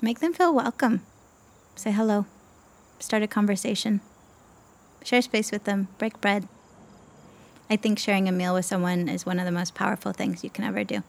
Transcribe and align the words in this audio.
Make 0.00 0.20
them 0.20 0.32
feel 0.32 0.54
welcome. 0.54 1.02
Say 1.74 1.90
hello. 1.90 2.24
Start 3.00 3.24
a 3.24 3.26
conversation. 3.26 4.00
Share 5.02 5.22
space 5.22 5.50
with 5.50 5.64
them. 5.64 5.88
Break 5.98 6.20
bread. 6.20 6.46
I 7.68 7.74
think 7.74 7.98
sharing 7.98 8.28
a 8.28 8.32
meal 8.32 8.54
with 8.54 8.64
someone 8.64 9.08
is 9.08 9.26
one 9.26 9.40
of 9.40 9.44
the 9.44 9.50
most 9.50 9.74
powerful 9.74 10.12
things 10.12 10.44
you 10.44 10.50
can 10.50 10.64
ever 10.64 10.84
do. 10.84 11.02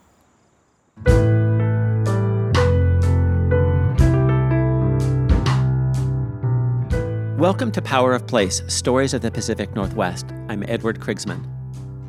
Welcome 7.37 7.71
to 7.73 7.83
Power 7.83 8.13
of 8.13 8.25
Place 8.25 8.63
Stories 8.65 9.13
of 9.13 9.21
the 9.21 9.29
Pacific 9.29 9.75
Northwest. 9.75 10.25
I'm 10.49 10.63
Edward 10.67 10.99
Krigsman. 10.99 11.58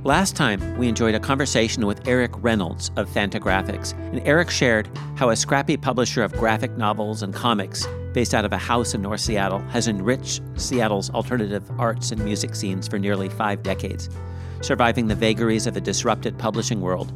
Last 0.05 0.35
time, 0.35 0.79
we 0.79 0.89
enjoyed 0.89 1.15
a 1.15 1.21
conversation 1.21 1.85
with 1.85 2.09
Eric 2.09 2.31
Reynolds 2.37 2.91
of 2.97 3.07
Fantagraphics, 3.11 3.93
and 4.15 4.27
Eric 4.27 4.49
shared 4.49 4.89
how 5.17 5.29
a 5.29 5.37
scrappy 5.37 5.77
publisher 5.77 6.23
of 6.23 6.33
graphic 6.33 6.75
novels 6.79 7.23
and 7.23 7.35
comics 7.35 7.87
based 8.15 8.33
out 8.33 8.47
of 8.47 8.53
a 8.55 8.57
house 8.57 8.95
in 8.95 9.03
North 9.03 9.21
Seattle 9.21 9.59
has 9.69 9.89
enriched 9.89 10.41
Seattle's 10.57 11.11
alternative 11.11 11.71
arts 11.79 12.13
and 12.13 12.25
music 12.25 12.55
scenes 12.55 12.89
for 12.89 12.99
nearly 12.99 13.29
five 13.29 13.63
decades, 13.63 14.09
surviving 14.63 15.07
the 15.07 15.15
vagaries 15.15 15.67
of 15.67 15.77
a 15.77 15.83
disrupted 15.83 16.39
publishing 16.39 16.81
world 16.81 17.13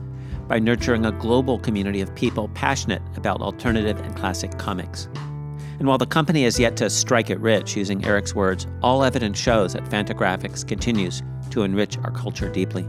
by 0.47 0.59
nurturing 0.59 1.07
a 1.07 1.13
global 1.13 1.59
community 1.59 2.03
of 2.03 2.15
people 2.15 2.49
passionate 2.49 3.01
about 3.17 3.41
alternative 3.41 3.99
and 3.99 4.15
classic 4.15 4.59
comics. 4.59 5.09
And 5.79 5.89
while 5.89 5.97
the 5.97 6.07
company 6.07 6.45
has 6.45 6.61
yet 6.61 6.77
to 6.77 6.91
strike 6.91 7.31
it 7.31 7.41
rich, 7.41 7.77
using 7.79 8.05
Eric's 8.05 8.35
words, 8.35 8.67
all 8.83 9.05
evidence 9.05 9.39
shows 9.39 9.73
that 9.73 9.85
Fantagraphics 9.87 10.69
continues 10.69 11.23
to 11.51 11.63
enrich 11.63 11.99
our 11.99 12.11
culture 12.11 12.49
deeply. 12.49 12.87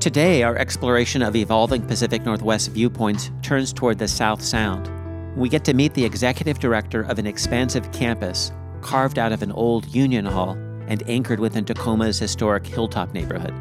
Today, 0.00 0.42
our 0.42 0.56
exploration 0.56 1.22
of 1.22 1.36
evolving 1.36 1.86
Pacific 1.86 2.24
Northwest 2.24 2.70
viewpoints 2.72 3.30
turns 3.42 3.72
toward 3.72 3.98
the 3.98 4.08
South 4.08 4.42
Sound. 4.42 4.90
We 5.36 5.48
get 5.48 5.64
to 5.64 5.74
meet 5.74 5.94
the 5.94 6.04
executive 6.04 6.58
director 6.58 7.02
of 7.02 7.18
an 7.18 7.26
expansive 7.26 7.90
campus 7.92 8.52
carved 8.80 9.18
out 9.18 9.32
of 9.32 9.42
an 9.42 9.52
old 9.52 9.86
Union 9.94 10.26
Hall 10.26 10.58
and 10.88 11.08
anchored 11.08 11.40
within 11.40 11.64
Tacoma's 11.64 12.18
historic 12.18 12.66
Hilltop 12.66 13.14
neighborhood. 13.14 13.54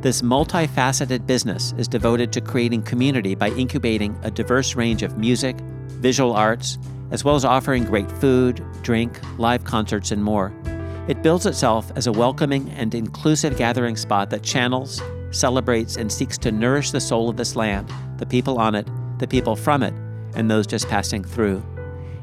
This 0.00 0.22
multifaceted 0.22 1.26
business 1.26 1.74
is 1.76 1.88
devoted 1.88 2.32
to 2.32 2.40
creating 2.40 2.82
community 2.82 3.34
by 3.34 3.50
incubating 3.50 4.18
a 4.22 4.30
diverse 4.30 4.74
range 4.74 5.02
of 5.02 5.18
music, 5.18 5.56
visual 6.00 6.32
arts, 6.32 6.78
as 7.10 7.24
well 7.24 7.34
as 7.34 7.44
offering 7.44 7.84
great 7.84 8.10
food, 8.12 8.64
drink, 8.82 9.20
live 9.38 9.64
concerts, 9.64 10.10
and 10.10 10.24
more. 10.24 10.54
It 11.10 11.24
builds 11.24 11.44
itself 11.44 11.90
as 11.96 12.06
a 12.06 12.12
welcoming 12.12 12.70
and 12.70 12.94
inclusive 12.94 13.56
gathering 13.56 13.96
spot 13.96 14.30
that 14.30 14.44
channels, 14.44 15.02
celebrates, 15.32 15.96
and 15.96 16.10
seeks 16.10 16.38
to 16.38 16.52
nourish 16.52 16.92
the 16.92 17.00
soul 17.00 17.28
of 17.28 17.36
this 17.36 17.56
land, 17.56 17.92
the 18.18 18.26
people 18.26 18.60
on 18.60 18.76
it, 18.76 18.86
the 19.18 19.26
people 19.26 19.56
from 19.56 19.82
it, 19.82 19.92
and 20.36 20.48
those 20.48 20.68
just 20.68 20.86
passing 20.88 21.24
through. 21.24 21.64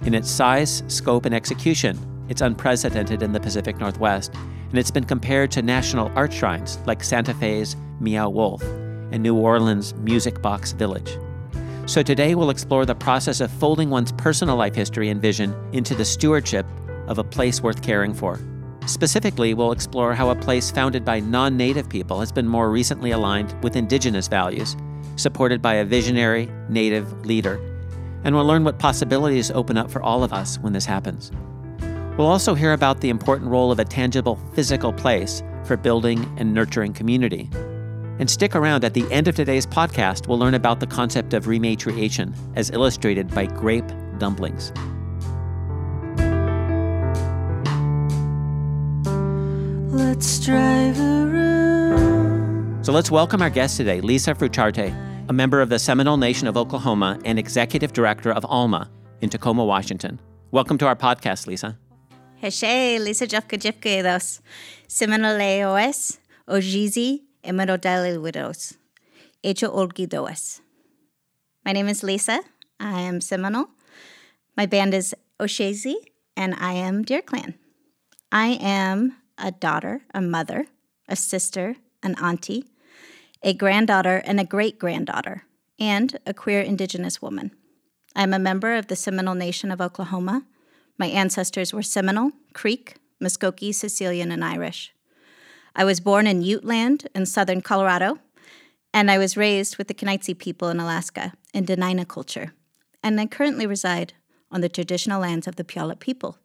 In 0.03 0.13
its 0.13 0.31
size, 0.31 0.83
scope, 0.87 1.25
and 1.25 1.35
execution, 1.35 1.99
it's 2.29 2.39
unprecedented 2.39 3.21
in 3.21 3.33
the 3.33 3.41
Pacific 3.41 3.77
Northwest, 3.77 4.33
and 4.69 4.79
it's 4.79 4.89
been 4.89 5.03
compared 5.03 5.51
to 5.51 5.61
national 5.61 6.09
art 6.15 6.31
shrines 6.31 6.79
like 6.85 7.03
Santa 7.03 7.33
Fe's 7.33 7.75
Meow 7.99 8.29
Wolf 8.29 8.63
and 9.11 9.21
New 9.21 9.35
Orleans' 9.35 9.95
Music 9.95 10.41
Box 10.41 10.71
Village. 10.71 11.17
So 11.87 12.01
today 12.01 12.35
we'll 12.35 12.51
explore 12.51 12.85
the 12.85 12.95
process 12.95 13.41
of 13.41 13.51
folding 13.51 13.89
one's 13.89 14.13
personal 14.13 14.55
life 14.55 14.75
history 14.75 15.09
and 15.09 15.21
vision 15.21 15.53
into 15.73 15.93
the 15.93 16.05
stewardship 16.05 16.65
of 17.09 17.17
a 17.17 17.23
place 17.25 17.61
worth 17.61 17.81
caring 17.81 18.13
for. 18.13 18.39
Specifically, 18.87 19.53
we'll 19.53 19.73
explore 19.73 20.15
how 20.15 20.29
a 20.29 20.35
place 20.35 20.71
founded 20.71 21.03
by 21.03 21.19
non 21.19 21.57
native 21.57 21.89
people 21.89 22.21
has 22.21 22.31
been 22.31 22.47
more 22.47 22.71
recently 22.71 23.11
aligned 23.11 23.53
with 23.61 23.75
indigenous 23.75 24.29
values, 24.29 24.77
supported 25.17 25.61
by 25.61 25.75
a 25.75 25.85
visionary 25.85 26.49
native 26.69 27.25
leader. 27.25 27.59
And 28.23 28.33
we'll 28.33 28.45
learn 28.45 28.63
what 28.63 28.79
possibilities 28.79 29.51
open 29.51 29.77
up 29.77 29.91
for 29.91 30.01
all 30.01 30.23
of 30.23 30.31
us 30.31 30.57
when 30.59 30.71
this 30.71 30.85
happens. 30.85 31.31
We'll 32.17 32.27
also 32.27 32.55
hear 32.55 32.71
about 32.71 33.01
the 33.01 33.09
important 33.09 33.51
role 33.51 33.71
of 33.71 33.79
a 33.79 33.85
tangible 33.85 34.39
physical 34.53 34.93
place 34.93 35.43
for 35.65 35.75
building 35.75 36.25
and 36.37 36.53
nurturing 36.53 36.93
community. 36.93 37.49
And 38.19 38.29
stick 38.29 38.55
around 38.55 38.85
at 38.85 38.93
the 38.93 39.05
end 39.11 39.27
of 39.27 39.35
today's 39.35 39.67
podcast, 39.67 40.27
we'll 40.27 40.39
learn 40.39 40.55
about 40.55 40.79
the 40.79 40.87
concept 40.87 41.33
of 41.33 41.45
rematriation 41.45 42.33
as 42.55 42.71
illustrated 42.71 43.33
by 43.35 43.45
grape 43.47 43.91
dumplings. 44.17 44.71
Let's 49.97 50.39
drive 50.45 50.99
around. 50.99 52.85
So 52.85 52.93
let's 52.93 53.09
welcome 53.09 53.41
our 53.41 53.49
guest 53.49 53.77
today, 53.77 53.99
Lisa 53.99 54.35
Fruichantie, 54.35 54.93
a 55.27 55.33
member 55.33 55.59
of 55.59 55.69
the 55.69 55.79
Seminole 55.79 56.17
Nation 56.17 56.47
of 56.47 56.55
Oklahoma 56.55 57.19
and 57.25 57.39
executive 57.39 57.93
director 57.93 58.31
of 58.31 58.45
ALMA 58.45 58.91
in 59.21 59.31
Tacoma, 59.31 59.65
Washington. 59.65 60.19
Welcome 60.51 60.77
to 60.77 60.85
our 60.85 60.95
podcast, 60.95 61.47
Lisa. 61.47 61.79
Heshe, 62.43 62.99
Lisa 62.99 63.25
Jefka 63.25 63.57
Jefka 63.57 64.03
dos 64.03 64.39
Seminole 64.87 65.63
OS, 65.63 66.19
Ojizi, 66.47 67.21
Emerodale 67.43 68.21
Widows, 68.21 68.77
Hecho 69.41 69.67
Olgidoas. 69.75 70.61
My 71.65 71.71
name 71.71 71.87
is 71.87 72.03
Lisa. 72.03 72.41
I 72.79 73.01
am 73.01 73.19
Seminole. 73.19 73.69
My 74.55 74.67
band 74.67 74.93
is 74.93 75.15
Oshezi, 75.39 75.95
and 76.35 76.53
I 76.53 76.73
am 76.73 77.01
Deer 77.01 77.23
Clan. 77.23 77.55
I 78.31 78.59
am 78.61 79.15
a 79.37 79.51
daughter, 79.51 80.01
a 80.13 80.21
mother, 80.21 80.67
a 81.07 81.15
sister, 81.15 81.75
an 82.03 82.15
auntie, 82.21 82.65
a 83.43 83.53
granddaughter, 83.53 84.21
and 84.25 84.39
a 84.39 84.45
great 84.45 84.79
granddaughter, 84.79 85.43
and 85.79 86.17
a 86.25 86.33
queer 86.33 86.61
Indigenous 86.61 87.21
woman. 87.21 87.51
I'm 88.15 88.33
a 88.33 88.39
member 88.39 88.73
of 88.73 88.87
the 88.87 88.95
Seminole 88.95 89.35
Nation 89.35 89.71
of 89.71 89.79
Oklahoma. 89.79 90.43
My 90.97 91.07
ancestors 91.07 91.71
were 91.71 91.83
Seminole, 91.83 92.31
Creek, 92.53 92.95
Muskogee, 93.21 93.73
Sicilian, 93.73 94.31
and 94.31 94.43
Irish. 94.43 94.93
I 95.75 95.83
was 95.83 95.99
born 95.99 96.25
in 96.25 96.41
Ute 96.41 96.65
Land 96.65 97.07
in 97.13 97.27
southern 97.27 97.61
Colorado, 97.61 98.17
and 98.93 99.11
I 99.11 99.19
was 99.19 99.37
raised 99.37 99.77
with 99.77 99.87
the 99.87 99.93
Kenaitze 99.93 100.37
people 100.37 100.69
in 100.69 100.79
Alaska 100.79 101.33
in 101.53 101.65
Dena'ina 101.65 102.07
culture. 102.07 102.53
And 103.03 103.21
I 103.21 103.27
currently 103.27 103.67
reside 103.67 104.13
on 104.51 104.61
the 104.61 104.69
traditional 104.69 105.21
lands 105.21 105.47
of 105.47 105.55
the 105.55 105.63
Puyallup 105.63 105.99
people. 105.99 106.37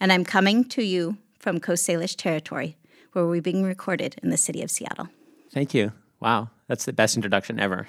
And 0.00 0.12
I'm 0.12 0.24
coming 0.24 0.64
to 0.70 0.82
you 0.82 1.18
from 1.44 1.60
Coast 1.60 1.86
Salish 1.86 2.16
territory, 2.16 2.78
where 3.12 3.26
we're 3.26 3.42
being 3.42 3.64
recorded 3.64 4.16
in 4.22 4.30
the 4.30 4.38
city 4.38 4.62
of 4.62 4.70
Seattle. 4.70 5.10
Thank 5.52 5.74
you. 5.74 5.92
Wow, 6.18 6.48
that's 6.68 6.86
the 6.86 6.92
best 6.94 7.16
introduction 7.16 7.60
ever. 7.60 7.86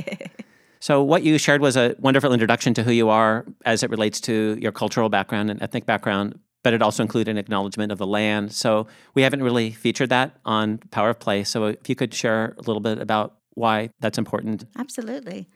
so, 0.80 1.02
what 1.02 1.22
you 1.22 1.36
shared 1.36 1.60
was 1.60 1.76
a 1.76 1.94
wonderful 1.98 2.32
introduction 2.32 2.72
to 2.72 2.82
who 2.82 2.90
you 2.90 3.10
are 3.10 3.44
as 3.66 3.82
it 3.82 3.90
relates 3.90 4.18
to 4.22 4.56
your 4.58 4.72
cultural 4.72 5.10
background 5.10 5.50
and 5.50 5.62
ethnic 5.62 5.86
background 5.86 6.40
but 6.62 6.74
it 6.74 6.82
also 6.82 7.02
included 7.02 7.30
an 7.30 7.38
acknowledgement 7.38 7.90
of 7.90 7.96
the 7.96 8.06
land. 8.06 8.52
So 8.52 8.86
we 9.14 9.22
haven't 9.22 9.42
really 9.42 9.70
featured 9.70 10.10
that 10.10 10.36
on 10.44 10.76
Power 10.90 11.08
of 11.08 11.18
Place. 11.18 11.48
So 11.48 11.64
if 11.64 11.88
you 11.88 11.94
could 11.94 12.12
share 12.12 12.54
a 12.58 12.60
little 12.60 12.80
bit 12.80 12.98
about 12.98 13.36
why 13.54 13.88
that's 14.00 14.18
important. 14.18 14.64
Absolutely. 14.76 15.48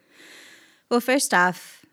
Well, 0.91 1.01
first 1.01 1.35
off, 1.35 1.85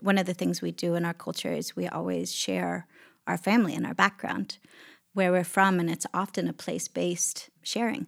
one 0.00 0.16
of 0.16 0.24
the 0.24 0.32
things 0.32 0.62
we 0.62 0.72
do 0.72 0.94
in 0.94 1.04
our 1.04 1.12
culture 1.12 1.52
is 1.52 1.76
we 1.76 1.86
always 1.88 2.32
share 2.32 2.86
our 3.26 3.38
family 3.38 3.74
and 3.74 3.86
our 3.86 3.94
background, 3.94 4.58
where 5.12 5.32
we're 5.32 5.44
from, 5.44 5.80
and 5.80 5.90
it's 5.90 6.06
often 6.12 6.48
a 6.48 6.52
place 6.52 6.88
based 6.88 7.50
sharing. 7.62 8.06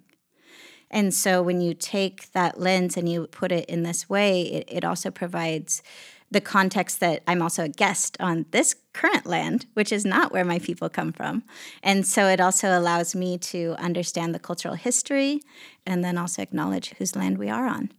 And 0.90 1.12
so 1.12 1.42
when 1.42 1.60
you 1.60 1.74
take 1.74 2.32
that 2.32 2.60
lens 2.60 2.96
and 2.96 3.08
you 3.08 3.26
put 3.26 3.52
it 3.52 3.68
in 3.68 3.82
this 3.82 4.08
way, 4.08 4.42
it, 4.42 4.68
it 4.68 4.84
also 4.84 5.10
provides 5.10 5.82
the 6.30 6.40
context 6.40 7.00
that 7.00 7.22
I'm 7.26 7.40
also 7.40 7.64
a 7.64 7.68
guest 7.68 8.16
on 8.18 8.46
this 8.50 8.74
current 8.92 9.26
land, 9.26 9.66
which 9.74 9.92
is 9.92 10.04
not 10.04 10.32
where 10.32 10.44
my 10.44 10.58
people 10.58 10.88
come 10.88 11.12
from. 11.12 11.44
And 11.82 12.06
so 12.06 12.26
it 12.26 12.40
also 12.40 12.76
allows 12.76 13.14
me 13.14 13.38
to 13.38 13.76
understand 13.78 14.34
the 14.34 14.38
cultural 14.38 14.74
history 14.74 15.40
and 15.84 16.04
then 16.04 16.18
also 16.18 16.42
acknowledge 16.42 16.94
whose 16.98 17.14
land 17.14 17.38
we 17.38 17.48
are 17.48 17.66
on. 17.66 17.92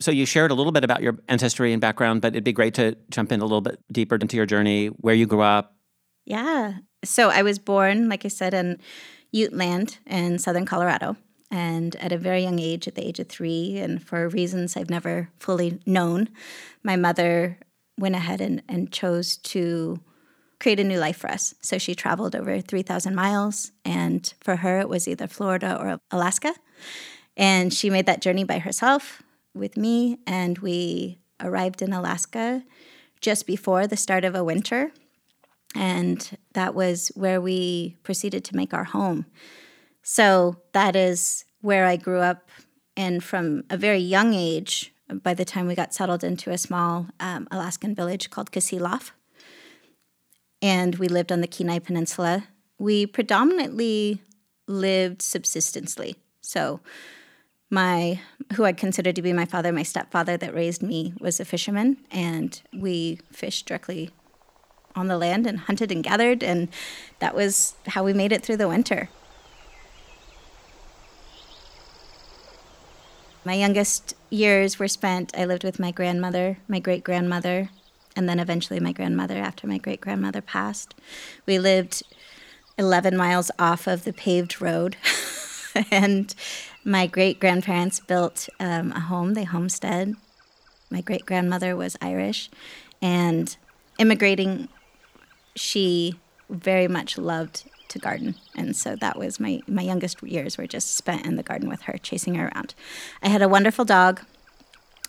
So 0.00 0.10
you 0.10 0.26
shared 0.26 0.50
a 0.50 0.54
little 0.54 0.72
bit 0.72 0.84
about 0.84 1.02
your 1.02 1.18
ancestry 1.28 1.72
and 1.72 1.80
background, 1.80 2.22
but 2.22 2.34
it'd 2.34 2.44
be 2.44 2.52
great 2.52 2.74
to 2.74 2.96
jump 3.10 3.32
in 3.32 3.40
a 3.40 3.44
little 3.44 3.60
bit 3.60 3.78
deeper 3.90 4.16
into 4.16 4.36
your 4.36 4.46
journey, 4.46 4.88
where 4.88 5.14
you 5.14 5.26
grew 5.26 5.42
up. 5.42 5.76
Yeah. 6.24 6.74
So 7.04 7.30
I 7.30 7.42
was 7.42 7.58
born, 7.58 8.08
like 8.08 8.24
I 8.24 8.28
said, 8.28 8.54
in 8.54 8.78
Ute 9.32 9.52
land 9.52 9.98
in 10.06 10.38
southern 10.38 10.66
Colorado. 10.66 11.16
And 11.50 11.96
at 11.96 12.12
a 12.12 12.18
very 12.18 12.42
young 12.42 12.58
age, 12.58 12.88
at 12.88 12.94
the 12.94 13.06
age 13.06 13.18
of 13.18 13.28
three, 13.28 13.76
and 13.78 14.02
for 14.02 14.28
reasons 14.28 14.76
I've 14.76 14.88
never 14.88 15.28
fully 15.38 15.80
known, 15.84 16.30
my 16.82 16.96
mother 16.96 17.58
went 17.98 18.14
ahead 18.14 18.40
and, 18.40 18.62
and 18.68 18.90
chose 18.90 19.36
to 19.36 20.00
create 20.60 20.80
a 20.80 20.84
new 20.84 20.98
life 20.98 21.18
for 21.18 21.30
us. 21.30 21.54
So 21.60 21.76
she 21.76 21.94
traveled 21.94 22.34
over 22.34 22.60
3,000 22.60 23.14
miles, 23.14 23.72
and 23.84 24.32
for 24.40 24.56
her, 24.56 24.80
it 24.80 24.88
was 24.88 25.06
either 25.06 25.26
Florida 25.26 25.76
or 25.78 25.98
Alaska. 26.10 26.54
And 27.36 27.72
she 27.72 27.90
made 27.90 28.06
that 28.06 28.22
journey 28.22 28.44
by 28.44 28.58
herself 28.58 29.22
with 29.54 29.76
me, 29.76 30.18
and 30.26 30.58
we 30.58 31.18
arrived 31.40 31.82
in 31.82 31.92
Alaska 31.92 32.62
just 33.20 33.46
before 33.46 33.86
the 33.86 33.96
start 33.96 34.24
of 34.24 34.34
a 34.34 34.44
winter. 34.44 34.92
And 35.74 36.36
that 36.52 36.74
was 36.74 37.08
where 37.14 37.40
we 37.40 37.96
proceeded 38.02 38.44
to 38.44 38.56
make 38.56 38.74
our 38.74 38.84
home. 38.84 39.26
So 40.02 40.56
that 40.72 40.96
is 40.96 41.44
where 41.60 41.86
I 41.86 41.96
grew 41.96 42.20
up. 42.20 42.48
And 42.96 43.22
from 43.24 43.64
a 43.70 43.76
very 43.76 43.98
young 43.98 44.34
age, 44.34 44.92
by 45.08 45.34
the 45.34 45.44
time 45.44 45.66
we 45.66 45.74
got 45.74 45.94
settled 45.94 46.24
into 46.24 46.50
a 46.50 46.58
small 46.58 47.06
um, 47.20 47.48
Alaskan 47.50 47.94
village 47.94 48.30
called 48.30 48.50
Kasilof. 48.50 49.10
And 50.60 50.96
we 50.96 51.08
lived 51.08 51.32
on 51.32 51.40
the 51.40 51.46
Kenai 51.46 51.78
Peninsula. 51.80 52.48
We 52.78 53.06
predominantly 53.06 54.20
lived 54.68 55.22
subsistently. 55.22 56.16
So, 56.40 56.80
my 57.70 58.20
who 58.54 58.64
I 58.64 58.72
consider 58.72 59.12
to 59.12 59.22
be 59.22 59.32
my 59.32 59.46
father, 59.46 59.72
my 59.72 59.82
stepfather 59.82 60.36
that 60.36 60.54
raised 60.54 60.82
me, 60.82 61.14
was 61.20 61.40
a 61.40 61.44
fisherman, 61.44 61.96
and 62.10 62.60
we 62.72 63.18
fished 63.32 63.66
directly 63.66 64.10
on 64.94 65.08
the 65.08 65.18
land 65.18 65.46
and 65.46 65.60
hunted 65.60 65.90
and 65.90 66.04
gathered, 66.04 66.42
and 66.42 66.68
that 67.18 67.34
was 67.34 67.74
how 67.88 68.04
we 68.04 68.12
made 68.12 68.32
it 68.32 68.42
through 68.42 68.58
the 68.58 68.68
winter. 68.68 69.08
My 73.44 73.54
youngest 73.54 74.14
years 74.30 74.78
were 74.78 74.88
spent, 74.88 75.36
I 75.36 75.44
lived 75.44 75.64
with 75.64 75.80
my 75.80 75.90
grandmother, 75.90 76.58
my 76.68 76.78
great 76.78 77.02
grandmother, 77.02 77.70
and 78.14 78.28
then 78.28 78.38
eventually 78.38 78.78
my 78.78 78.92
grandmother 78.92 79.38
after 79.38 79.66
my 79.66 79.78
great 79.78 80.00
grandmother 80.00 80.40
passed. 80.40 80.94
We 81.46 81.58
lived 81.58 82.02
11 82.78 83.16
miles 83.16 83.50
off 83.58 83.86
of 83.86 84.04
the 84.04 84.12
paved 84.12 84.60
road. 84.60 84.96
and 85.90 86.34
my 86.84 87.06
great 87.06 87.40
grandparents 87.40 88.00
built 88.00 88.48
um, 88.60 88.92
a 88.92 89.00
home, 89.00 89.34
they 89.34 89.44
homestead. 89.44 90.14
My 90.90 91.00
great 91.00 91.26
grandmother 91.26 91.76
was 91.76 91.96
Irish. 92.00 92.50
And 93.00 93.56
immigrating, 93.98 94.68
she 95.54 96.18
very 96.48 96.88
much 96.88 97.18
loved 97.18 97.64
to 97.88 97.98
garden. 97.98 98.34
And 98.54 98.74
so 98.74 98.96
that 98.96 99.18
was 99.18 99.38
my, 99.38 99.60
my 99.66 99.82
youngest 99.82 100.22
years 100.22 100.56
were 100.56 100.66
just 100.66 100.96
spent 100.96 101.26
in 101.26 101.36
the 101.36 101.42
garden 101.42 101.68
with 101.68 101.82
her, 101.82 101.98
chasing 101.98 102.34
her 102.36 102.50
around. 102.54 102.74
I 103.22 103.28
had 103.28 103.42
a 103.42 103.48
wonderful 103.48 103.84
dog 103.84 104.20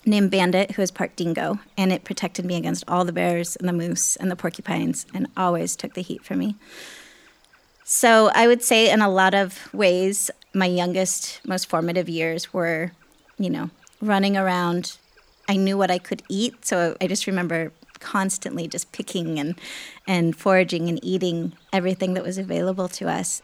named 0.06 0.32
Bandit, 0.32 0.72
who 0.72 0.82
is 0.82 0.92
part 0.92 1.16
dingo, 1.16 1.60
and 1.78 1.92
it 1.92 2.04
protected 2.04 2.46
me 2.46 2.58
against 2.58 2.84
all 2.88 3.06
the 3.06 3.14
bears 3.14 3.56
and 3.56 3.68
the 3.68 3.74
moose 3.74 4.16
and 4.18 4.30
the 4.30 4.36
porcupines 4.36 5.06
and 5.14 5.28
always 5.38 5.76
took 5.76 5.94
the 5.94 6.02
heat 6.02 6.26
for 6.26 6.36
me. 6.36 6.56
So 7.86 8.30
I 8.34 8.48
would 8.48 8.62
say, 8.64 8.90
in 8.90 9.02
a 9.02 9.10
lot 9.10 9.34
of 9.34 9.74
ways, 9.74 10.32
my 10.54 10.66
youngest, 10.66 11.42
most 11.46 11.70
formative 11.70 12.10
years 12.10 12.54
were, 12.54 12.92
you 13.38 13.50
know, 13.50 13.70
running 14.02 14.38
around. 14.38 14.98
I 15.48 15.58
knew 15.58 15.78
what 15.78 15.92
I 15.92 16.00
could 16.00 16.22
eat, 16.30 16.66
so 16.66 16.96
I 17.02 17.08
just 17.08 17.28
remember 17.28 17.72
constantly 18.04 18.68
just 18.68 18.92
picking 18.92 19.40
and 19.40 19.56
and 20.06 20.36
foraging 20.36 20.90
and 20.90 21.00
eating 21.04 21.54
everything 21.72 22.14
that 22.14 22.24
was 22.24 22.38
available 22.38 22.88
to 22.90 23.10
us. 23.10 23.42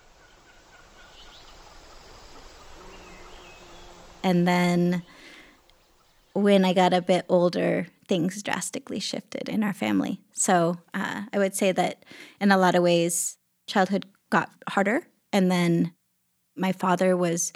And 4.24 4.48
then 4.48 5.04
when 6.34 6.66
I 6.66 6.74
got 6.74 6.94
a 6.94 7.02
bit 7.02 7.26
older, 7.30 7.88
things 8.08 8.44
drastically 8.44 9.00
shifted 9.00 9.48
in 9.48 9.64
our 9.64 9.74
family. 9.74 10.20
So 10.34 10.78
uh, 10.94 11.24
I 11.32 11.38
would 11.38 11.56
say 11.56 11.72
that 11.72 12.04
in 12.42 12.52
a 12.52 12.58
lot 12.58 12.76
of 12.76 12.84
ways, 12.84 13.38
childhood 13.68 14.06
got 14.30 14.50
harder. 14.68 15.08
And 15.32 15.50
then 15.50 15.94
my 16.56 16.74
father 16.74 17.16
was 17.16 17.54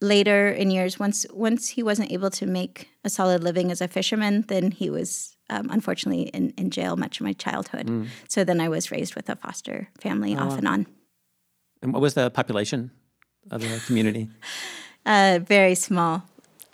later 0.00 0.48
in 0.48 0.70
years 0.70 0.98
once 0.98 1.24
once 1.32 1.70
he 1.70 1.82
wasn't 1.82 2.12
able 2.12 2.30
to 2.30 2.46
make 2.46 2.90
a 3.04 3.10
solid 3.10 3.42
living 3.42 3.70
as 3.70 3.80
a 3.80 3.88
fisherman 3.88 4.44
then 4.48 4.70
he 4.70 4.90
was 4.90 5.35
um, 5.50 5.68
unfortunately 5.70 6.22
in, 6.28 6.50
in 6.56 6.70
jail 6.70 6.96
much 6.96 7.20
of 7.20 7.24
my 7.24 7.32
childhood 7.32 7.86
mm. 7.86 8.06
so 8.28 8.44
then 8.44 8.60
i 8.60 8.68
was 8.68 8.90
raised 8.90 9.14
with 9.14 9.28
a 9.28 9.36
foster 9.36 9.88
family 10.00 10.34
oh, 10.34 10.40
off 10.40 10.50
wow. 10.50 10.56
and 10.56 10.68
on 10.68 10.86
and 11.82 11.92
what 11.92 12.02
was 12.02 12.14
the 12.14 12.30
population 12.30 12.90
of 13.50 13.60
the 13.60 13.82
community 13.86 14.28
uh, 15.06 15.38
very 15.42 15.74
small 15.74 16.24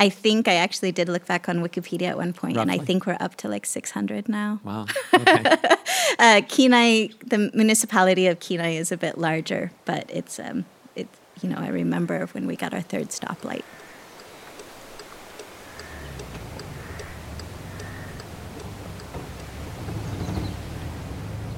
I 0.03 0.09
think 0.09 0.49
I 0.49 0.55
actually 0.55 0.91
did 0.91 1.09
look 1.09 1.27
back 1.27 1.49
on 1.49 1.59
Wikipedia 1.59 2.09
at 2.09 2.17
one 2.17 2.33
point, 2.33 2.57
Roughly. 2.57 2.73
and 2.75 2.83
I 2.83 2.85
think 2.85 3.07
we're 3.07 3.17
up 3.21 3.37
to 3.37 3.49
like 3.49 3.65
600 3.65 4.29
now. 4.29 4.61
Wow. 4.65 4.87
Okay. 5.15 5.45
uh, 6.19 6.41
Kenai, 6.49 7.11
the 7.25 7.53
municipality 7.55 8.27
of 8.27 8.41
Kenai 8.41 8.75
is 8.75 8.91
a 8.91 8.97
bit 8.97 9.17
larger, 9.17 9.71
but 9.85 10.11
it's, 10.11 10.41
um, 10.41 10.65
it, 10.97 11.07
you 11.41 11.49
know, 11.49 11.57
I 11.57 11.69
remember 11.69 12.27
when 12.33 12.49
we 12.49 12.57
got 12.57 12.75
our 12.75 12.81
third 12.81 13.11
stoplight. 13.11 13.63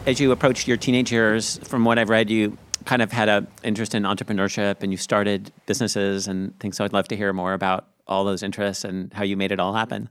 As 0.07 0.21
you 0.21 0.33
approached 0.33 0.69
your 0.69 0.77
teenage 0.77 1.11
years, 1.11 1.59
from 1.65 1.87
what 1.87 1.99
I've 1.99 2.11
read, 2.11 2.29
you 2.29 2.59
kind 2.85 3.01
of 3.01 3.11
had 3.11 3.31
an 3.31 3.47
interest 3.63 3.95
in 3.95 4.03
entrepreneurship 4.03 4.83
and 4.83 4.93
you 4.93 4.99
started 4.99 5.51
businesses 5.65 6.29
and 6.29 6.59
things. 6.61 6.77
So 6.77 6.85
I'd 6.85 6.93
love 6.93 7.09
to 7.09 7.17
hear 7.17 7.33
more 7.33 7.55
about 7.55 7.87
all 8.07 8.25
those 8.25 8.43
interests 8.43 8.85
and 8.85 9.13
how 9.15 9.25
you 9.25 9.37
made 9.37 9.51
it 9.51 9.59
all 9.59 9.73
happen? 9.73 10.11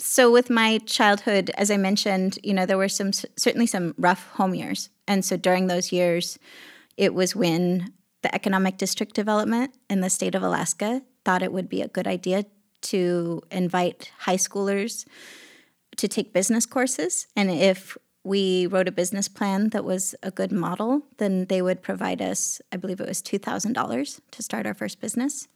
So 0.00 0.32
with 0.32 0.50
my 0.50 0.78
childhood, 0.78 1.52
as 1.56 1.70
I 1.70 1.76
mentioned, 1.76 2.40
you 2.42 2.52
know, 2.52 2.66
there 2.66 2.76
were 2.76 2.88
some 2.88 3.12
certainly 3.12 3.68
some 3.68 3.94
rough 3.96 4.28
home 4.30 4.54
years. 4.54 4.90
And 5.06 5.24
so 5.24 5.36
during 5.36 5.68
those 5.68 5.92
years, 5.92 6.36
it 6.96 7.14
was 7.14 7.36
when 7.36 7.92
the 8.22 8.34
economic 8.34 8.78
district 8.78 9.14
development 9.14 9.74
in 9.88 10.00
the 10.00 10.10
state 10.10 10.34
of 10.34 10.42
Alaska 10.42 11.02
thought 11.24 11.42
it 11.42 11.52
would 11.52 11.68
be 11.68 11.82
a 11.82 11.88
good 11.88 12.08
idea 12.08 12.46
to 12.82 13.42
invite 13.52 14.10
high 14.18 14.36
schoolers 14.36 15.06
to 15.96 16.08
take 16.08 16.32
business 16.32 16.66
courses. 16.66 17.28
And 17.36 17.50
if 17.50 17.96
we 18.24 18.66
wrote 18.66 18.88
a 18.88 18.92
business 18.92 19.28
plan 19.28 19.68
that 19.68 19.84
was 19.84 20.14
a 20.22 20.30
good 20.30 20.50
model, 20.50 21.02
then 21.18 21.44
they 21.46 21.60
would 21.60 21.82
provide 21.82 22.22
us, 22.22 22.60
I 22.72 22.78
believe 22.78 23.00
it 23.00 23.06
was 23.06 23.22
$2,000 23.22 24.20
to 24.30 24.42
start 24.42 24.66
our 24.66 24.74
first 24.74 25.00
business. 25.00 25.46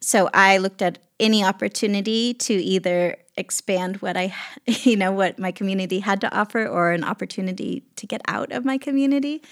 So 0.00 0.28
I 0.34 0.58
looked 0.58 0.82
at 0.82 0.98
any 1.18 1.44
opportunity 1.44 2.34
to 2.34 2.54
either 2.54 3.16
expand 3.36 3.96
what 3.96 4.16
I, 4.16 4.34
you 4.66 4.96
know, 4.96 5.12
what 5.12 5.38
my 5.38 5.52
community 5.52 6.00
had 6.00 6.20
to 6.20 6.36
offer 6.36 6.66
or 6.66 6.92
an 6.92 7.04
opportunity 7.04 7.84
to 7.96 8.06
get 8.06 8.22
out 8.26 8.52
of 8.52 8.64
my 8.64 8.76
community. 8.76 9.42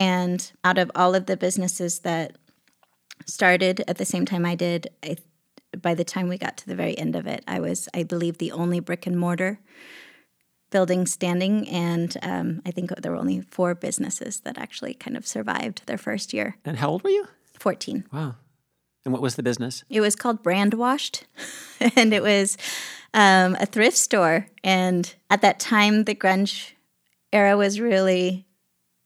And 0.00 0.50
out 0.64 0.78
of 0.78 0.90
all 0.94 1.14
of 1.14 1.26
the 1.26 1.36
businesses 1.36 2.00
that 2.00 2.36
started 3.26 3.82
at 3.88 3.98
the 3.98 4.04
same 4.04 4.24
time 4.24 4.44
I 4.44 4.54
did, 4.54 4.88
I, 5.04 5.16
by 5.76 5.94
the 5.94 6.04
time 6.04 6.28
we 6.28 6.38
got 6.38 6.56
to 6.58 6.66
the 6.66 6.76
very 6.76 6.96
end 6.96 7.14
of 7.16 7.26
it, 7.26 7.44
I 7.46 7.60
was, 7.60 7.88
I 7.94 8.02
believe, 8.02 8.38
the 8.38 8.52
only 8.52 8.80
brick 8.80 9.06
and 9.06 9.18
mortar 9.18 9.60
building 10.70 11.06
standing. 11.06 11.68
And 11.68 12.16
um, 12.22 12.62
I 12.66 12.70
think 12.70 12.94
there 13.00 13.12
were 13.12 13.18
only 13.18 13.40
four 13.40 13.74
businesses 13.74 14.40
that 14.40 14.58
actually 14.58 14.94
kind 14.94 15.16
of 15.16 15.26
survived 15.26 15.82
their 15.86 15.98
first 15.98 16.32
year. 16.32 16.56
And 16.64 16.78
how 16.78 16.90
old 16.90 17.02
were 17.02 17.10
you? 17.10 17.26
14. 17.58 18.04
Wow. 18.12 18.36
And 19.04 19.12
what 19.12 19.22
was 19.22 19.36
the 19.36 19.42
business? 19.42 19.84
It 19.88 20.00
was 20.00 20.14
called 20.14 20.42
Brand 20.42 20.74
Washed, 20.74 21.24
and 21.96 22.12
it 22.12 22.22
was 22.22 22.58
um, 23.14 23.56
a 23.58 23.66
thrift 23.66 23.96
store. 23.96 24.46
And 24.62 25.14
at 25.30 25.40
that 25.40 25.60
time, 25.60 26.04
the 26.04 26.14
grunge 26.14 26.72
era 27.32 27.56
was 27.56 27.80
really 27.80 28.46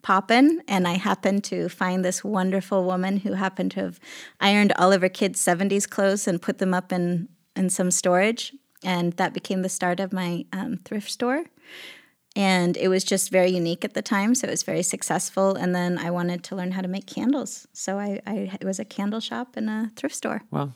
poppin', 0.02 0.61
and 0.66 0.88
I 0.88 0.95
happened 0.95 1.45
to 1.45 1.69
find 1.69 2.04
this 2.04 2.25
wonderful 2.25 2.85
woman 2.85 3.19
who 3.19 3.35
happened 3.35 3.71
to 3.73 3.81
have 3.81 4.00
ironed 4.40 4.73
all 4.76 4.92
of 4.92 5.02
her 5.02 5.09
kids' 5.09 5.45
70s 5.45 5.88
clothes 5.88 6.26
and 6.26 6.42
put 6.42 6.59
them 6.59 6.75
up 6.75 6.92
in, 6.92 7.28
in 7.54 7.71
some 7.71 7.92
storage. 7.92 8.52
And 8.85 9.12
that 9.15 9.33
became 9.33 9.62
the 9.62 9.69
start 9.69 10.01
of 10.01 10.12
my 10.12 10.45
um, 10.53 10.79
thrift 10.85 11.11
store. 11.11 11.45
And 12.35 12.77
it 12.77 12.89
was 12.89 13.05
just 13.05 13.31
very 13.31 13.51
unique 13.51 13.85
at 13.85 13.95
the 13.95 14.03
time 14.03 14.35
so 14.35 14.47
it 14.47 14.51
was 14.51 14.62
very 14.62 14.83
successful 14.83 15.55
and 15.55 15.75
then 15.75 15.99
i 15.99 16.11
wanted 16.11 16.43
to 16.45 16.57
learn 16.57 16.71
how 16.73 16.81
to 16.81 16.89
make 16.89 17.07
candles. 17.07 17.69
So 17.75 17.99
i, 17.99 18.21
I 18.27 18.57
it 18.59 18.65
was 18.65 18.79
a 18.79 18.87
candle 18.87 19.21
shop 19.21 19.57
and 19.57 19.69
a 19.69 19.91
thrift 19.97 20.15
store. 20.15 20.43
Wow 20.51 20.73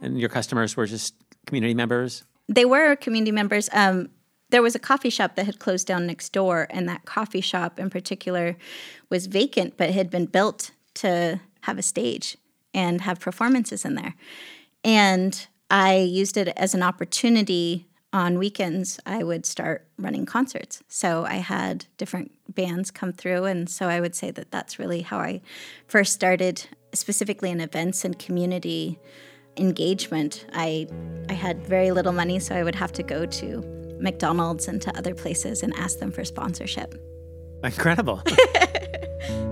and 0.00 0.18
your 0.18 0.28
customers 0.28 0.76
were 0.76 0.86
just 0.86 1.14
community 1.46 1.74
members? 1.74 2.24
They 2.48 2.64
were 2.64 2.96
community 2.96 3.32
members. 3.32 3.68
Um, 3.72 4.10
there 4.50 4.62
was 4.62 4.74
a 4.74 4.78
coffee 4.78 5.10
shop 5.10 5.34
that 5.36 5.46
had 5.46 5.58
closed 5.58 5.86
down 5.86 6.06
next 6.06 6.32
door 6.32 6.66
and 6.70 6.88
that 6.88 7.04
coffee 7.04 7.42
shop 7.42 7.78
in 7.78 7.90
particular 7.90 8.56
was 9.10 9.26
vacant 9.26 9.76
but 9.76 9.90
had 9.90 10.08
been 10.10 10.26
built 10.26 10.70
to 10.94 11.40
have 11.62 11.78
a 11.78 11.82
stage 11.82 12.36
and 12.72 13.02
have 13.02 13.20
performances 13.20 13.84
in 13.84 13.94
there. 13.94 14.14
And 14.82 15.46
i 15.70 15.96
used 15.96 16.36
it 16.36 16.48
as 16.56 16.74
an 16.74 16.82
opportunity 16.82 17.88
on 18.12 18.38
weekends, 18.38 18.98
I 19.04 19.22
would 19.22 19.44
start 19.44 19.86
running 19.98 20.24
concerts. 20.24 20.82
So 20.88 21.24
I 21.24 21.36
had 21.36 21.86
different 21.98 22.32
bands 22.54 22.90
come 22.90 23.12
through. 23.12 23.44
And 23.44 23.68
so 23.68 23.88
I 23.88 24.00
would 24.00 24.14
say 24.14 24.30
that 24.30 24.50
that's 24.50 24.78
really 24.78 25.02
how 25.02 25.18
I 25.18 25.42
first 25.86 26.14
started, 26.14 26.66
specifically 26.94 27.50
in 27.50 27.60
events 27.60 28.04
and 28.04 28.18
community 28.18 28.98
engagement. 29.56 30.46
I, 30.52 30.86
I 31.28 31.34
had 31.34 31.66
very 31.66 31.90
little 31.90 32.12
money, 32.12 32.38
so 32.38 32.54
I 32.54 32.62
would 32.62 32.76
have 32.76 32.92
to 32.92 33.02
go 33.02 33.26
to 33.26 33.98
McDonald's 34.00 34.68
and 34.68 34.80
to 34.82 34.96
other 34.96 35.14
places 35.14 35.62
and 35.62 35.74
ask 35.74 35.98
them 35.98 36.12
for 36.12 36.24
sponsorship. 36.24 36.94
Incredible. 37.62 38.22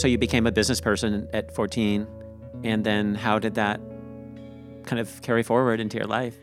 So 0.00 0.08
you 0.08 0.16
became 0.16 0.46
a 0.46 0.50
business 0.50 0.80
person 0.80 1.28
at 1.34 1.54
14, 1.54 2.06
and 2.64 2.84
then 2.84 3.14
how 3.14 3.38
did 3.38 3.56
that 3.56 3.82
kind 4.86 4.98
of 4.98 5.20
carry 5.20 5.42
forward 5.42 5.78
into 5.78 5.98
your 5.98 6.06
life? 6.06 6.38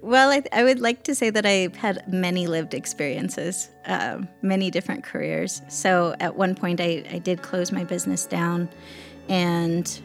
Well, 0.00 0.30
I, 0.30 0.44
I, 0.52 0.62
would 0.62 0.78
like 0.78 1.02
to 1.02 1.14
say 1.16 1.30
that 1.30 1.44
I've 1.44 1.74
had 1.74 2.04
many 2.06 2.46
lived 2.46 2.74
experiences, 2.74 3.68
um, 3.86 4.28
many 4.42 4.70
different 4.70 5.02
careers. 5.02 5.60
So 5.68 6.14
at 6.20 6.36
one 6.36 6.54
point, 6.54 6.80
I, 6.80 7.04
I 7.10 7.18
did 7.18 7.42
close 7.42 7.72
my 7.72 7.82
business 7.82 8.26
down, 8.26 8.68
and 9.28 10.00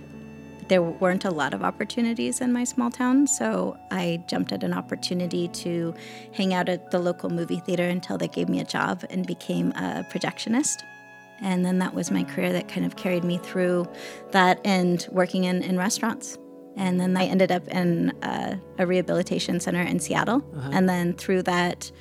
there 0.67 0.81
weren't 0.81 1.25
a 1.25 1.31
lot 1.31 1.53
of 1.53 1.61
opportunities 1.61 2.41
in 2.41 2.51
my 2.51 2.63
small 2.63 2.89
town. 2.89 3.27
So 3.27 3.77
I 3.91 4.23
jumped 4.25 4.51
at 4.51 4.63
an 4.63 4.73
opportunity 4.73 5.47
to 5.49 5.93
hang 6.31 6.55
out 6.55 6.69
at 6.69 6.89
the 6.89 6.97
local 6.97 7.29
movie 7.29 7.59
theater 7.59 7.87
until 7.87 8.17
they 8.17 8.29
gave 8.29 8.49
me 8.49 8.59
a 8.61 8.65
job 8.65 9.05
and 9.11 9.27
became 9.27 9.73
a 9.73 10.03
projectionist. 10.11 10.81
And 11.41 11.65
then 11.65 11.79
that 11.79 11.93
was 11.93 12.11
my 12.11 12.23
career 12.23 12.53
that 12.53 12.67
kind 12.67 12.85
of 12.85 12.95
carried 12.95 13.23
me 13.23 13.37
through 13.37 13.87
that 14.31 14.61
and 14.63 15.05
working 15.11 15.43
in, 15.43 15.61
in 15.63 15.77
restaurants. 15.77 16.37
And 16.75 16.99
then 16.99 17.15
I 17.17 17.25
ended 17.25 17.51
up 17.51 17.67
in 17.67 18.13
a, 18.23 18.59
a 18.79 18.87
rehabilitation 18.87 19.59
center 19.59 19.81
in 19.81 19.99
Seattle. 19.99 20.43
Uh-huh. 20.55 20.69
And 20.73 20.89
then 20.89 21.13
through 21.13 21.43
that, 21.43 21.91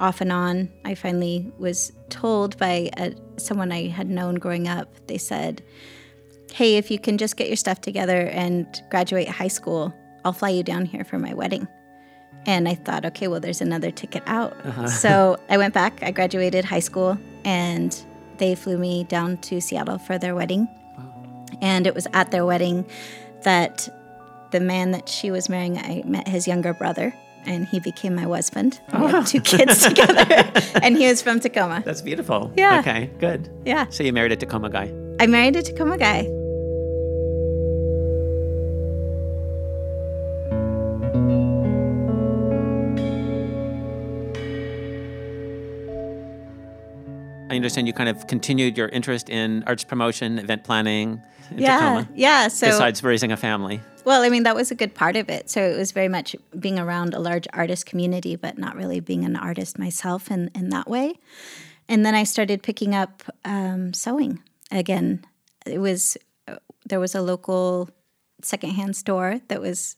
off 0.00 0.20
and 0.20 0.32
on, 0.32 0.70
I 0.84 0.94
finally 0.94 1.52
was 1.58 1.92
told 2.08 2.58
by 2.58 2.90
a, 2.96 3.14
someone 3.36 3.72
I 3.72 3.88
had 3.88 4.08
known 4.08 4.36
growing 4.36 4.68
up, 4.68 5.06
they 5.06 5.18
said, 5.18 5.62
Hey, 6.52 6.76
if 6.76 6.90
you 6.90 6.98
can 6.98 7.18
just 7.18 7.36
get 7.36 7.48
your 7.48 7.56
stuff 7.56 7.80
together 7.80 8.28
and 8.28 8.66
graduate 8.90 9.28
high 9.28 9.48
school, 9.48 9.94
I'll 10.24 10.32
fly 10.32 10.50
you 10.50 10.62
down 10.62 10.84
here 10.84 11.04
for 11.04 11.18
my 11.18 11.34
wedding. 11.34 11.66
And 12.46 12.68
I 12.68 12.74
thought, 12.74 13.06
okay, 13.06 13.26
well, 13.26 13.40
there's 13.40 13.60
another 13.60 13.90
ticket 13.90 14.22
out. 14.26 14.54
Uh-huh. 14.64 14.86
So 14.86 15.38
I 15.48 15.56
went 15.56 15.74
back, 15.74 16.02
I 16.02 16.10
graduated 16.10 16.64
high 16.64 16.80
school, 16.80 17.18
and 17.44 17.96
they 18.38 18.54
flew 18.54 18.78
me 18.78 19.04
down 19.04 19.38
to 19.38 19.60
Seattle 19.60 19.98
for 19.98 20.18
their 20.18 20.34
wedding. 20.34 20.68
Wow. 20.96 21.46
And 21.60 21.86
it 21.86 21.94
was 21.94 22.06
at 22.12 22.30
their 22.30 22.44
wedding 22.44 22.84
that 23.42 23.88
the 24.50 24.60
man 24.60 24.92
that 24.92 25.08
she 25.08 25.30
was 25.30 25.48
marrying, 25.48 25.78
I 25.78 26.02
met 26.06 26.28
his 26.28 26.46
younger 26.46 26.72
brother, 26.72 27.14
and 27.46 27.66
he 27.66 27.80
became 27.80 28.14
my 28.14 28.22
husband. 28.22 28.80
We 28.92 29.10
had 29.10 29.26
two 29.26 29.38
oh. 29.38 29.42
kids 29.42 29.82
together, 29.88 30.24
and 30.82 30.96
he 30.96 31.06
was 31.06 31.22
from 31.22 31.40
Tacoma. 31.40 31.82
That's 31.84 32.02
beautiful. 32.02 32.52
Yeah. 32.56 32.80
Okay, 32.80 33.10
good. 33.18 33.50
Yeah. 33.64 33.86
So 33.90 34.02
you 34.02 34.12
married 34.12 34.32
a 34.32 34.36
Tacoma 34.36 34.70
guy? 34.70 34.92
I 35.20 35.26
married 35.26 35.56
a 35.56 35.62
Tacoma 35.62 35.98
guy. 35.98 36.28
I 47.54 47.56
understand 47.56 47.86
you 47.86 47.92
kind 47.92 48.08
of 48.08 48.26
continued 48.26 48.76
your 48.76 48.88
interest 48.88 49.30
in 49.30 49.62
arts 49.66 49.84
promotion, 49.84 50.38
event 50.38 50.64
planning 50.64 51.22
yeah, 51.56 51.78
Tacoma. 51.78 52.08
Yeah. 52.14 52.48
So 52.48 52.66
besides 52.66 53.02
raising 53.02 53.32
a 53.32 53.36
family. 53.36 53.80
Well, 54.04 54.22
I 54.22 54.28
mean, 54.28 54.42
that 54.42 54.54
was 54.54 54.70
a 54.70 54.74
good 54.74 54.94
part 54.94 55.16
of 55.16 55.30
it. 55.30 55.48
So 55.48 55.62
it 55.62 55.76
was 55.76 55.92
very 55.92 56.08
much 56.08 56.36
being 56.58 56.78
around 56.78 57.14
a 57.14 57.18
large 57.18 57.46
artist 57.52 57.86
community, 57.86 58.36
but 58.36 58.58
not 58.58 58.76
really 58.76 59.00
being 59.00 59.24
an 59.24 59.36
artist 59.36 59.78
myself 59.78 60.30
in, 60.30 60.50
in 60.54 60.68
that 60.70 60.88
way. 60.88 61.14
And 61.88 62.04
then 62.04 62.14
I 62.14 62.24
started 62.24 62.62
picking 62.62 62.94
up 62.94 63.22
um, 63.44 63.94
sewing 63.94 64.42
again. 64.70 65.24
It 65.66 65.78
was 65.78 66.16
there 66.86 67.00
was 67.00 67.14
a 67.14 67.22
local 67.22 67.88
secondhand 68.42 68.96
store 68.96 69.40
that 69.48 69.60
was 69.60 69.96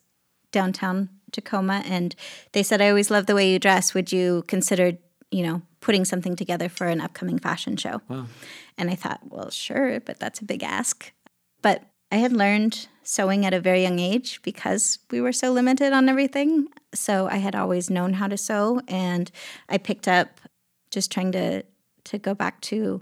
downtown 0.51 1.09
Tacoma, 1.31 1.83
and 1.85 2.15
they 2.53 2.63
said, 2.63 2.81
"I 2.81 2.89
always 2.89 3.11
love 3.11 3.25
the 3.25 3.35
way 3.35 3.51
you 3.51 3.59
dress. 3.59 3.93
Would 3.93 4.11
you 4.11 4.43
consider, 4.47 4.97
you 5.31 5.43
know, 5.43 5.61
putting 5.87 6.05
something 6.05 6.35
together 6.35 6.67
for 6.69 6.87
an 6.87 7.01
upcoming 7.01 7.39
fashion 7.39 7.77
show?" 7.77 8.01
Wow. 8.09 8.25
And 8.77 8.91
I 8.91 8.95
thought, 8.95 9.21
well, 9.23 9.49
sure, 9.49 9.99
but 10.01 10.19
that's 10.19 10.41
a 10.41 10.45
big 10.45 10.61
ask. 10.61 11.11
But 11.61 11.83
I 12.11 12.17
had 12.17 12.33
learned 12.33 12.87
sewing 13.03 13.45
at 13.45 13.53
a 13.53 13.61
very 13.61 13.81
young 13.81 13.99
age 13.99 14.41
because 14.43 14.99
we 15.11 15.21
were 15.21 15.31
so 15.31 15.51
limited 15.51 15.93
on 15.93 16.09
everything. 16.09 16.67
So 16.93 17.27
I 17.27 17.37
had 17.37 17.55
always 17.55 17.89
known 17.89 18.13
how 18.13 18.27
to 18.27 18.37
sew, 18.37 18.81
and 18.87 19.31
I 19.69 19.77
picked 19.77 20.07
up 20.07 20.41
just 20.91 21.11
trying 21.11 21.31
to 21.31 21.63
to 22.03 22.17
go 22.17 22.33
back 22.33 22.61
to 22.61 23.01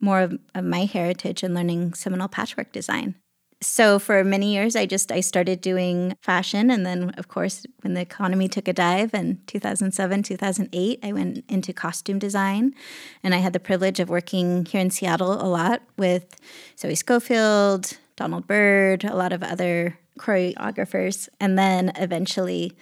more 0.00 0.20
of, 0.20 0.38
of 0.54 0.64
my 0.64 0.84
heritage 0.84 1.42
and 1.42 1.54
learning 1.54 1.94
Seminole 1.94 2.28
patchwork 2.28 2.72
design. 2.72 3.14
So 3.62 3.98
for 3.98 4.22
many 4.22 4.52
years, 4.52 4.76
I 4.76 4.84
just 4.84 5.10
I 5.10 5.20
started 5.20 5.62
doing 5.62 6.14
fashion, 6.20 6.70
and 6.70 6.84
then 6.84 7.10
of 7.16 7.28
course, 7.28 7.64
when 7.80 7.94
the 7.94 8.02
economy 8.02 8.48
took 8.48 8.68
a 8.68 8.72
dive 8.72 9.14
in 9.14 9.40
2007, 9.46 10.22
2008, 10.22 10.98
I 11.02 11.12
went 11.12 11.44
into 11.48 11.72
costume 11.72 12.18
design, 12.18 12.74
and 13.22 13.34
I 13.34 13.38
had 13.38 13.54
the 13.54 13.60
privilege 13.60 13.98
of 13.98 14.10
working 14.10 14.66
here 14.66 14.80
in 14.80 14.90
Seattle 14.90 15.32
a 15.32 15.48
lot 15.48 15.82
with 15.96 16.36
Zoe 16.78 16.94
Scofield, 16.94 17.96
Donald 18.16 18.46
Byrd, 18.46 19.04
a 19.04 19.16
lot 19.16 19.32
of 19.32 19.42
other 19.42 19.98
choreographers. 20.18 21.28
And 21.40 21.58
then 21.58 21.92
eventually 21.96 22.76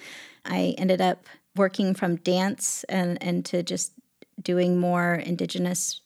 I 0.45 0.75
ended 0.79 1.01
up 1.01 1.27
working 1.57 1.95
from 1.95 2.17
dance 2.17 2.85
and, 2.89 3.23
and 3.23 3.45
to 3.47 3.63
just 3.63 3.93
doing 4.41 4.79
more 4.79 5.15
indigenous 5.15 6.01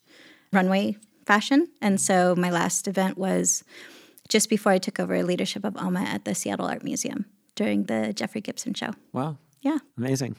runway 0.53 0.97
fashion. 1.27 1.69
And 1.81 2.01
so 2.01 2.35
my 2.37 2.51
last 2.51 2.89
event 2.89 3.19
was 3.19 3.65
just 4.29 4.49
before 4.49 4.73
I 4.73 4.79
took 4.79 5.01
over 5.01 5.23
leadership 5.23 5.65
of 5.65 5.77
ALMA 5.77 6.01
at 6.01 6.25
the 6.25 6.35
Seattle 6.35 6.67
Art 6.67 6.85
Museum 6.85 7.27
during 7.55 7.85
the 7.85 8.13
Jeffrey 8.13 8.41
Gibson 8.41 8.75
show. 8.75 8.91
Wow. 9.13 9.39
Yeah. 9.63 9.79
Amazing. 9.97 10.37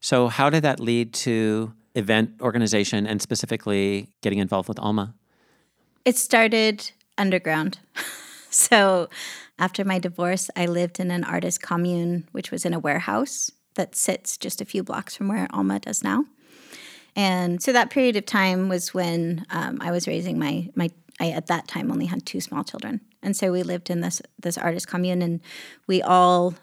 So, 0.00 0.28
how 0.28 0.50
did 0.50 0.62
that 0.62 0.78
lead 0.78 1.12
to 1.14 1.72
event 1.94 2.32
organization 2.40 3.06
and 3.06 3.20
specifically 3.22 4.08
getting 4.22 4.38
involved 4.38 4.68
with 4.68 4.78
ALMA? 4.78 5.14
It 6.04 6.16
started 6.16 6.92
underground. 7.18 7.78
so 8.50 9.08
after 9.58 9.84
my 9.84 9.98
divorce, 9.98 10.50
I 10.54 10.66
lived 10.66 11.00
in 11.00 11.10
an 11.10 11.24
artist 11.24 11.62
commune, 11.62 12.28
which 12.32 12.50
was 12.50 12.64
in 12.64 12.74
a 12.74 12.78
warehouse 12.78 13.50
that 13.74 13.96
sits 13.96 14.36
just 14.36 14.60
a 14.60 14.64
few 14.64 14.82
blocks 14.82 15.16
from 15.16 15.28
where 15.28 15.46
Alma 15.52 15.78
does 15.78 16.02
now. 16.04 16.24
And 17.14 17.62
so 17.62 17.72
that 17.72 17.90
period 17.90 18.16
of 18.16 18.26
time 18.26 18.68
was 18.68 18.92
when 18.92 19.46
um, 19.50 19.78
I 19.80 19.90
was 19.90 20.06
raising 20.06 20.38
my 20.38 20.68
my. 20.74 20.90
I 21.18 21.30
at 21.30 21.46
that 21.46 21.66
time 21.66 21.90
only 21.90 22.04
had 22.04 22.26
two 22.26 22.42
small 22.42 22.62
children, 22.62 23.00
and 23.22 23.36
so 23.36 23.52
we 23.52 23.62
lived 23.62 23.90
in 23.90 24.00
this 24.00 24.22
this 24.38 24.58
artist 24.58 24.88
commune, 24.88 25.22
and 25.22 25.40
we 25.86 26.02
all 26.02 26.54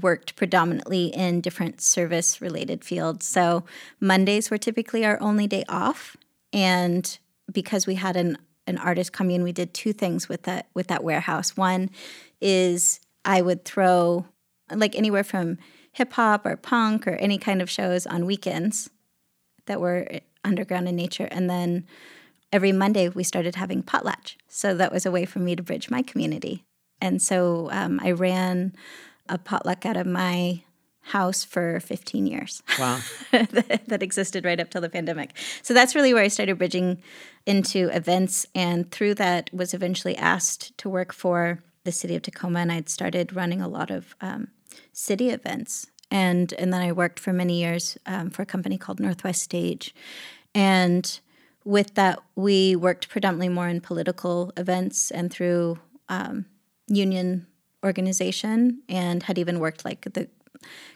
worked 0.00 0.36
predominantly 0.36 1.06
in 1.06 1.40
different 1.40 1.80
service 1.80 2.40
related 2.40 2.84
fields. 2.84 3.26
So 3.26 3.64
Mondays 3.98 4.50
were 4.50 4.58
typically 4.58 5.04
our 5.04 5.20
only 5.20 5.46
day 5.46 5.64
off, 5.68 6.16
and 6.52 7.18
because 7.52 7.86
we 7.86 7.96
had 7.96 8.16
an 8.16 8.38
an 8.66 8.78
artist 8.78 9.12
commune, 9.12 9.42
we 9.42 9.52
did 9.52 9.74
two 9.74 9.92
things 9.92 10.28
with 10.28 10.42
that 10.42 10.68
with 10.74 10.86
that 10.88 11.04
warehouse. 11.04 11.56
One 11.56 11.90
is 12.40 13.00
I 13.24 13.42
would 13.42 13.64
throw 13.64 14.26
like 14.72 14.94
anywhere 14.96 15.24
from 15.24 15.58
hip 15.92 16.12
hop 16.12 16.46
or 16.46 16.56
punk 16.56 17.06
or 17.06 17.16
any 17.16 17.36
kind 17.38 17.60
of 17.60 17.68
shows 17.68 18.06
on 18.06 18.26
weekends 18.26 18.88
that 19.66 19.80
were 19.80 20.06
underground 20.44 20.88
in 20.88 20.96
nature, 20.96 21.28
and 21.30 21.50
then 21.50 21.86
every 22.52 22.72
Monday 22.72 23.08
we 23.08 23.22
started 23.22 23.54
having 23.54 23.82
potlatch. 23.82 24.36
So 24.48 24.74
that 24.74 24.92
was 24.92 25.06
a 25.06 25.10
way 25.10 25.24
for 25.24 25.38
me 25.38 25.56
to 25.56 25.62
bridge 25.62 25.90
my 25.90 26.02
community, 26.02 26.64
and 27.00 27.20
so 27.20 27.68
um, 27.72 28.00
I 28.02 28.12
ran 28.12 28.74
a 29.28 29.38
potluck 29.38 29.86
out 29.86 29.96
of 29.96 30.06
my 30.06 30.62
house 31.02 31.44
for 31.44 31.80
15 31.80 32.26
years. 32.26 32.62
Wow. 32.78 33.00
that, 33.32 33.82
that, 33.86 34.02
existed 34.02 34.44
right 34.44 34.60
up 34.60 34.70
till 34.70 34.80
the 34.80 34.88
pandemic. 34.88 35.36
So 35.62 35.72
that's 35.72 35.94
really 35.94 36.12
where 36.12 36.22
I 36.22 36.28
started 36.28 36.58
bridging 36.58 37.02
into 37.46 37.88
events. 37.88 38.46
And 38.54 38.90
through 38.90 39.14
that, 39.14 39.50
was 39.52 39.72
eventually 39.72 40.16
asked 40.16 40.76
to 40.78 40.88
work 40.88 41.12
for 41.12 41.62
the 41.84 41.92
city 41.92 42.16
of 42.16 42.22
Tacoma. 42.22 42.60
And 42.60 42.70
I'd 42.70 42.88
started 42.88 43.34
running 43.34 43.60
a 43.60 43.68
lot 43.68 43.90
of 43.90 44.14
um, 44.20 44.48
city 44.92 45.30
events. 45.30 45.86
And, 46.10 46.52
and 46.58 46.72
then 46.72 46.82
I 46.82 46.92
worked 46.92 47.18
for 47.18 47.32
many 47.32 47.60
years 47.60 47.96
um, 48.06 48.30
for 48.30 48.42
a 48.42 48.46
company 48.46 48.76
called 48.76 49.00
Northwest 49.00 49.42
Stage. 49.42 49.94
And 50.54 51.20
with 51.64 51.94
that, 51.94 52.20
we 52.36 52.76
worked 52.76 53.08
predominantly 53.08 53.48
more 53.48 53.68
in 53.68 53.80
political 53.80 54.52
events 54.56 55.10
and 55.10 55.30
through 55.30 55.78
um, 56.08 56.46
union 56.86 57.46
organization 57.84 58.82
and 58.88 59.22
had 59.22 59.38
even 59.38 59.58
worked 59.58 59.84
like 59.84 60.02
the 60.12 60.28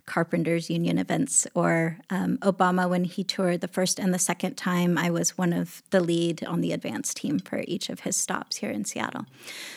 carpenters 0.05 0.69
union 0.69 0.99
events 0.99 1.47
or 1.55 1.99
um, 2.11 2.37
obama 2.39 2.87
when 2.87 3.05
he 3.05 3.25
toured 3.25 3.63
the 3.63 3.69
first 3.69 3.99
and 3.99 4.13
the 4.13 4.19
second 4.19 4.57
time 4.57 4.99
i 4.99 5.09
was 5.09 5.39
one 5.39 5.55
of 5.55 5.83
the 5.89 6.01
lead 6.01 6.45
on 6.45 6.61
the 6.61 6.73
advance 6.73 7.15
team 7.15 7.39
for 7.39 7.65
each 7.67 7.89
of 7.89 8.01
his 8.01 8.15
stops 8.15 8.57
here 8.57 8.71
in 8.71 8.85
seattle. 8.85 9.25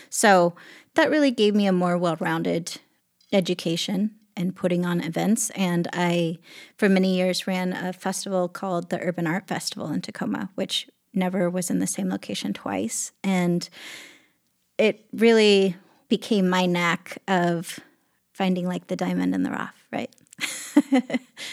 So 0.10 0.56
that 0.96 1.10
really 1.10 1.32
gave 1.32 1.56
me 1.56 1.68
a 1.68 1.72
more 1.72 1.98
well-rounded 1.98 2.82
education 3.32 4.17
in 4.38 4.52
putting 4.52 4.86
on 4.86 5.02
events 5.02 5.50
and 5.52 5.88
i 5.94 6.38
for 6.78 6.88
many 6.88 7.16
years 7.16 7.48
ran 7.48 7.74
a 7.74 7.92
festival 7.92 8.48
called 8.48 8.90
the 8.90 9.00
urban 9.02 9.28
art 9.28 9.48
festival 9.48 9.90
in 9.90 10.02
tacoma 10.02 10.50
which 10.56 10.88
never 11.14 11.50
was 11.50 11.70
in 11.70 11.80
the 11.80 11.88
same 11.88 12.10
location 12.10 12.54
twice 12.54 13.12
and 13.24 13.70
it 14.78 15.06
really 15.12 15.76
became 16.08 16.50
my 16.50 16.66
knack 16.66 17.18
of 17.28 17.80
finding 18.32 18.68
like 18.68 18.88
the 18.88 18.96
diamond 18.96 19.34
in 19.34 19.44
the 19.44 19.50
rough 19.50 19.88
right? 19.92 20.14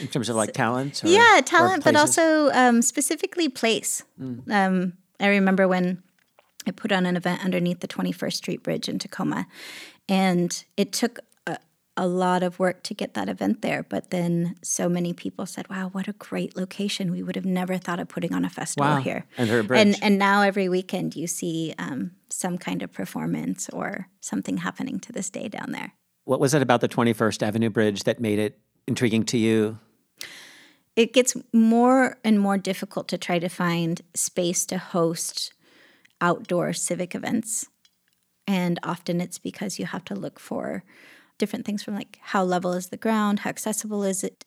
in 0.01 0.09
terms 0.09 0.29
of 0.29 0.37
like 0.37 0.53
talent? 0.53 1.03
Or, 1.05 1.09
yeah, 1.09 1.41
talent, 1.45 1.85
but 1.85 1.97
also 1.97 2.51
um, 2.51 2.83
specifically 2.83 3.49
place. 3.49 4.03
Mm. 4.21 4.51
Um, 4.51 4.93
I 5.21 5.29
remember 5.29 5.67
when 5.67 6.03
I 6.67 6.71
put 6.71 6.93
on 6.93 7.07
an 7.07 7.17
event 7.17 7.45
underneath 7.45 7.81
the 7.81 7.89
21st 7.89 8.35
Street 8.35 8.63
Bridge 8.63 8.89
in 8.89 8.99
Tacoma, 8.99 9.47
and 10.09 10.65
it 10.77 10.93
took 10.93 11.21
a, 11.97 12.07
lot 12.07 12.43
of 12.43 12.59
work 12.59 12.83
to 12.85 12.95
get 12.95 13.15
that 13.15 13.29
event 13.29 13.63
there. 13.63 13.83
But 13.83 14.11
then 14.11 14.57
so 14.63 14.89
many 14.89 15.13
people 15.13 15.47
said, 15.47 15.69
wow, 15.69 15.89
what 15.93 16.09
a 16.09 16.13
great 16.13 16.57
location. 16.57 17.11
We 17.11 17.23
would 17.23 17.37
have 17.37 17.45
never 17.45 17.79
thought 17.79 18.01
of 18.01 18.09
putting 18.09 18.33
on 18.33 18.45
a 18.45 18.51
festival 18.51 18.91
Wow. 18.91 19.01
here. 19.01 19.27
And 19.37 19.49
her 19.49 19.63
bridge. 19.63 19.81
And, 19.81 19.97
and 20.03 20.19
now 20.19 20.43
every 20.43 20.69
weekend 20.69 21.17
you 21.17 21.27
see 21.27 21.75
um, 21.79 22.13
some 22.31 22.59
kind 22.59 22.83
of 22.83 22.93
performance 22.93 23.69
or 23.71 24.09
something 24.21 24.59
happening 24.59 24.99
to 25.01 25.13
this 25.13 25.31
day 25.31 25.49
down 25.49 25.73
there. 25.73 25.93
What 26.25 26.41
was 26.41 26.55
it 26.55 26.63
about 26.63 26.81
the 26.81 26.89
21st 26.89 27.43
Avenue 27.43 27.71
Bridge 27.71 28.05
that 28.05 28.19
made 28.21 28.39
it 28.39 28.59
intriguing 28.87 29.25
to 29.27 29.39
you? 29.39 29.79
It 30.97 31.13
gets 31.13 31.37
more 31.53 32.19
and 32.25 32.39
more 32.39 32.57
difficult 32.57 33.09
to 33.09 33.19
try 33.19 33.39
to 33.39 33.49
find 33.49 34.01
space 34.15 34.65
to 34.67 34.79
host 34.79 35.53
outdoor 36.21 36.73
civic 36.73 37.15
events. 37.15 37.67
And 38.47 38.79
often 38.83 39.21
it's 39.21 39.39
because 39.39 39.79
you 39.79 39.87
have 39.87 40.05
to 40.05 40.15
look 40.15 40.39
for 40.39 40.85
different 41.39 41.65
things 41.65 41.83
from 41.83 41.95
like 41.95 42.19
how 42.23 42.45
level 42.45 42.73
is 42.73 42.89
the 42.89 42.97
ground, 42.97 43.41
how 43.41 43.51
accessible 43.51 44.05
is 44.05 44.25
it, 44.25 44.45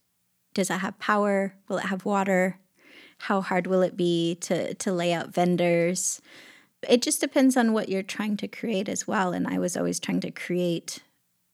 does 0.54 0.70
it 0.70 0.80
have 0.80 1.00
power, 1.00 1.56
will 1.68 1.78
it 1.78 1.86
have 1.86 2.06
water, 2.06 2.60
how 3.20 3.42
hard 3.42 3.68
will 3.68 3.82
it 3.82 3.98
be 3.98 4.36
to 4.36 4.74
to 4.76 4.92
lay 4.92 5.14
out 5.14 5.34
vendors. 5.34 6.22
It 6.88 7.02
just 7.02 7.22
depends 7.22 7.58
on 7.58 7.74
what 7.74 7.90
you're 7.90 8.04
trying 8.04 8.38
to 8.38 8.48
create 8.48 8.88
as 8.88 9.08
well. 9.08 9.34
And 9.34 9.48
I 9.48 9.58
was 9.58 9.76
always 9.76 10.00
trying 10.00 10.22
to 10.22 10.32
create 10.32 11.00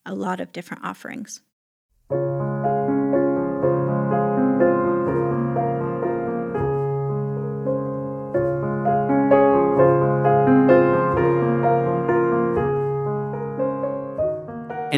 a 0.04 0.14
lot 0.14 0.40
of 0.40 0.52
different 0.52 0.84
offerings. 0.84 1.40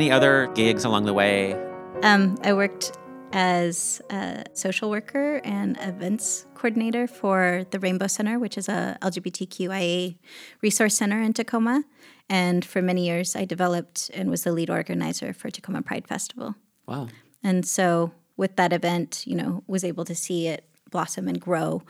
Any 0.06 0.12
other 0.12 0.46
gigs 0.54 0.84
along 0.84 1.06
the 1.06 1.12
way? 1.12 1.54
Um, 2.04 2.38
I 2.44 2.52
worked 2.52 2.96
as 3.32 4.00
a 4.08 4.44
social 4.52 4.88
worker 4.88 5.40
and 5.42 5.76
events 5.80 6.46
coordinator 6.54 7.08
for 7.08 7.66
the 7.72 7.80
Rainbow 7.80 8.06
Center, 8.06 8.38
which 8.38 8.56
is 8.56 8.68
a 8.68 8.96
LGBTQIA 9.02 10.16
resource 10.62 10.96
center 10.96 11.20
in 11.20 11.32
Tacoma. 11.32 11.82
And 12.28 12.64
for 12.64 12.80
many 12.80 13.04
years, 13.04 13.34
I 13.34 13.46
developed 13.46 14.12
and 14.14 14.30
was 14.30 14.44
the 14.44 14.52
lead 14.52 14.70
organizer 14.70 15.32
for 15.32 15.50
Tacoma 15.50 15.82
Pride 15.82 16.06
Festival. 16.06 16.54
Wow. 16.86 17.08
And 17.42 17.66
so, 17.66 18.12
with 18.36 18.54
that 18.54 18.72
event, 18.72 19.24
you 19.26 19.34
know, 19.34 19.64
was 19.66 19.82
able 19.82 20.04
to 20.04 20.14
see 20.14 20.46
it 20.46 20.68
blossom 20.92 21.26
and 21.26 21.40
grow 21.40 21.82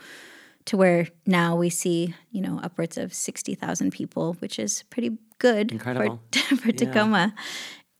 to 0.65 0.75
where 0.75 1.07
now 1.27 1.55
we 1.55 1.69
see, 1.69 2.15
you 2.31 2.41
know, 2.41 2.59
upwards 2.63 2.97
of 2.97 3.13
60,000 3.13 3.91
people, 3.91 4.33
which 4.39 4.57
is 4.57 4.83
pretty 4.89 5.19
good 5.37 5.71
Incredible. 5.71 6.19
for, 6.31 6.55
for 6.57 6.71
Tacoma. 6.71 7.35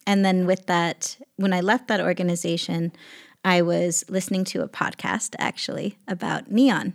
And 0.08 0.24
then 0.24 0.48
with 0.48 0.66
that, 0.66 1.18
when 1.36 1.54
I 1.54 1.60
left 1.60 1.90
that 1.90 2.02
organization, 2.02 2.94
I 3.44 3.62
was 3.62 4.06
listening 4.10 4.46
to 4.46 4.64
a 4.64 4.70
podcast 4.70 5.36
actually 5.38 5.98
about 6.08 6.50
neon 6.50 6.94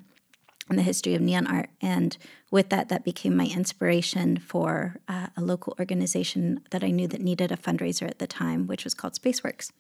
and 0.69 0.79
the 0.79 0.83
history 0.83 1.15
of 1.15 1.21
neon 1.21 1.47
art. 1.47 1.69
And 1.83 2.17
with 2.51 2.71
that, 2.71 2.89
that 2.89 3.05
became 3.05 3.37
my 3.37 3.47
inspiration 3.47 4.39
for 4.39 4.97
uh, 5.09 5.27
a 5.37 5.43
local 5.43 5.77
organization 5.79 6.63
that 6.71 6.83
I 6.83 6.91
knew 6.91 7.07
that 7.09 7.21
needed 7.21 7.53
a 7.53 7.57
fundraiser 7.57 8.09
at 8.09 8.19
the 8.19 8.27
time, 8.27 8.67
which 8.67 8.85
was 8.85 8.95
called 8.95 9.13
Spaceworks. 9.13 9.71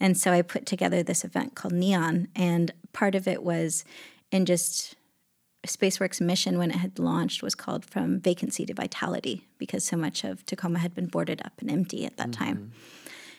And 0.00 0.16
so 0.16 0.32
I 0.32 0.40
put 0.40 0.64
together 0.64 1.02
this 1.02 1.24
event 1.24 1.54
called 1.54 1.74
Neon, 1.74 2.28
and 2.34 2.72
part 2.92 3.14
of 3.14 3.28
it 3.28 3.42
was 3.42 3.84
in 4.30 4.46
just 4.46 4.96
Spaceworks' 5.66 6.20
mission 6.20 6.58
when 6.58 6.70
it 6.70 6.76
had 6.76 6.98
launched 6.98 7.42
was 7.42 7.54
called 7.54 7.84
From 7.84 8.20
Vacancy 8.20 8.66
to 8.66 8.74
Vitality 8.74 9.46
because 9.58 9.84
so 9.84 9.96
much 9.96 10.24
of 10.24 10.44
Tacoma 10.46 10.78
had 10.78 10.94
been 10.94 11.06
boarded 11.06 11.40
up 11.44 11.52
and 11.60 11.70
empty 11.70 12.04
at 12.04 12.16
that 12.16 12.32
time. 12.32 12.72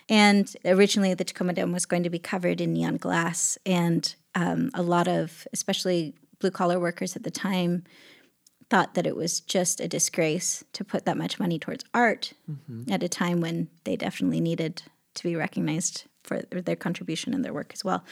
And 0.10 0.56
originally, 0.66 1.14
the 1.14 1.24
Tacoma 1.24 1.54
Dome 1.54 1.72
was 1.72 1.86
going 1.86 2.04
to 2.04 2.10
be 2.10 2.20
covered 2.20 2.62
in 2.62 2.74
neon 2.74 2.98
glass, 2.98 3.58
and 3.66 4.14
um, 4.36 4.70
a 4.74 4.84
lot 4.84 5.08
of, 5.08 5.48
especially 5.52 6.14
blue 6.40 6.52
collar 6.52 6.80
workers 6.80 7.16
at 7.16 7.24
the 7.24 7.32
time, 7.32 7.84
thought 8.70 8.94
that 8.96 9.08
it 9.08 9.16
was 9.16 9.40
just 9.40 9.80
a 9.80 9.88
disgrace 9.88 10.64
to 10.74 10.84
put 10.84 11.06
that 11.06 11.18
much 11.18 11.40
money 11.40 11.58
towards 11.58 11.86
art 11.94 12.34
at 12.92 13.04
a 13.04 13.10
time 13.10 13.42
when 13.42 13.68
they 13.84 13.96
definitely 13.96 14.40
needed 14.40 14.84
to 15.16 15.24
be 15.24 15.36
recognized 15.36 16.06
for 16.24 16.42
their 16.42 16.76
contribution 16.76 17.34
and 17.34 17.46
their 17.46 17.54
work 17.54 17.72
as 17.74 17.84
well. 17.86 18.04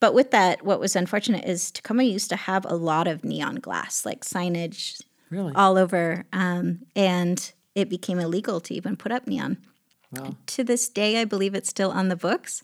But 0.00 0.14
with 0.14 0.30
that, 0.32 0.64
what 0.64 0.80
was 0.80 0.96
unfortunate 0.96 1.44
is 1.44 1.70
Tacoma 1.70 2.02
used 2.02 2.28
to 2.30 2.36
have 2.36 2.64
a 2.66 2.74
lot 2.74 3.06
of 3.06 3.24
neon 3.24 3.56
glass, 3.56 4.04
like 4.04 4.24
signage 4.24 5.02
Really? 5.30 5.52
all 5.54 5.78
over, 5.78 6.24
um, 6.32 6.80
and 6.94 7.52
it 7.74 7.88
became 7.88 8.18
illegal 8.18 8.60
to 8.60 8.74
even 8.74 8.96
put 8.96 9.12
up 9.12 9.26
neon. 9.26 9.56
Wow. 10.12 10.36
To 10.46 10.62
this 10.62 10.88
day, 10.88 11.20
I 11.20 11.24
believe 11.24 11.54
it's 11.54 11.68
still 11.68 11.90
on 11.90 12.08
the 12.08 12.14
books. 12.16 12.62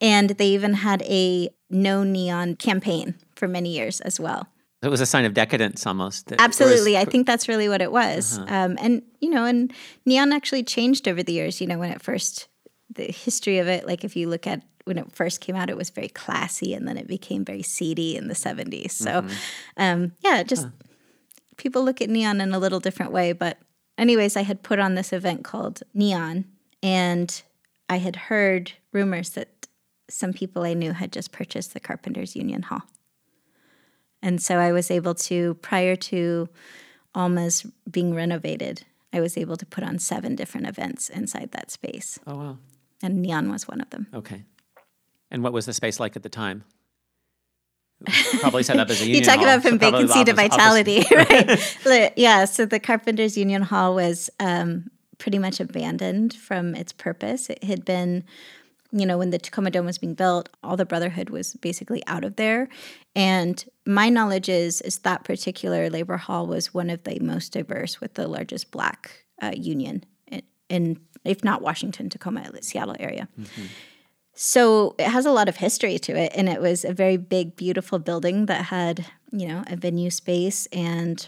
And 0.00 0.30
they 0.30 0.46
even 0.48 0.74
had 0.74 1.02
a 1.02 1.48
no 1.68 2.04
neon 2.04 2.54
campaign 2.56 3.14
for 3.34 3.48
many 3.48 3.74
years 3.74 4.00
as 4.02 4.20
well. 4.20 4.46
It 4.82 4.88
was 4.88 5.00
a 5.00 5.06
sign 5.06 5.24
of 5.24 5.34
decadence 5.34 5.84
almost. 5.86 6.26
that- 6.26 6.34
or 6.40 6.42
is- 6.42 6.44
Absolutely. 6.44 6.96
I 6.98 7.04
think 7.04 7.26
that's 7.26 7.48
really 7.48 7.68
what 7.68 7.80
it 7.82 7.90
was. 7.90 8.38
Um, 8.46 8.76
and, 8.80 9.02
you 9.20 9.30
know, 9.30 9.44
and 9.44 9.72
neon 10.06 10.32
actually 10.32 10.62
changed 10.64 11.08
over 11.08 11.22
the 11.24 11.32
years. 11.32 11.60
You 11.60 11.66
know, 11.68 11.78
when 11.78 11.90
it 11.90 12.02
first, 12.02 12.46
the 12.94 13.04
history 13.10 13.58
of 13.58 13.66
it, 13.68 13.86
like 13.86 14.04
if 14.04 14.14
you 14.16 14.28
look 14.28 14.46
at 14.46 14.62
when 14.84 14.98
it 14.98 15.12
first 15.12 15.40
came 15.40 15.56
out, 15.56 15.70
it 15.70 15.76
was 15.76 15.90
very 15.90 16.08
classy 16.08 16.74
and 16.74 16.86
then 16.86 16.96
it 16.96 17.06
became 17.06 17.44
very 17.44 17.62
seedy 17.62 18.16
in 18.16 18.28
the 18.28 18.34
70s. 18.34 18.92
So, 18.92 19.24
um, 19.76 20.12
yeah, 20.20 20.42
just 20.42 20.68
people 21.56 21.84
look 21.84 22.00
at 22.00 22.10
neon 22.10 22.40
in 22.40 22.52
a 22.52 22.58
little 22.58 22.80
different 22.80 23.12
way. 23.12 23.32
But, 23.32 23.58
anyways, 23.96 24.36
I 24.36 24.42
had 24.42 24.62
put 24.62 24.78
on 24.78 24.94
this 24.94 25.12
event 25.12 25.44
called 25.44 25.82
Neon 25.94 26.44
and 26.82 27.42
I 27.88 27.96
had 27.96 28.16
heard 28.16 28.72
rumors 28.92 29.30
that 29.30 29.68
some 30.08 30.32
people 30.32 30.62
I 30.62 30.74
knew 30.74 30.92
had 30.92 31.12
just 31.12 31.32
purchased 31.32 31.74
the 31.74 31.80
Carpenters 31.80 32.36
Union 32.36 32.62
Hall. 32.62 32.82
And 34.22 34.40
so 34.40 34.58
I 34.58 34.72
was 34.72 34.90
able 34.90 35.14
to, 35.14 35.54
prior 35.54 35.96
to 35.96 36.48
Alma's 37.14 37.66
being 37.90 38.14
renovated, 38.14 38.84
I 39.12 39.20
was 39.20 39.36
able 39.36 39.56
to 39.56 39.66
put 39.66 39.84
on 39.84 39.98
seven 39.98 40.36
different 40.36 40.66
events 40.66 41.08
inside 41.08 41.50
that 41.52 41.70
space. 41.70 42.18
Oh, 42.26 42.36
wow. 42.36 42.58
And 43.02 43.20
Neon 43.20 43.50
was 43.50 43.66
one 43.66 43.80
of 43.80 43.90
them. 43.90 44.06
Okay. 44.14 44.44
And 45.32 45.42
what 45.42 45.52
was 45.52 45.66
the 45.66 45.72
space 45.72 45.98
like 45.98 46.14
at 46.14 46.22
the 46.22 46.28
time? 46.28 46.62
Probably 48.40 48.62
set 48.62 48.78
up 48.78 48.90
as 48.90 49.00
a 49.00 49.04
union 49.06 49.20
you 49.20 49.24
talk 49.24 49.36
hall, 49.36 49.44
about 49.44 49.62
from 49.62 49.78
probably 49.78 50.04
vacancy 50.06 50.24
to 50.24 50.32
office- 50.32 50.56
office- 50.56 51.04
vitality, 51.06 51.86
right? 51.86 52.12
Yeah. 52.16 52.44
So 52.44 52.66
the 52.66 52.78
Carpenters 52.78 53.36
Union 53.36 53.62
Hall 53.62 53.94
was 53.94 54.28
um, 54.38 54.90
pretty 55.18 55.38
much 55.38 55.58
abandoned 55.58 56.34
from 56.34 56.74
its 56.74 56.92
purpose. 56.92 57.48
It 57.48 57.64
had 57.64 57.84
been, 57.84 58.24
you 58.90 59.06
know, 59.06 59.16
when 59.16 59.30
the 59.30 59.38
Tacoma 59.38 59.70
Dome 59.70 59.86
was 59.86 59.98
being 59.98 60.14
built, 60.14 60.48
all 60.62 60.76
the 60.76 60.84
Brotherhood 60.84 61.30
was 61.30 61.54
basically 61.54 62.02
out 62.06 62.24
of 62.24 62.36
there. 62.36 62.68
And 63.14 63.64
my 63.86 64.08
knowledge 64.10 64.48
is 64.48 64.80
is 64.82 64.98
that 64.98 65.24
particular 65.24 65.88
labor 65.88 66.16
hall 66.18 66.46
was 66.46 66.74
one 66.74 66.90
of 66.90 67.04
the 67.04 67.18
most 67.20 67.52
diverse, 67.52 68.00
with 68.00 68.14
the 68.14 68.26
largest 68.28 68.70
Black 68.70 69.24
uh, 69.40 69.52
union 69.56 70.04
in, 70.26 70.42
in, 70.68 71.00
if 71.24 71.44
not 71.44 71.62
Washington, 71.62 72.08
Tacoma, 72.10 72.50
Seattle 72.62 72.96
area. 72.98 73.28
So 74.34 74.94
it 74.98 75.08
has 75.08 75.26
a 75.26 75.32
lot 75.32 75.48
of 75.48 75.56
history 75.56 75.98
to 75.98 76.16
it, 76.16 76.32
and 76.34 76.48
it 76.48 76.60
was 76.60 76.84
a 76.84 76.92
very 76.92 77.16
big, 77.16 77.56
beautiful 77.56 77.98
building 77.98 78.46
that 78.46 78.66
had, 78.66 79.06
you 79.30 79.46
know, 79.46 79.64
a 79.66 79.76
venue 79.76 80.10
space 80.10 80.66
and 80.72 81.26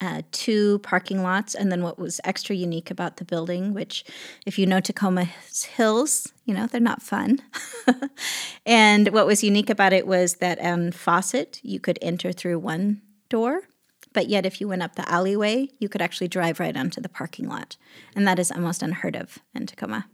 uh, 0.00 0.22
two 0.32 0.78
parking 0.78 1.22
lots. 1.22 1.54
And 1.54 1.70
then 1.70 1.82
what 1.82 1.98
was 1.98 2.20
extra 2.24 2.56
unique 2.56 2.90
about 2.90 3.16
the 3.16 3.24
building, 3.24 3.74
which, 3.74 4.04
if 4.46 4.58
you 4.58 4.66
know 4.66 4.80
Tacoma 4.80 5.24
Hills, 5.24 6.32
you 6.44 6.54
know 6.54 6.66
they're 6.66 6.80
not 6.80 7.02
fun. 7.02 7.40
and 8.66 9.08
what 9.08 9.26
was 9.26 9.44
unique 9.44 9.70
about 9.70 9.92
it 9.92 10.06
was 10.06 10.36
that 10.36 10.58
on 10.60 10.92
Fawcett 10.92 11.60
you 11.62 11.80
could 11.80 11.98
enter 12.00 12.32
through 12.32 12.58
one 12.60 13.02
door, 13.28 13.62
but 14.12 14.28
yet 14.28 14.46
if 14.46 14.60
you 14.60 14.68
went 14.68 14.82
up 14.82 14.94
the 14.94 15.08
alleyway, 15.10 15.68
you 15.78 15.88
could 15.88 16.02
actually 16.02 16.28
drive 16.28 16.60
right 16.60 16.76
onto 16.76 17.00
the 17.00 17.08
parking 17.08 17.48
lot, 17.48 17.76
and 18.14 18.26
that 18.26 18.38
is 18.38 18.50
almost 18.50 18.82
unheard 18.82 19.16
of 19.16 19.38
in 19.54 19.66
Tacoma. 19.66 20.06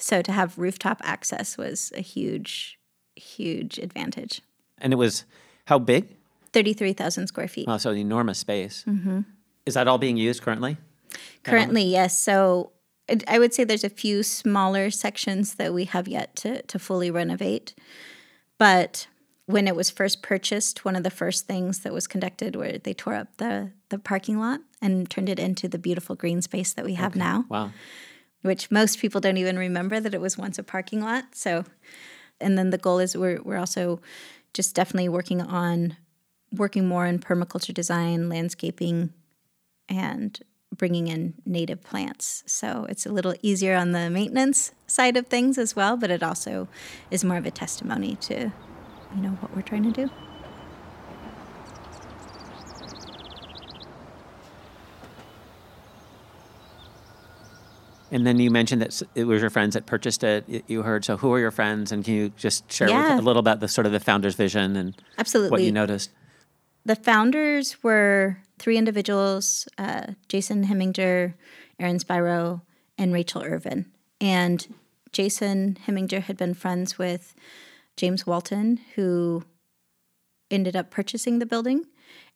So 0.00 0.22
to 0.22 0.32
have 0.32 0.58
rooftop 0.58 1.00
access 1.04 1.56
was 1.56 1.92
a 1.94 2.00
huge, 2.00 2.78
huge 3.16 3.78
advantage. 3.78 4.40
And 4.78 4.92
it 4.92 4.96
was 4.96 5.24
how 5.66 5.78
big? 5.78 6.16
33,000 6.52 7.26
square 7.26 7.48
feet. 7.48 7.66
Oh, 7.68 7.76
so 7.76 7.90
an 7.90 7.98
enormous 7.98 8.38
space. 8.38 8.84
Mm-hmm. 8.88 9.20
Is 9.66 9.74
that 9.74 9.86
all 9.86 9.98
being 9.98 10.16
used 10.16 10.42
currently? 10.42 10.78
Currently, 11.44 11.84
yes. 11.84 12.18
So 12.18 12.72
I 13.28 13.38
would 13.38 13.54
say 13.54 13.64
there's 13.64 13.84
a 13.84 13.90
few 13.90 14.22
smaller 14.22 14.90
sections 14.90 15.54
that 15.54 15.74
we 15.74 15.84
have 15.84 16.08
yet 16.08 16.34
to, 16.36 16.62
to 16.62 16.78
fully 16.78 17.10
renovate. 17.10 17.74
But 18.58 19.06
when 19.46 19.66
it 19.66 19.74
was 19.74 19.90
first 19.90 20.22
purchased, 20.22 20.84
one 20.84 20.96
of 20.96 21.02
the 21.02 21.10
first 21.10 21.46
things 21.46 21.80
that 21.80 21.92
was 21.92 22.06
conducted 22.06 22.56
where 22.56 22.78
they 22.78 22.94
tore 22.94 23.14
up 23.14 23.36
the, 23.38 23.72
the 23.88 23.98
parking 23.98 24.38
lot 24.38 24.60
and 24.80 25.10
turned 25.10 25.28
it 25.28 25.38
into 25.38 25.68
the 25.68 25.78
beautiful 25.78 26.14
green 26.14 26.40
space 26.40 26.72
that 26.72 26.84
we 26.84 26.94
have 26.94 27.16
now. 27.16 27.44
Wow. 27.48 27.70
Which 28.42 28.70
most 28.70 28.98
people 28.98 29.20
don't 29.20 29.36
even 29.36 29.58
remember 29.58 30.00
that 30.00 30.14
it 30.14 30.20
was 30.20 30.38
once 30.38 30.58
a 30.58 30.62
parking 30.62 31.00
lot. 31.00 31.34
So, 31.34 31.64
and 32.40 32.56
then 32.56 32.70
the 32.70 32.78
goal 32.78 32.98
is 32.98 33.16
we're 33.16 33.40
we're 33.42 33.58
also 33.58 34.00
just 34.54 34.74
definitely 34.74 35.08
working 35.08 35.40
on 35.40 35.96
working 36.52 36.86
more 36.86 37.06
in 37.06 37.18
permaculture 37.18 37.74
design, 37.74 38.28
landscaping, 38.28 39.12
and 39.88 40.40
bringing 40.76 41.08
in 41.08 41.34
native 41.44 41.82
plants. 41.82 42.42
So 42.46 42.86
it's 42.88 43.06
a 43.06 43.12
little 43.12 43.34
easier 43.42 43.76
on 43.76 43.92
the 43.92 44.08
maintenance 44.10 44.72
side 44.86 45.16
of 45.16 45.26
things 45.26 45.58
as 45.58 45.76
well, 45.76 45.96
but 45.96 46.10
it 46.10 46.22
also 46.22 46.68
is 47.10 47.24
more 47.24 47.36
of 47.36 47.46
a 47.46 47.50
testimony 47.50 48.16
to, 48.22 48.52
you 49.14 49.22
know, 49.22 49.30
what 49.40 49.54
we're 49.54 49.62
trying 49.62 49.84
to 49.84 50.06
do. 50.06 50.10
And 58.12 58.26
then 58.26 58.38
you 58.38 58.50
mentioned 58.50 58.82
that 58.82 59.02
it 59.14 59.24
was 59.24 59.40
your 59.40 59.50
friends 59.50 59.74
that 59.74 59.86
purchased 59.86 60.24
it. 60.24 60.64
You 60.66 60.82
heard. 60.82 61.04
So 61.04 61.16
who 61.16 61.32
are 61.32 61.38
your 61.38 61.50
friends? 61.52 61.92
And 61.92 62.04
can 62.04 62.14
you 62.14 62.30
just 62.36 62.70
share 62.72 62.88
Yeah. 62.88 63.10
with, 63.14 63.20
a 63.20 63.22
little 63.22 63.40
about 63.40 63.60
the 63.60 63.68
sort 63.68 63.86
of 63.86 63.92
the 63.92 64.00
founder's 64.00 64.34
vision 64.34 64.74
and 64.76 64.94
absolutely 65.18 65.50
what 65.50 65.62
you 65.62 65.72
noticed? 65.72 66.10
the 66.86 66.96
founders 66.96 67.82
were 67.82 68.38
three 68.58 68.78
individuals 68.78 69.68
uh, 69.76 70.06
Jason 70.28 70.64
Heminger, 70.64 71.34
Aaron 71.78 71.98
Spyro, 71.98 72.62
and 72.96 73.12
Rachel 73.12 73.42
Irvin. 73.42 73.84
And 74.20 74.66
Jason 75.12 75.76
Heminger 75.86 76.22
had 76.22 76.36
been 76.38 76.54
friends 76.54 76.98
with 76.98 77.34
James 77.98 78.26
Walton, 78.26 78.80
who 78.94 79.44
ended 80.50 80.74
up 80.74 80.90
purchasing 80.90 81.38
the 81.38 81.46
building, 81.46 81.84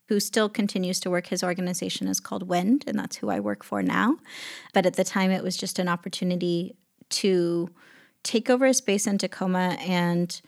who 0.08 0.20
still 0.20 0.48
continues 0.48 1.00
to 1.00 1.10
work. 1.10 1.28
His 1.28 1.42
organization 1.42 2.08
is 2.08 2.20
called 2.20 2.48
Wind, 2.48 2.84
and 2.86 2.98
that's 2.98 3.16
who 3.16 3.30
I 3.30 3.40
work 3.40 3.64
for 3.64 3.82
now. 3.82 4.18
But 4.72 4.86
at 4.86 4.94
the 4.94 5.04
time, 5.04 5.30
it 5.30 5.42
was 5.42 5.56
just 5.56 5.78
an 5.78 5.88
opportunity 5.88 6.76
to 7.10 7.70
take 8.22 8.50
over 8.50 8.66
a 8.66 8.74
space 8.74 9.06
in 9.06 9.18
Tacoma, 9.18 9.76
and 9.80 10.40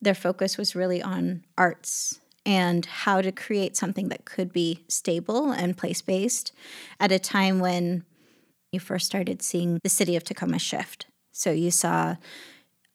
their 0.00 0.14
focus 0.14 0.56
was 0.56 0.74
really 0.74 1.02
on 1.02 1.44
arts 1.58 2.20
and 2.46 2.86
how 2.86 3.20
to 3.20 3.32
create 3.32 3.76
something 3.76 4.08
that 4.08 4.24
could 4.24 4.52
be 4.52 4.84
stable 4.88 5.50
and 5.50 5.76
place 5.76 6.00
based 6.00 6.52
at 6.98 7.12
a 7.12 7.18
time 7.18 7.60
when 7.60 8.04
you 8.72 8.80
first 8.80 9.06
started 9.06 9.42
seeing 9.42 9.78
the 9.82 9.90
city 9.90 10.16
of 10.16 10.24
Tacoma 10.24 10.58
shift. 10.58 11.06
So 11.32 11.50
you 11.50 11.70
saw 11.70 12.16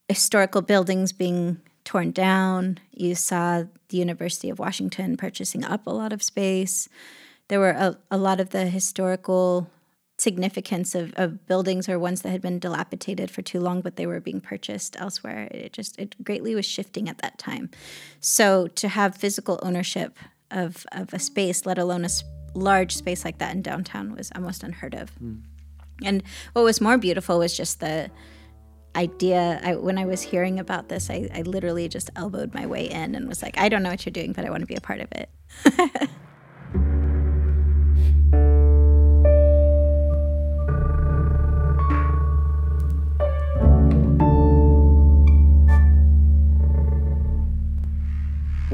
historical 0.08 0.62
buildings 0.62 1.12
being 1.12 1.62
torn 1.86 2.12
down, 2.12 2.80
you 2.91 3.15
saw 3.15 3.63
the 3.89 3.98
University 3.98 4.50
of 4.50 4.60
Washington 4.60 5.15
purchasing 5.15 5.63
up 5.63 5.88
a 5.88 5.91
lot 5.91 6.12
of 6.12 6.21
space. 6.21 6.89
There 7.48 7.60
were 7.60 7.69
a, 7.69 7.98
a 8.12 8.17
lot 8.17 8.39
of 8.39 8.50
the 8.50 8.65
historical 8.65 9.69
significance 10.17 10.95
of, 10.95 11.13
of 11.17 11.45
buildings 11.45 11.88
or 11.89 12.00
ones 12.00 12.21
that 12.21 12.30
had 12.30 12.41
been 12.41 12.58
dilapidated 12.58 13.30
for 13.30 13.41
too 13.41 13.60
long 13.60 13.82
but 13.82 13.98
they 13.98 14.08
were 14.08 14.19
being 14.19 14.41
purchased 14.41 14.95
elsewhere. 14.98 15.48
It 15.52 15.74
just 15.74 16.00
it 16.00 16.15
greatly 16.24 16.56
was 16.56 16.65
shifting 16.65 17.10
at 17.10 17.17
that 17.19 17.38
time. 17.38 17.69
So 18.21 18.67
to 18.67 18.88
have 18.88 19.17
physical 19.17 19.60
ownership 19.62 20.17
of, 20.50 20.86
of 20.93 21.13
a 21.13 21.19
space 21.19 21.65
let 21.65 21.78
alone 21.78 22.06
a 22.06 22.10
large 22.54 22.95
space 22.95 23.26
like 23.26 23.39
that 23.39 23.54
in 23.54 23.62
downtown 23.62 24.15
was 24.15 24.32
almost 24.34 24.63
unheard 24.63 24.95
of. 24.95 25.10
Hmm. 25.12 25.36
And 26.04 26.24
what 26.54 26.63
was 26.63 26.82
more 26.82 26.98
beautiful 26.98 27.39
was 27.39 27.56
just 27.56 27.80
the 27.80 28.10
idea 28.95 29.60
I, 29.63 29.75
when 29.75 29.97
i 29.97 30.05
was 30.05 30.21
hearing 30.21 30.60
about 30.60 30.89
this 30.89 31.10
I, 31.10 31.29
I 31.34 31.41
literally 31.41 31.88
just 31.88 32.10
elbowed 32.15 32.53
my 32.53 32.65
way 32.65 32.89
in 32.89 33.15
and 33.15 33.27
was 33.27 33.41
like 33.41 33.58
i 33.58 33.69
don't 33.69 33.84
know 33.84 33.89
what 33.89 34.05
you're 34.05 34.12
doing 34.12 34.34
but 34.34 34.45
i 34.45 34.49
want 34.49 34.62
to 34.62 34.67
be 34.67 34.75
a 34.75 34.81
part 34.81 35.01
of 35.01 35.10
it 35.12 35.29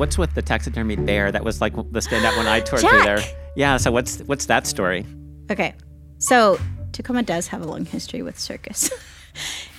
What's 0.02 0.18
with 0.18 0.34
the 0.34 0.42
taxidermy 0.42 0.96
bear? 0.96 1.32
That 1.32 1.44
was 1.44 1.62
like 1.62 1.76
the 1.76 2.00
standout 2.00 2.36
when 2.36 2.48
I 2.48 2.60
toured 2.62 2.82
through 2.82 3.04
there. 3.04 3.20
Yeah. 3.56 3.78
So 3.78 3.92
what's 3.92 4.18
what's 4.22 4.48
that 4.48 4.66
story? 4.66 5.06
Okay. 5.52 5.76
So 6.18 6.60
Tacoma 6.92 7.22
does 7.22 7.48
have 7.50 7.62
a 7.62 7.66
long 7.66 7.86
history 7.86 8.24
with 8.24 8.40
circus. 8.40 8.90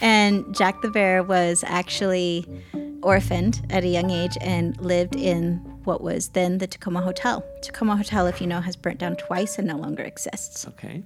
and 0.01 0.55
Jack 0.55 0.83
the 0.83 0.91
Bear 0.91 1.23
was 1.23 1.65
actually 1.67 2.47
orphaned 3.03 3.65
at 3.71 3.85
a 3.85 3.89
young 3.89 4.11
age 4.11 4.37
and 4.41 4.81
lived 4.81 5.17
in 5.17 5.57
what 5.85 6.01
was 6.01 6.29
then 6.29 6.59
the 6.59 6.67
Tacoma 6.67 7.01
Hotel. 7.01 7.45
Tacoma 7.63 7.97
Hotel, 7.97 8.27
if 8.27 8.41
you 8.41 8.47
know, 8.47 8.61
has 8.61 8.77
burnt 8.77 8.99
down 8.99 9.17
twice 9.17 9.59
and 9.59 9.67
no 9.67 9.77
longer 9.77 10.03
exists. 10.03 10.67
Okay. 10.69 11.03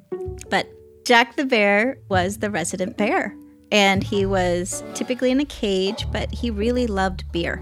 But 0.50 0.68
Jack 1.04 1.36
the 1.36 1.44
Bear 1.44 1.98
was 2.08 2.38
the 2.38 2.50
resident 2.50 2.96
bear. 2.96 3.34
And 3.72 4.02
he 4.04 4.26
was 4.26 4.84
typically 4.94 5.32
in 5.32 5.40
a 5.40 5.44
cage, 5.44 6.06
but 6.12 6.32
he 6.32 6.50
really 6.50 6.86
loved 6.86 7.24
beer. 7.32 7.60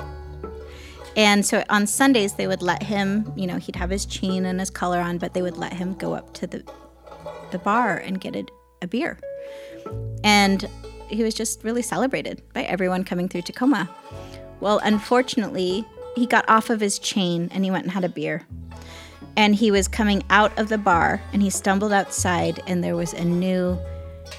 And 1.17 1.47
so 1.47 1.63
on 1.71 1.87
Sundays, 1.87 2.35
they 2.35 2.47
would 2.47 2.61
let 2.61 2.83
him, 2.83 3.33
you 3.37 3.47
know, 3.47 3.57
he'd 3.57 3.77
have 3.77 3.91
his 3.91 4.05
chain 4.05 4.45
and 4.45 4.61
his 4.61 4.69
collar 4.69 5.01
on, 5.01 5.19
but 5.19 5.33
they 5.33 5.43
would 5.43 5.57
let 5.57 5.73
him 5.73 5.95
go 5.95 6.13
up 6.15 6.35
to 6.35 6.47
the, 6.47 6.65
the 7.53 7.59
bar 7.59 7.97
and 7.97 8.21
get 8.21 8.35
a, 8.37 8.45
a 8.83 8.87
beer. 8.87 9.19
And 10.23 10.69
he 11.09 11.23
was 11.23 11.35
just 11.35 11.63
really 11.63 11.83
celebrated 11.83 12.43
by 12.53 12.63
everyone 12.63 13.05
coming 13.05 13.29
through 13.29 13.43
Tacoma. 13.43 13.89
Well, 14.61 14.81
unfortunately, 14.83 15.85
he 16.17 16.27
got 16.27 16.49
off 16.49 16.71
of 16.71 16.81
his 16.81 16.99
chain 16.99 17.49
and 17.53 17.65
he 17.65 17.71
went 17.71 17.85
and 17.85 17.93
had 17.93 18.05
a 18.05 18.09
beer. 18.09 18.47
And 19.37 19.55
he 19.55 19.71
was 19.71 19.89
coming 19.89 20.23
out 20.31 20.57
of 20.59 20.69
the 20.69 20.79
bar 20.79 21.21
and 21.33 21.43
he 21.43 21.51
stumbled 21.51 21.93
outside, 21.93 22.63
and 22.67 22.85
there 22.85 22.95
was 22.95 23.13
a 23.13 23.25
new 23.25 23.79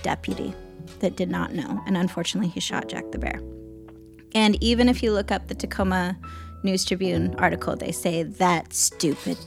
deputy 0.03 0.53
that 0.99 1.17
did 1.17 1.29
not 1.29 1.53
know. 1.53 1.81
And 1.85 1.97
unfortunately, 1.97 2.49
he 2.49 2.61
shot 2.61 2.87
Jack 2.87 3.11
the 3.11 3.19
Bear. 3.19 3.41
And 4.33 4.61
even 4.63 4.87
if 4.87 5.03
you 5.03 5.11
look 5.11 5.31
up 5.31 5.47
the 5.47 5.55
Tacoma 5.55 6.17
News 6.63 6.85
Tribune 6.85 7.35
article, 7.35 7.75
they 7.75 7.91
say 7.91 8.23
that 8.23 8.73
stupid 8.73 9.37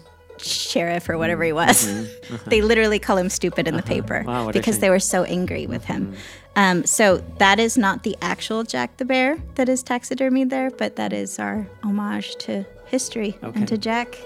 sheriff 0.43 1.09
or 1.09 1.19
whatever 1.19 1.45
he 1.45 1.53
was. 1.53 1.87
Mm-hmm. 1.87 2.37
they 2.51 2.63
literally 2.63 2.99
call 2.99 3.17
him 3.17 3.29
stupid 3.29 3.69
in 3.69 3.75
the 3.75 3.83
uh-huh. 3.83 3.89
paper 3.89 4.25
Wow, 4.27 4.51
because 4.51 4.79
they 4.79 4.91
were 4.91 5.01
so 5.01 5.25
angry 5.25 5.67
with 5.67 5.85
him. 5.85 6.07
Mm-hmm. 6.07 6.17
Um, 6.57 6.85
so 6.87 7.19
that 7.39 7.61
is 7.61 7.79
not 7.79 8.03
the 8.03 8.17
actual 8.21 8.65
Jack 8.65 8.97
the 8.97 9.05
Bear 9.05 9.39
that 9.55 9.69
is 9.69 9.85
taxidermied 9.85 10.51
there, 10.51 10.71
but 10.71 10.97
that 10.97 11.13
is 11.13 11.39
our 11.39 11.69
homage 11.85 12.35
to 12.37 12.67
history 12.87 13.39
Okay. 13.43 13.61
and 13.61 13.69
to 13.69 13.79
Jack. 13.79 14.19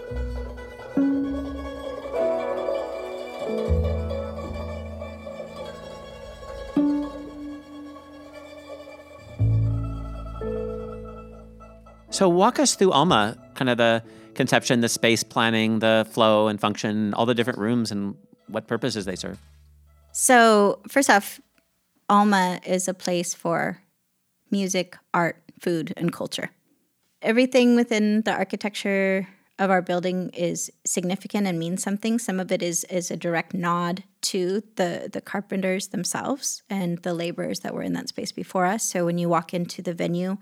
So 12.12 12.28
walk 12.28 12.58
us 12.58 12.74
through 12.74 12.92
Alma, 12.92 13.36
kind 13.54 13.70
of 13.70 13.78
the 13.78 14.02
conception, 14.42 14.80
the 14.80 14.88
space 14.88 15.22
planning, 15.22 15.78
the 15.78 16.04
flow 16.10 16.48
and 16.48 16.60
function, 16.60 17.14
all 17.14 17.26
the 17.26 17.34
different 17.34 17.60
rooms 17.60 17.92
and 17.92 18.16
what 18.48 18.66
purposes 18.66 19.04
they 19.04 19.14
serve. 19.14 19.38
So, 20.10 20.80
first 20.88 21.08
off, 21.08 21.40
Alma 22.08 22.58
is 22.66 22.88
a 22.88 22.94
place 22.94 23.34
for 23.34 23.80
music, 24.50 24.96
art, 25.14 25.36
food, 25.60 25.94
and 25.96 26.12
culture. 26.12 26.50
Everything 27.22 27.76
within 27.76 28.22
the 28.22 28.32
architecture 28.32 29.28
of 29.60 29.70
our 29.70 29.80
building 29.80 30.30
is 30.30 30.72
significant 30.84 31.46
and 31.46 31.56
means 31.56 31.80
something. 31.80 32.18
Some 32.18 32.40
of 32.40 32.50
it 32.50 32.62
is 32.62 32.82
is 32.98 33.12
a 33.12 33.16
direct 33.16 33.54
nod 33.54 34.02
to 34.22 34.64
the 34.74 35.08
the 35.12 35.20
carpenters 35.20 35.88
themselves 35.88 36.64
and 36.68 36.98
the 37.02 37.14
laborers 37.14 37.60
that 37.60 37.74
were 37.74 37.84
in 37.84 37.92
that 37.92 38.08
space 38.08 38.32
before 38.32 38.66
us. 38.66 38.82
So 38.82 39.04
when 39.04 39.18
you 39.18 39.28
walk 39.28 39.54
into 39.54 39.82
the 39.82 39.94
venue, 39.94 40.36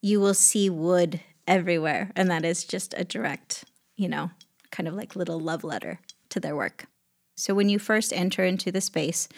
you 0.00 0.20
will 0.20 0.34
see 0.34 0.70
wood 0.70 1.20
everywhere, 1.50 2.12
and 2.16 2.30
that 2.30 2.44
is 2.44 2.64
just 2.64 2.94
a 2.96 3.04
direct, 3.04 3.64
you 3.96 4.08
know, 4.08 4.30
kind 4.70 4.88
of 4.88 4.94
like 4.94 5.16
little 5.16 5.40
love 5.40 5.64
letter 5.64 5.98
to 6.30 6.40
their 6.40 6.56
work. 6.56 6.86
So 7.36 7.54
when 7.54 7.68
you 7.68 7.78
first 7.78 8.12
enter 8.12 8.44
into 8.44 8.70
the 8.70 8.80
space, 8.80 9.28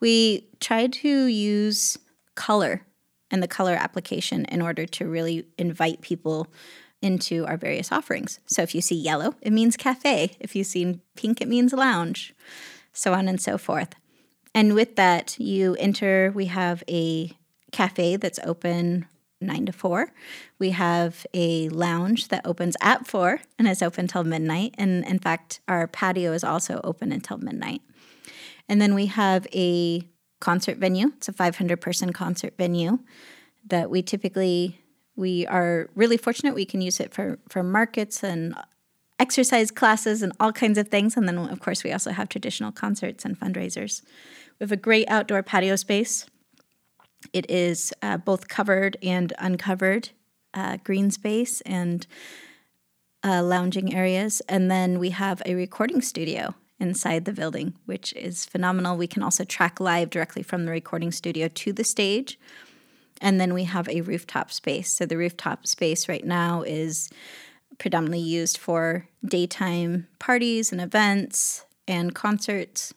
we 0.00 0.48
try 0.60 0.86
to 0.86 1.26
use 1.26 1.96
color 2.34 2.82
and 3.30 3.42
the 3.42 3.48
color 3.48 3.74
application 3.74 4.44
in 4.44 4.60
order 4.60 4.84
to 4.84 5.08
really 5.08 5.46
invite 5.56 6.02
people 6.02 6.48
into 7.00 7.46
our 7.46 7.56
various 7.56 7.90
offerings. 7.90 8.38
So 8.46 8.62
if 8.62 8.74
you 8.74 8.80
see 8.80 8.96
yellow, 8.96 9.34
it 9.40 9.52
means 9.52 9.76
cafe. 9.76 10.36
If 10.40 10.54
you 10.54 10.62
see 10.62 11.00
pink, 11.16 11.40
it 11.40 11.48
means 11.48 11.72
lounge, 11.72 12.34
so 12.92 13.14
on 13.14 13.28
and 13.28 13.40
so 13.40 13.56
forth. 13.56 13.94
And 14.54 14.74
with 14.74 14.96
that, 14.96 15.38
you 15.38 15.74
enter, 15.76 16.32
we 16.34 16.46
have 16.46 16.84
a 16.88 17.32
cafe 17.72 18.16
that's 18.16 18.38
open 18.44 19.06
nine 19.40 19.66
to 19.66 19.72
four. 19.72 20.12
We 20.58 20.70
have 20.70 21.26
a 21.34 21.68
lounge 21.68 22.28
that 22.28 22.46
opens 22.46 22.76
at 22.80 23.06
four 23.06 23.40
and 23.58 23.68
is 23.68 23.82
open 23.82 24.06
till 24.06 24.24
midnight. 24.24 24.74
And 24.78 25.04
in 25.04 25.18
fact, 25.18 25.60
our 25.68 25.86
patio 25.86 26.32
is 26.32 26.44
also 26.44 26.80
open 26.84 27.12
until 27.12 27.38
midnight. 27.38 27.82
And 28.68 28.80
then 28.80 28.94
we 28.94 29.06
have 29.06 29.46
a 29.54 30.02
concert 30.40 30.78
venue. 30.78 31.12
It's 31.16 31.28
a 31.28 31.32
500 31.32 31.80
person 31.80 32.12
concert 32.12 32.54
venue 32.56 32.98
that 33.66 33.90
we 33.90 34.02
typically 34.02 34.78
we 35.16 35.46
are 35.46 35.88
really 35.94 36.16
fortunate 36.16 36.54
we 36.54 36.64
can 36.64 36.80
use 36.80 37.00
it 37.00 37.14
for 37.14 37.38
for 37.48 37.62
markets 37.62 38.22
and 38.22 38.54
exercise 39.18 39.70
classes 39.70 40.22
and 40.22 40.32
all 40.40 40.52
kinds 40.52 40.76
of 40.76 40.88
things 40.88 41.16
and 41.16 41.28
then 41.28 41.38
of 41.38 41.60
course 41.60 41.84
we 41.84 41.92
also 41.92 42.10
have 42.10 42.28
traditional 42.28 42.72
concerts 42.72 43.24
and 43.24 43.38
fundraisers. 43.38 44.02
We 44.58 44.64
have 44.64 44.72
a 44.72 44.76
great 44.76 45.08
outdoor 45.08 45.42
patio 45.42 45.76
space. 45.76 46.26
It 47.32 47.50
is 47.50 47.92
uh, 48.02 48.18
both 48.18 48.48
covered 48.48 48.96
and 49.02 49.32
uncovered 49.38 50.10
uh, 50.52 50.78
green 50.84 51.10
space 51.10 51.60
and 51.62 52.06
uh, 53.24 53.42
lounging 53.42 53.94
areas. 53.94 54.42
And 54.48 54.70
then 54.70 54.98
we 54.98 55.10
have 55.10 55.42
a 55.46 55.54
recording 55.54 56.00
studio 56.02 56.54
inside 56.78 57.24
the 57.24 57.32
building, 57.32 57.74
which 57.86 58.12
is 58.14 58.44
phenomenal. 58.44 58.96
We 58.96 59.06
can 59.06 59.22
also 59.22 59.44
track 59.44 59.80
live 59.80 60.10
directly 60.10 60.42
from 60.42 60.64
the 60.64 60.70
recording 60.70 61.12
studio 61.12 61.48
to 61.48 61.72
the 61.72 61.84
stage. 61.84 62.38
And 63.20 63.40
then 63.40 63.54
we 63.54 63.64
have 63.64 63.88
a 63.88 64.02
rooftop 64.02 64.50
space. 64.50 64.92
So 64.92 65.06
the 65.06 65.16
rooftop 65.16 65.66
space 65.66 66.08
right 66.08 66.24
now 66.24 66.62
is 66.62 67.10
predominantly 67.78 68.20
used 68.20 68.58
for 68.58 69.08
daytime 69.24 70.08
parties 70.18 70.72
and 70.72 70.80
events 70.80 71.64
and 71.88 72.14
concerts. 72.14 72.92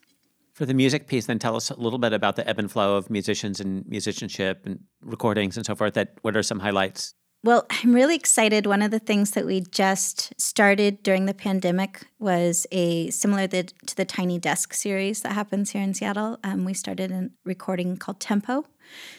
For 0.58 0.66
the 0.66 0.74
music 0.74 1.06
piece, 1.06 1.28
then 1.28 1.38
tell 1.38 1.56
us 1.56 1.70
a 1.70 1.76
little 1.76 2.00
bit 2.00 2.14
about 2.14 2.36
the 2.36 2.50
ebb 2.50 2.58
and 2.58 2.72
flow 2.72 2.98
of 2.98 3.12
musicians 3.12 3.60
and 3.60 3.86
musicianship 3.88 4.66
and 4.66 4.80
recordings 5.04 5.56
and 5.56 5.64
so 5.64 5.76
forth. 5.76 5.94
That 5.94 6.18
what 6.24 6.36
are 6.36 6.42
some 6.42 6.62
highlights? 6.62 7.14
Well, 7.44 7.68
I'm 7.70 7.94
really 7.94 8.16
excited. 8.16 8.66
One 8.66 8.82
of 8.82 8.90
the 8.90 8.98
things 8.98 9.32
that 9.32 9.46
we 9.46 9.62
just 9.62 10.34
started 10.42 11.04
during 11.04 11.28
the 11.28 11.36
pandemic 11.36 12.08
was 12.18 12.66
a 12.72 13.12
similar 13.12 13.46
to 13.48 13.96
the 13.96 14.04
Tiny 14.04 14.40
Desk 14.40 14.74
series 14.74 15.22
that 15.22 15.34
happens 15.34 15.70
here 15.70 15.84
in 15.84 15.94
Seattle. 15.94 16.40
Um, 16.44 16.66
we 16.66 16.74
started 16.74 17.12
a 17.12 17.30
recording 17.46 17.96
called 17.96 18.20
Tempo. 18.20 18.66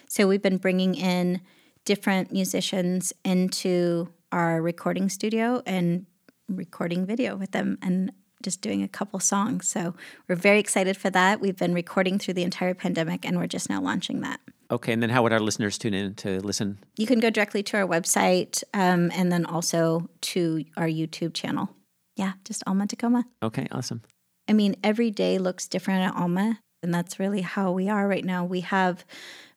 So 0.09 0.27
we've 0.27 0.43
been 0.43 0.59
bringing 0.59 0.97
in 0.97 1.41
different 1.85 2.33
musicians 2.33 3.13
into 3.25 4.09
our 4.33 4.61
recording 4.61 5.09
studio 5.09 5.63
and 5.65 6.07
recording 6.49 7.07
video 7.07 7.37
with 7.37 7.53
them 7.53 7.79
and 7.81 8.11
just 8.43 8.61
doing 8.61 8.83
a 8.83 8.89
couple 8.89 9.21
songs. 9.21 9.69
So 9.69 9.95
we're 10.29 10.37
very 10.37 10.59
excited 10.59 10.97
for 10.97 11.11
that. 11.11 11.41
We've 11.41 11.57
been 11.57 11.75
recording 11.75 12.19
through 12.19 12.35
the 12.35 12.43
entire 12.45 12.75
pandemic 12.75 13.25
and 13.25 13.39
we're 13.39 13.47
just 13.47 13.69
now 13.69 13.81
launching 13.81 14.21
that. 14.21 14.41
Okay, 14.71 14.93
and 14.93 15.03
then 15.03 15.11
how 15.11 15.23
would 15.23 15.33
our 15.33 15.41
listeners 15.41 15.79
tune 15.79 15.95
in 15.95 16.15
to 16.17 16.41
listen? 16.41 16.79
You 16.97 17.07
can 17.07 17.21
go 17.21 17.31
directly 17.31 17.63
to 17.65 17.79
our 17.79 17.87
website 17.87 18.63
um, 18.75 19.11
and 19.15 19.33
then 19.33 19.47
also 19.47 20.11
to 20.23 20.65
our 20.77 20.87
YouTube 20.87 21.33
channel. 21.33 21.71
Yeah, 22.17 22.33
just 22.45 22.63
Alma 22.67 22.87
Tacoma. 22.87 23.25
Okay, 23.43 23.67
awesome. 23.73 24.03
I 24.47 24.53
mean, 24.53 24.77
every 24.85 25.11
day 25.11 25.39
looks 25.39 25.69
different 25.69 26.03
at 26.03 26.21
Alma, 26.21 26.59
and 26.83 26.93
that's 26.93 27.19
really 27.19 27.41
how 27.43 27.73
we 27.73 27.89
are 27.89 28.07
right 28.07 28.25
now. 28.25 28.45
We 28.45 28.61
have, 28.61 29.07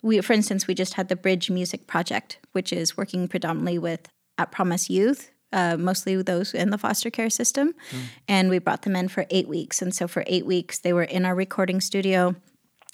we 0.02 0.22
for 0.22 0.34
instance, 0.34 0.68
we 0.68 0.76
just 0.76 0.94
had 0.94 1.10
the 1.10 1.16
Bridge 1.16 1.50
Music 1.50 1.88
Project, 1.88 2.40
which 2.54 2.72
is 2.72 2.96
working 2.96 3.28
predominantly 3.28 3.80
with 3.80 4.08
at 4.38 4.52
Promise 4.52 4.90
Youth, 4.90 5.32
uh, 5.54 5.78
mostly 5.78 6.22
those 6.22 6.54
in 6.54 6.70
the 6.70 6.78
foster 6.78 7.10
care 7.10 7.30
system, 7.30 7.74
mm. 7.92 8.00
and 8.28 8.50
we 8.50 8.60
brought 8.60 8.84
them 8.84 8.96
in 8.96 9.08
for 9.08 9.26
eight 9.30 9.48
weeks. 9.48 9.82
And 9.82 9.94
so 9.94 10.08
for 10.08 10.24
eight 10.28 10.46
weeks, 10.46 10.80
they 10.80 10.94
were 10.94 11.04
in 11.04 11.26
our 11.26 11.36
recording 11.36 11.82
studio 11.82 12.36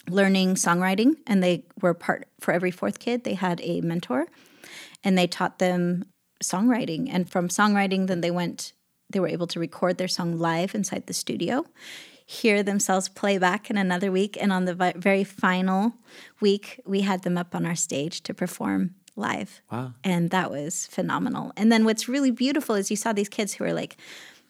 learning 0.10 0.56
songwriting, 0.56 1.16
and 1.26 1.44
they 1.44 1.66
were 1.82 1.94
part 1.94 2.28
for 2.40 2.54
every 2.54 2.72
fourth 2.72 3.00
kid. 3.00 3.24
They 3.24 3.34
had 3.34 3.62
a 3.62 3.82
mentor, 3.82 4.28
and 5.04 5.18
they 5.18 5.28
taught 5.28 5.60
them 5.60 6.06
songwriting. 6.44 7.10
And 7.12 7.30
from 7.30 7.50
songwriting, 7.50 8.08
then 8.08 8.22
they 8.22 8.32
went. 8.32 8.74
They 9.10 9.20
were 9.20 9.28
able 9.28 9.48
to 9.48 9.60
record 9.60 9.98
their 9.98 10.10
song 10.10 10.38
live 10.38 10.76
inside 10.76 11.08
the 11.08 11.14
studio, 11.14 11.66
hear 12.26 12.62
themselves 12.62 13.08
play 13.08 13.38
back 13.38 13.70
in 13.70 13.78
another 13.78 14.12
week, 14.12 14.38
and 14.40 14.52
on 14.52 14.66
the 14.66 14.94
very 14.98 15.24
final 15.24 15.94
week, 16.42 16.82
we 16.86 17.02
had 17.02 17.24
them 17.24 17.38
up 17.38 17.56
on 17.56 17.66
our 17.66 17.76
stage 17.76 18.22
to 18.24 18.34
perform 18.34 18.96
live. 19.18 19.62
Wow! 19.72 19.94
And 20.04 20.30
that 20.30 20.52
was 20.52 20.88
phenomenal. 20.88 21.52
And 21.58 21.72
then 21.72 21.86
what's 21.86 22.08
really 22.08 22.32
beautiful 22.32 22.76
is 22.76 22.90
you 22.90 22.98
saw 22.98 23.14
these 23.14 23.30
kids 23.30 23.54
who 23.54 23.64
were 23.64 23.74
like 23.74 23.98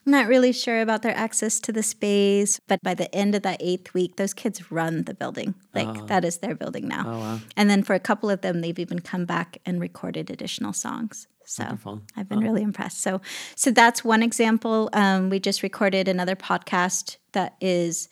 not 0.07 0.27
really 0.27 0.53
sure 0.53 0.81
about 0.81 1.01
their 1.01 1.15
access 1.15 1.59
to 1.59 1.71
the 1.71 1.83
space, 1.83 2.59
but 2.67 2.81
by 2.81 2.93
the 2.93 3.13
end 3.13 3.35
of 3.35 3.43
that 3.43 3.57
eighth 3.59 3.93
week, 3.93 4.15
those 4.15 4.33
kids 4.33 4.71
run 4.71 5.03
the 5.03 5.13
building. 5.13 5.53
Like 5.75 5.87
oh. 5.87 6.05
that 6.05 6.23
is 6.23 6.37
their 6.37 6.55
building 6.55 6.87
now. 6.87 7.03
Oh, 7.05 7.19
wow. 7.19 7.39
And 7.57 7.69
then 7.69 7.83
for 7.83 7.93
a 7.93 7.99
couple 7.99 8.29
of 8.29 8.41
them, 8.41 8.61
they've 8.61 8.79
even 8.79 8.99
come 8.99 9.25
back 9.25 9.57
and 9.65 9.81
recorded 9.81 10.29
additional 10.29 10.71
songs. 10.71 11.27
So 11.43 11.63
Wonderful. 11.63 12.01
I've 12.15 12.29
been 12.29 12.39
oh. 12.39 12.41
really 12.41 12.63
impressed. 12.63 13.01
So, 13.01 13.21
so 13.55 13.69
that's 13.69 14.03
one 14.03 14.23
example. 14.23 14.89
Um, 14.93 15.29
we 15.29 15.39
just 15.39 15.61
recorded 15.61 16.07
another 16.07 16.35
podcast 16.35 17.17
that 17.33 17.55
is 17.59 18.07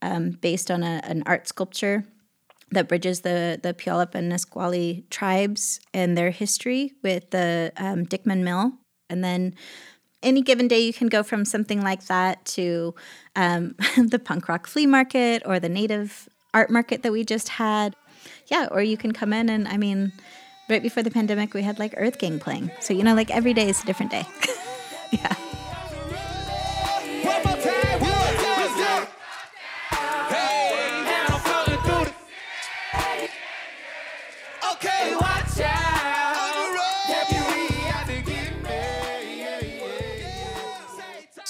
um, 0.00 0.30
based 0.30 0.70
on 0.70 0.82
a, 0.82 1.00
an 1.04 1.22
art 1.26 1.46
sculpture 1.46 2.04
that 2.74 2.88
bridges 2.88 3.22
the 3.22 3.58
the 3.62 3.74
Puyallup 3.74 4.14
and 4.14 4.28
Nisqually 4.28 5.04
tribes 5.10 5.80
and 5.92 6.16
their 6.16 6.30
history 6.30 6.92
with 7.02 7.30
the 7.30 7.72
um, 7.76 8.06
Dickman 8.06 8.42
Mill, 8.42 8.72
and 9.08 9.24
then 9.24 9.54
any 10.24 10.42
given 10.42 10.66
day, 10.66 10.80
you 10.80 10.92
can 10.92 11.08
go 11.08 11.22
from 11.22 11.44
something 11.44 11.82
like 11.82 12.06
that 12.06 12.44
to 12.46 12.94
um, 13.36 13.76
the 13.96 14.18
punk 14.18 14.48
rock 14.48 14.66
flea 14.66 14.86
market 14.86 15.42
or 15.44 15.60
the 15.60 15.68
native 15.68 16.28
art 16.52 16.70
market 16.70 17.02
that 17.02 17.12
we 17.12 17.24
just 17.24 17.50
had. 17.50 17.94
Yeah, 18.48 18.68
or 18.70 18.82
you 18.82 18.96
can 18.96 19.12
come 19.12 19.32
in 19.32 19.48
and, 19.48 19.68
I 19.68 19.76
mean, 19.76 20.12
right 20.68 20.82
before 20.82 21.02
the 21.02 21.10
pandemic, 21.10 21.54
we 21.54 21.62
had 21.62 21.78
like 21.78 21.94
Earth 21.96 22.18
Gang 22.18 22.40
playing. 22.40 22.70
So, 22.80 22.94
you 22.94 23.04
know, 23.04 23.14
like 23.14 23.30
every 23.30 23.52
day 23.54 23.68
is 23.68 23.82
a 23.82 23.86
different 23.86 24.10
day. 24.10 24.26
yeah. 25.12 25.36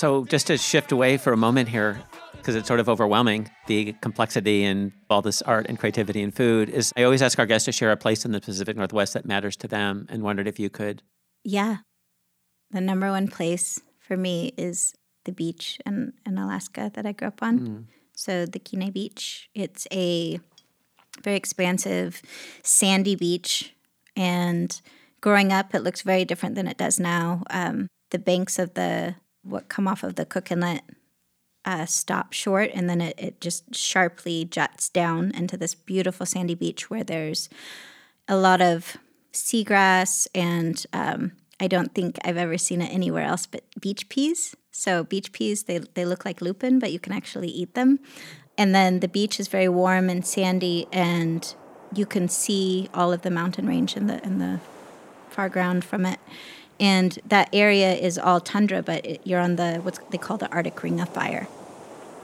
So, 0.04 0.22
just 0.26 0.48
to 0.48 0.58
shift 0.58 0.92
away 0.92 1.16
for 1.16 1.32
a 1.32 1.36
moment 1.38 1.70
here, 1.70 1.98
because 2.32 2.54
it's 2.56 2.68
sort 2.68 2.78
of 2.78 2.90
overwhelming, 2.90 3.50
the 3.68 3.94
complexity 4.02 4.62
and 4.62 4.92
all 5.08 5.22
this 5.22 5.40
art 5.40 5.64
and 5.66 5.78
creativity 5.78 6.22
and 6.22 6.36
food, 6.36 6.68
is 6.68 6.92
I 6.94 7.04
always 7.04 7.22
ask 7.22 7.38
our 7.38 7.46
guests 7.46 7.64
to 7.64 7.72
share 7.72 7.90
a 7.90 7.96
place 7.96 8.26
in 8.26 8.32
the 8.32 8.38
Pacific 8.42 8.76
Northwest 8.76 9.14
that 9.14 9.24
matters 9.24 9.56
to 9.56 9.66
them 9.66 10.06
and 10.10 10.22
wondered 10.22 10.46
if 10.46 10.60
you 10.60 10.68
could. 10.68 11.02
Yeah. 11.42 11.78
The 12.70 12.82
number 12.82 13.08
one 13.08 13.28
place 13.28 13.80
for 13.98 14.14
me 14.14 14.52
is 14.58 14.92
the 15.24 15.32
beach 15.32 15.78
in, 15.86 16.12
in 16.26 16.36
Alaska 16.36 16.90
that 16.92 17.06
I 17.06 17.12
grew 17.12 17.28
up 17.28 17.42
on. 17.42 17.58
Mm. 17.60 17.84
So, 18.14 18.44
the 18.44 18.58
Kenai 18.58 18.90
Beach. 18.90 19.48
It's 19.54 19.86
a 19.90 20.38
very 21.22 21.36
expansive, 21.36 22.20
sandy 22.62 23.16
beach. 23.16 23.74
And 24.14 24.78
growing 25.22 25.50
up, 25.50 25.74
it 25.74 25.82
looks 25.82 26.02
very 26.02 26.26
different 26.26 26.56
than 26.56 26.68
it 26.68 26.76
does 26.76 27.00
now. 27.00 27.42
Um, 27.48 27.88
the 28.10 28.18
banks 28.18 28.58
of 28.58 28.74
the 28.74 29.14
what 29.44 29.68
come 29.68 29.86
off 29.86 30.02
of 30.02 30.16
the 30.16 30.24
Cook 30.24 30.50
Inlet 30.50 30.82
uh, 31.64 31.86
stop 31.86 32.32
short, 32.32 32.70
and 32.74 32.88
then 32.88 33.00
it, 33.00 33.14
it 33.18 33.40
just 33.40 33.74
sharply 33.74 34.44
juts 34.44 34.88
down 34.88 35.30
into 35.34 35.56
this 35.56 35.74
beautiful 35.74 36.26
sandy 36.26 36.54
beach 36.54 36.90
where 36.90 37.04
there's 37.04 37.48
a 38.28 38.36
lot 38.36 38.60
of 38.60 38.96
seagrass, 39.32 40.26
and 40.34 40.84
um, 40.92 41.32
I 41.58 41.66
don't 41.66 41.94
think 41.94 42.18
I've 42.24 42.36
ever 42.36 42.58
seen 42.58 42.82
it 42.82 42.92
anywhere 42.92 43.24
else 43.24 43.46
but 43.46 43.64
beach 43.80 44.08
peas. 44.08 44.54
So 44.70 45.04
beach 45.04 45.32
peas, 45.32 45.64
they 45.64 45.78
they 45.78 46.04
look 46.04 46.24
like 46.24 46.40
lupin, 46.40 46.78
but 46.78 46.92
you 46.92 46.98
can 46.98 47.12
actually 47.12 47.48
eat 47.48 47.74
them. 47.74 48.00
And 48.56 48.74
then 48.74 49.00
the 49.00 49.08
beach 49.08 49.40
is 49.40 49.48
very 49.48 49.68
warm 49.68 50.08
and 50.10 50.24
sandy, 50.26 50.86
and 50.92 51.54
you 51.94 52.06
can 52.06 52.28
see 52.28 52.88
all 52.92 53.12
of 53.12 53.22
the 53.22 53.30
mountain 53.30 53.66
range 53.66 53.96
in 53.96 54.06
the 54.06 54.22
in 54.24 54.38
the 54.38 54.60
far 55.30 55.48
ground 55.48 55.84
from 55.84 56.06
it 56.06 56.20
and 56.80 57.18
that 57.26 57.48
area 57.52 57.92
is 57.94 58.18
all 58.18 58.40
tundra, 58.40 58.82
but 58.82 59.04
it, 59.04 59.20
you're 59.24 59.40
on 59.40 59.56
the 59.56 59.76
what 59.76 59.98
they 60.10 60.18
call 60.18 60.36
the 60.36 60.50
Arctic 60.50 60.82
Ring 60.82 61.00
of 61.00 61.08
Fire, 61.08 61.48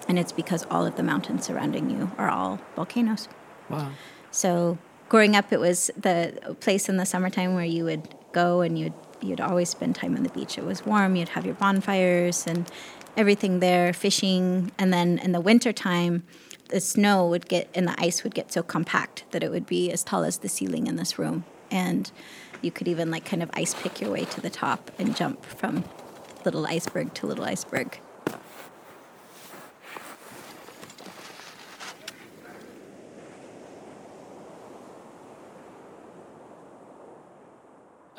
and 0.09 0.19
it's 0.19 0.33
because 0.33 0.67
all 0.71 0.87
of 0.87 0.97
the 0.97 1.03
mountains 1.03 1.47
surrounding 1.47 1.91
you 1.91 2.11
are 2.19 2.29
all 2.29 2.61
volcanoes. 2.77 3.29
Wow! 3.69 3.93
So 4.31 4.79
growing 5.09 5.37
up, 5.37 5.53
it 5.53 5.61
was 5.61 5.91
the 5.97 6.57
place 6.61 6.89
in 6.89 6.97
the 6.97 7.07
summertime 7.07 7.55
where 7.55 7.65
you 7.65 7.85
would 7.85 8.15
go 8.33 8.61
and 8.61 8.79
you'd 8.79 8.95
you'd 9.21 9.41
always 9.41 9.69
spend 9.69 9.95
time 9.95 10.17
on 10.17 10.23
the 10.23 10.31
beach. 10.31 10.57
It 10.57 10.65
was 10.65 10.87
warm. 10.87 11.17
You'd 11.17 11.31
have 11.31 11.45
your 11.45 11.55
bonfires 11.55 12.47
and 12.47 12.71
everything 13.17 13.61
there, 13.61 13.93
fishing, 13.93 14.73
and 14.79 14.93
then 14.93 15.19
in 15.19 15.33
the 15.33 15.41
wintertime, 15.41 16.23
the 16.69 16.81
snow 16.81 17.27
would 17.27 17.49
get 17.49 17.69
and 17.75 17.87
the 17.87 18.01
ice 18.01 18.25
would 18.25 18.35
get 18.35 18.53
so 18.53 18.63
compact 18.63 19.25
that 19.33 19.43
it 19.43 19.51
would 19.51 19.67
be 19.67 19.91
as 19.93 20.03
tall 20.03 20.25
as 20.25 20.39
the 20.39 20.49
ceiling 20.49 20.87
in 20.87 20.97
this 20.97 21.19
room, 21.19 21.45
and 21.70 22.11
you 22.62 22.70
could 22.70 22.88
even 22.88 23.11
like 23.11 23.24
kind 23.24 23.42
of 23.42 23.50
ice 23.54 23.74
pick 23.74 24.00
your 24.00 24.11
way 24.11 24.24
to 24.24 24.40
the 24.40 24.50
top 24.50 24.90
and 24.98 25.16
jump 25.16 25.44
from 25.44 25.85
little 26.44 26.66
iceberg 26.66 27.14
to 27.14 27.26
little 27.26 27.44
iceberg. 27.44 28.00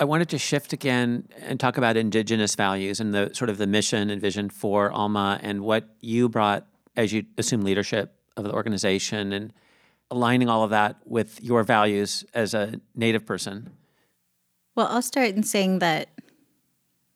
I 0.02 0.04
wanted 0.04 0.30
to 0.30 0.40
shift 0.40 0.74
again 0.74 1.28
and 1.38 1.60
talk 1.60 1.78
about 1.78 1.96
indigenous 1.96 2.56
values 2.56 3.00
and 3.00 3.14
the 3.14 3.30
sort 3.34 3.52
of 3.52 3.60
the 3.60 3.68
mission 3.68 4.10
and 4.10 4.20
vision 4.20 4.50
for 4.50 4.92
Alma 4.92 5.40
and 5.44 5.62
what 5.62 5.90
you 6.00 6.28
brought 6.28 6.66
as 6.98 7.14
you 7.14 7.26
assume 7.38 7.62
leadership 7.62 8.16
of 8.36 8.44
the 8.44 8.52
organization 8.52 9.32
and 9.32 9.54
aligning 10.12 10.50
all 10.50 10.64
of 10.64 10.70
that 10.70 10.98
with 11.06 11.42
your 11.42 11.64
values 11.64 12.24
as 12.34 12.54
a 12.54 12.80
native 12.94 13.26
person. 13.26 13.72
Well, 14.76 14.88
I'll 14.88 15.02
start 15.02 15.30
in 15.30 15.44
saying 15.44 15.80
that 15.80 16.10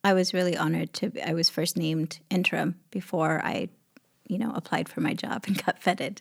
I 0.04 0.14
was 0.14 0.34
really 0.34 0.58
honored 0.58 0.94
to. 0.94 1.12
I 1.28 1.34
was 1.34 1.50
first 1.50 1.78
named 1.78 2.20
interim 2.30 2.80
before 2.90 3.42
I, 3.44 3.70
you 4.28 4.38
know, 4.38 4.52
applied 4.56 4.90
for 4.90 5.02
my 5.02 5.14
job 5.14 5.44
and 5.48 5.64
got 5.66 5.82
vetted. 5.82 6.20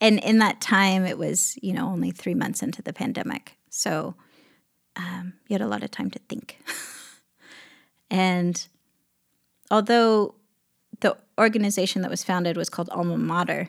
And 0.00 0.18
in 0.20 0.38
that 0.38 0.60
time, 0.60 1.04
it 1.04 1.18
was 1.18 1.58
you 1.62 1.72
know 1.72 1.88
only 1.88 2.10
three 2.10 2.34
months 2.34 2.62
into 2.62 2.82
the 2.82 2.92
pandemic, 2.92 3.56
so 3.70 4.14
um, 4.96 5.34
you 5.48 5.54
had 5.54 5.62
a 5.62 5.68
lot 5.68 5.82
of 5.82 5.90
time 5.90 6.10
to 6.10 6.18
think. 6.28 6.58
and 8.10 8.66
although 9.70 10.34
the 11.02 11.16
organization 11.38 12.02
that 12.02 12.10
was 12.10 12.24
founded 12.24 12.56
was 12.56 12.70
called 12.70 12.88
Alma 12.90 13.18
Mater. 13.18 13.68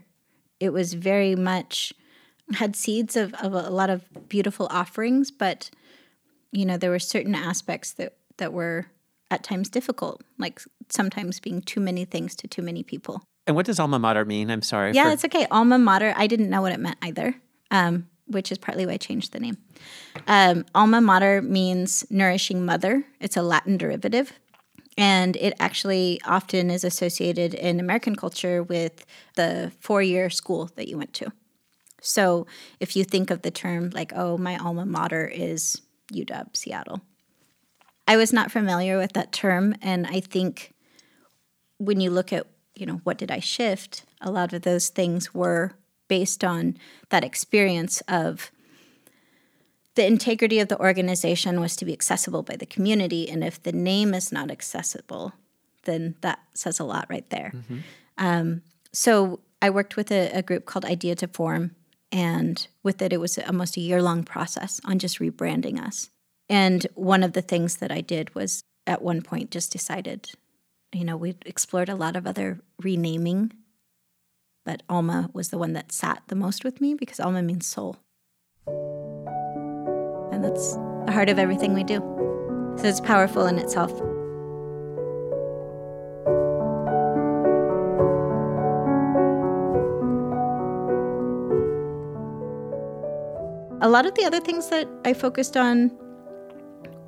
It 0.60 0.72
was 0.72 0.94
very 0.94 1.36
much 1.36 1.94
had 2.54 2.76
seeds 2.76 3.16
of, 3.16 3.34
of 3.36 3.54
a 3.54 3.70
lot 3.70 3.90
of 3.90 4.04
beautiful 4.30 4.68
offerings, 4.70 5.32
but 5.32 5.70
you 6.52 6.66
know 6.66 6.78
there 6.78 6.92
were 6.92 7.00
certain 7.00 7.36
aspects 7.36 7.94
that 7.94 8.16
that 8.38 8.54
were 8.54 8.88
at 9.32 9.44
times 9.44 9.70
difficult, 9.70 10.22
like 10.38 10.62
sometimes 10.90 11.40
being 11.40 11.62
too 11.62 11.80
many 11.80 12.06
things 12.06 12.36
to 12.36 12.48
too 12.48 12.62
many 12.62 12.84
people. 12.84 13.24
And 13.48 13.56
what 13.56 13.66
does 13.66 13.80
alma 13.80 14.00
mater 14.00 14.26
mean? 14.26 14.50
I'm 14.50 14.62
sorry. 14.62 14.92
Yeah, 14.94 15.06
for... 15.06 15.12
it's 15.12 15.26
okay. 15.26 15.48
Alma 15.52 15.78
mater. 15.78 16.14
I 16.16 16.28
didn't 16.28 16.50
know 16.50 16.62
what 16.62 16.72
it 16.72 16.80
meant 16.80 16.98
either, 17.02 17.36
um, 17.72 18.08
which 18.28 18.52
is 18.52 18.58
partly 18.58 18.86
why 18.86 18.94
I 18.94 18.98
changed 18.98 19.34
the 19.34 19.40
name. 19.40 19.58
Um, 20.28 20.66
alma 20.74 21.02
mater 21.02 21.42
means 21.42 22.06
nourishing 22.10 22.66
mother. 22.66 23.04
It's 23.20 23.36
a 23.36 23.42
Latin 23.42 23.78
derivative. 23.78 24.32
And 24.98 25.36
it 25.38 25.56
actually 25.60 26.22
often 26.26 26.70
is 26.70 26.84
associated 26.84 27.56
in 27.56 27.80
American 27.80 28.16
culture 28.16 28.62
with 28.62 29.06
the 29.36 29.72
four 29.80 30.04
year 30.04 30.30
school 30.30 30.70
that 30.76 30.88
you 30.88 30.98
went 30.98 31.14
to. 31.14 31.32
So 32.04 32.46
if 32.80 32.96
you 32.96 33.04
think 33.04 33.32
of 33.32 33.42
the 33.42 33.52
term 33.52 33.90
like, 33.92 34.12
oh, 34.16 34.38
my 34.38 34.58
alma 34.58 34.86
mater 34.86 35.26
is 35.26 35.82
UW 36.12 36.56
Seattle, 36.56 37.02
I 38.08 38.18
was 38.18 38.34
not 38.34 38.52
familiar 38.52 38.98
with 38.98 39.14
that 39.14 39.32
term. 39.32 39.76
And 39.82 40.06
I 40.06 40.20
think 40.20 40.74
when 41.78 42.02
you 42.02 42.12
look 42.12 42.34
at, 42.34 42.46
you 42.76 42.86
know, 42.86 43.00
what 43.04 43.18
did 43.18 43.32
I 43.32 43.40
shift, 43.40 44.04
a 44.22 44.30
lot 44.30 44.54
of 44.54 44.64
those 44.64 44.90
things 44.90 45.34
were 45.34 45.72
based 46.10 46.44
on 46.44 46.78
that 47.10 47.24
experience 47.24 48.02
of 48.08 48.52
the 49.96 50.06
integrity 50.06 50.60
of 50.60 50.68
the 50.68 50.80
organization 50.80 51.62
was 51.62 51.76
to 51.78 51.86
be 51.86 51.94
accessible 51.94 52.44
by 52.44 52.56
the 52.56 52.66
community. 52.66 53.30
And 53.30 53.44
if 53.44 53.62
the 53.62 53.72
name 53.72 54.14
is 54.14 54.32
not 54.32 54.52
accessible, 54.52 55.34
then 55.84 56.16
that 56.22 56.40
says 56.54 56.80
a 56.80 56.84
lot 56.84 57.06
right 57.10 57.30
there. 57.30 57.52
Mm-hmm. 57.56 57.78
Um, 58.18 58.62
so 58.92 59.40
I 59.62 59.70
worked 59.70 59.96
with 59.96 60.12
a, 60.12 60.30
a, 60.32 60.42
group 60.42 60.66
called 60.66 60.86
Idea 60.86 61.16
to 61.16 61.28
Form, 61.28 61.76
and 62.14 62.66
with 62.84 63.02
it, 63.02 63.12
it 63.12 63.20
was 63.20 63.40
almost 63.40 63.76
a 63.76 63.82
year 63.82 64.02
long 64.02 64.24
process 64.24 64.80
on 64.86 65.00
just 65.00 65.20
rebranding 65.20 65.84
us. 65.84 66.12
And 66.48 66.86
one 66.94 67.24
of 67.24 67.34
the 67.34 67.42
things 67.42 67.78
that 67.78 67.92
I 67.92 68.02
did 68.02 68.36
was 68.36 68.64
at 68.86 69.02
one 69.02 69.24
point 69.24 69.50
just 69.50 69.72
decided, 69.72 70.30
you 70.94 71.04
know, 71.04 71.18
we 71.18 71.36
explored 71.44 71.90
a 71.90 71.96
lot 71.96 72.16
of 72.16 72.28
other 72.28 72.62
renaming, 72.82 73.52
but 74.64 74.84
Alma 74.88 75.32
was 75.34 75.50
the 75.50 75.58
one 75.58 75.74
that 75.74 75.92
sat 75.92 76.22
the 76.28 76.36
most 76.36 76.64
with 76.64 76.80
me 76.80 76.94
because 76.94 77.20
Alma 77.20 77.42
means 77.42 77.66
soul. 77.66 77.98
And 78.68 80.44
that's 80.44 80.76
the 81.06 81.12
heart 81.12 81.30
of 81.30 81.40
everything 81.40 81.74
we 81.74 81.84
do. 81.84 81.98
So 82.78 82.88
it's 82.88 83.02
powerful 83.02 83.48
in 83.48 83.58
itself. 83.58 83.92
Lot 93.94 94.08
of 94.08 94.16
the 94.16 94.26
other 94.26 94.40
things 94.40 94.70
that 94.70 94.88
I 95.06 95.14
focused 95.14 95.56
on 95.56 95.90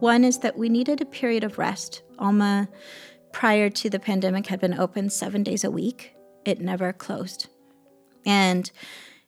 one 0.02 0.24
is 0.24 0.38
that 0.39 0.56
we 0.56 0.69
needed 0.69 1.02
a 1.02 1.06
period 1.06 1.43
of 1.43 1.58
rest. 1.58 2.04
Alma, 2.19 2.69
prior 3.32 3.71
to 3.71 3.89
the 3.89 3.98
pandemic, 3.98 4.45
had 4.45 4.60
been 4.60 4.78
open 4.78 5.10
seven 5.10 5.41
days 5.41 5.63
a 5.63 5.71
week, 5.71 6.13
it 6.45 6.62
never 6.62 6.93
closed. 6.93 7.48
And 8.24 8.69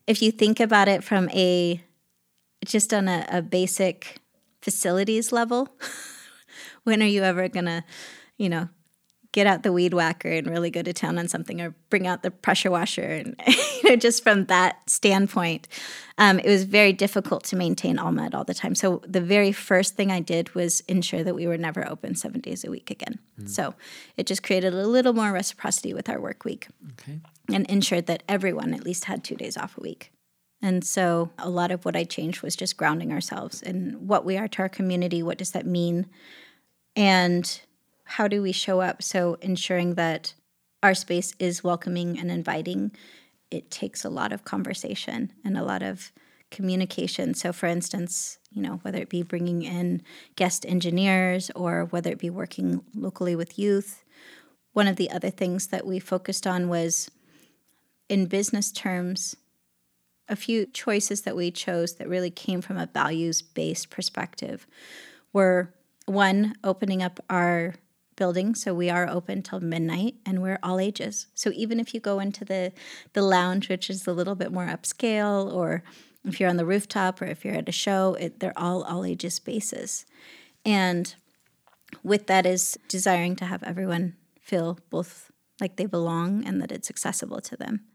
if 0.05 0.21
you 0.21 0.29
think 0.29 0.59
about 0.59 0.87
it 0.87 1.03
from 1.03 1.31
a 1.31 1.81
just 2.63 2.93
on 2.93 3.07
a, 3.07 3.25
a 3.27 3.41
basic 3.41 4.17
facilities 4.61 5.31
level, 5.31 5.67
when 6.83 7.01
are 7.01 7.07
you 7.07 7.23
ever 7.23 7.47
gonna, 7.47 7.83
you 8.37 8.49
know, 8.49 8.69
get 9.31 9.47
out 9.47 9.63
the 9.63 9.73
weed 9.73 9.93
whacker 9.93 10.29
and 10.29 10.47
really 10.47 10.69
go 10.69 10.81
to 10.81 10.93
town 10.93 11.17
on 11.17 11.27
something 11.27 11.61
or 11.61 11.75
bring 11.89 12.07
out 12.07 12.23
the 12.23 12.31
pressure 12.31 12.71
washer 12.71 13.01
and 13.01 13.35
you 13.83 13.89
know 13.89 13.95
just 13.95 14.23
from 14.23 14.45
that 14.45 14.89
standpoint 14.89 15.67
um, 16.17 16.39
it 16.39 16.47
was 16.47 16.63
very 16.63 16.93
difficult 16.93 17.43
to 17.43 17.55
maintain 17.55 17.99
alma 17.99 18.29
all 18.33 18.43
the 18.43 18.53
time 18.53 18.75
so 18.75 19.01
the 19.05 19.21
very 19.21 19.51
first 19.51 19.95
thing 19.95 20.11
i 20.11 20.19
did 20.19 20.53
was 20.55 20.81
ensure 20.81 21.23
that 21.23 21.35
we 21.35 21.47
were 21.47 21.57
never 21.57 21.87
open 21.87 22.15
seven 22.15 22.41
days 22.41 22.63
a 22.63 22.71
week 22.71 22.89
again 22.89 23.19
mm. 23.39 23.49
so 23.49 23.73
it 24.15 24.25
just 24.25 24.43
created 24.43 24.73
a 24.73 24.87
little 24.87 25.13
more 25.13 25.31
reciprocity 25.31 25.93
with 25.93 26.09
our 26.09 26.19
work 26.19 26.43
week 26.43 26.67
okay. 26.93 27.19
and 27.53 27.65
ensured 27.69 28.05
that 28.07 28.23
everyone 28.27 28.73
at 28.73 28.83
least 28.83 29.05
had 29.05 29.23
two 29.23 29.35
days 29.35 29.57
off 29.57 29.77
a 29.77 29.81
week 29.81 30.11
and 30.61 30.83
so 30.83 31.29
a 31.37 31.49
lot 31.49 31.71
of 31.71 31.85
what 31.85 31.95
i 31.95 32.03
changed 32.03 32.41
was 32.41 32.55
just 32.55 32.77
grounding 32.77 33.11
ourselves 33.11 33.61
in 33.61 34.07
what 34.07 34.25
we 34.25 34.37
are 34.37 34.47
to 34.47 34.61
our 34.61 34.69
community 34.69 35.21
what 35.21 35.37
does 35.37 35.51
that 35.51 35.65
mean 35.65 36.07
and 36.95 37.61
how 38.07 38.27
do 38.27 38.41
we 38.41 38.51
show 38.51 38.81
up? 38.81 39.03
So 39.03 39.37
ensuring 39.41 39.95
that 39.95 40.33
our 40.81 40.93
space 40.93 41.33
is 41.39 41.63
welcoming 41.63 42.17
and 42.17 42.31
inviting, 42.31 42.91
it 43.51 43.69
takes 43.69 44.05
a 44.05 44.09
lot 44.09 44.31
of 44.31 44.45
conversation 44.45 45.33
and 45.43 45.57
a 45.57 45.63
lot 45.63 45.83
of 45.83 46.11
communication. 46.49 47.33
So, 47.33 47.51
for 47.51 47.65
instance, 47.65 48.39
you 48.51 48.61
know, 48.61 48.79
whether 48.81 48.99
it 48.99 49.09
be 49.09 49.23
bringing 49.23 49.63
in 49.63 50.01
guest 50.35 50.65
engineers 50.65 51.51
or 51.55 51.85
whether 51.85 52.09
it 52.09 52.19
be 52.19 52.29
working 52.29 52.83
locally 52.95 53.35
with 53.35 53.59
youth, 53.59 54.03
one 54.73 54.87
of 54.87 54.95
the 54.95 55.11
other 55.11 55.29
things 55.29 55.67
that 55.67 55.85
we 55.85 55.99
focused 55.99 56.47
on 56.47 56.69
was 56.69 57.11
in 58.07 58.27
business 58.27 58.71
terms, 58.71 59.35
a 60.29 60.35
few 60.35 60.65
choices 60.65 61.21
that 61.21 61.35
we 61.35 61.51
chose 61.51 61.95
that 61.95 62.07
really 62.07 62.29
came 62.29 62.61
from 62.61 62.77
a 62.77 62.85
values 62.85 63.41
based 63.41 63.89
perspective 63.89 64.67
were 65.33 65.73
one, 66.05 66.55
opening 66.63 67.03
up 67.03 67.19
our 67.29 67.75
building, 68.17 68.53
so 68.55 68.73
we 68.73 68.89
are 68.89 69.07
open 69.09 69.41
till 69.41 69.61
midnight, 69.61 70.15
and 70.25 70.41
we're 70.41 70.59
all 70.61 70.79
ages. 70.79 71.27
So 71.33 71.51
even 71.55 71.79
if 71.79 71.93
you 71.93 72.01
go 72.01 72.19
into 72.19 72.43
the 72.43 72.73
the 73.13 73.21
lounge, 73.21 73.69
which 73.69 73.89
is 73.89 74.05
a 74.05 74.13
little 74.13 74.35
bit 74.35 74.51
more 74.51 74.67
upscale, 74.67 75.51
or 75.51 75.83
if 76.25 76.39
you're 76.39 76.49
on 76.49 76.57
the 76.57 76.65
rooftop, 76.65 77.21
or 77.21 77.25
if 77.25 77.45
you're 77.45 77.55
at 77.55 77.69
a 77.69 77.71
show, 77.71 78.15
it, 78.15 78.39
they're 78.41 78.57
all 78.59 78.83
all 78.83 79.05
ages 79.05 79.35
spaces, 79.35 80.05
and 80.65 81.15
with 82.03 82.27
that 82.27 82.45
is 82.45 82.77
desiring 82.89 83.35
to 83.37 83.45
have 83.45 83.63
everyone 83.63 84.15
feel 84.41 84.79
both 84.89 85.31
like 85.61 85.77
they 85.77 85.85
belong 85.85 86.45
and 86.45 86.61
that 86.61 86.71
it's 86.71 86.89
accessible 86.89 87.41
to 87.41 87.55
them. 87.55 87.85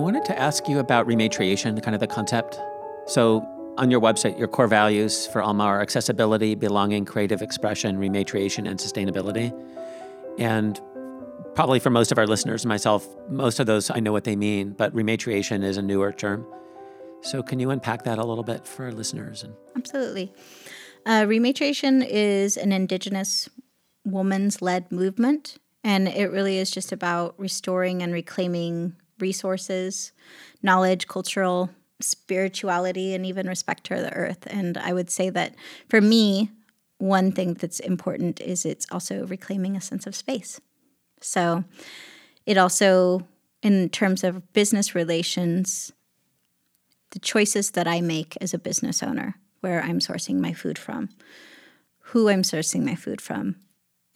Wanted 0.00 0.24
to 0.26 0.38
ask 0.38 0.68
you 0.68 0.78
about 0.78 1.06
rematriation, 1.06 1.80
kind 1.82 1.94
of 1.94 2.00
the 2.00 2.06
concept. 2.06 2.58
So, 3.06 3.46
on 3.78 3.90
your 3.90 4.00
website, 4.00 4.38
your 4.38 4.48
core 4.48 4.66
values 4.66 5.26
for 5.28 5.42
Alma 5.42 5.64
are 5.64 5.80
accessibility, 5.80 6.54
belonging, 6.54 7.04
creative 7.04 7.40
expression, 7.40 7.98
rematriation, 7.98 8.68
and 8.68 8.78
sustainability. 8.78 9.52
And 10.38 10.80
probably 11.54 11.78
for 11.78 11.90
most 11.90 12.12
of 12.12 12.18
our 12.18 12.26
listeners, 12.26 12.66
myself, 12.66 13.06
most 13.28 13.60
of 13.60 13.66
those 13.66 13.90
I 13.90 14.00
know 14.00 14.12
what 14.12 14.24
they 14.24 14.36
mean, 14.36 14.72
but 14.72 14.94
rematriation 14.94 15.62
is 15.62 15.76
a 15.76 15.82
newer 15.82 16.12
term. 16.12 16.46
So, 17.22 17.42
can 17.42 17.60
you 17.60 17.70
unpack 17.70 18.04
that 18.04 18.18
a 18.18 18.24
little 18.24 18.44
bit 18.44 18.66
for 18.66 18.86
our 18.86 18.92
listeners? 18.92 19.44
Absolutely. 19.76 20.32
Uh, 21.06 21.22
rematriation 21.22 22.06
is 22.08 22.56
an 22.56 22.72
Indigenous 22.72 23.48
woman's 24.04 24.62
led 24.62 24.90
movement, 24.90 25.58
and 25.84 26.08
it 26.08 26.30
really 26.30 26.58
is 26.58 26.70
just 26.70 26.92
about 26.92 27.34
restoring 27.38 28.02
and 28.02 28.12
reclaiming 28.12 28.94
resources, 29.20 30.12
knowledge, 30.62 31.06
cultural 31.06 31.70
spirituality, 32.00 33.14
and 33.14 33.26
even 33.26 33.46
respect 33.46 33.88
for 33.88 34.00
the 34.00 34.12
earth. 34.12 34.46
And 34.48 34.78
I 34.78 34.92
would 34.92 35.10
say 35.10 35.30
that 35.30 35.54
for 35.88 36.00
me, 36.00 36.50
one 36.98 37.32
thing 37.32 37.54
that's 37.54 37.80
important 37.80 38.40
is 38.40 38.64
it's 38.64 38.86
also 38.90 39.26
reclaiming 39.26 39.76
a 39.76 39.80
sense 39.80 40.06
of 40.06 40.14
space. 40.14 40.60
So 41.20 41.64
it 42.46 42.56
also, 42.56 43.26
in 43.62 43.88
terms 43.88 44.24
of 44.24 44.52
business 44.52 44.94
relations, 44.94 45.92
the 47.10 47.18
choices 47.18 47.72
that 47.72 47.88
I 47.88 48.00
make 48.00 48.36
as 48.40 48.54
a 48.54 48.58
business 48.58 49.02
owner, 49.02 49.36
where 49.60 49.82
I'm 49.82 49.98
sourcing 49.98 50.36
my 50.36 50.52
food 50.52 50.78
from, 50.78 51.10
who 51.98 52.28
I'm 52.28 52.42
sourcing 52.42 52.82
my 52.84 52.94
food 52.94 53.20
from, 53.20 53.56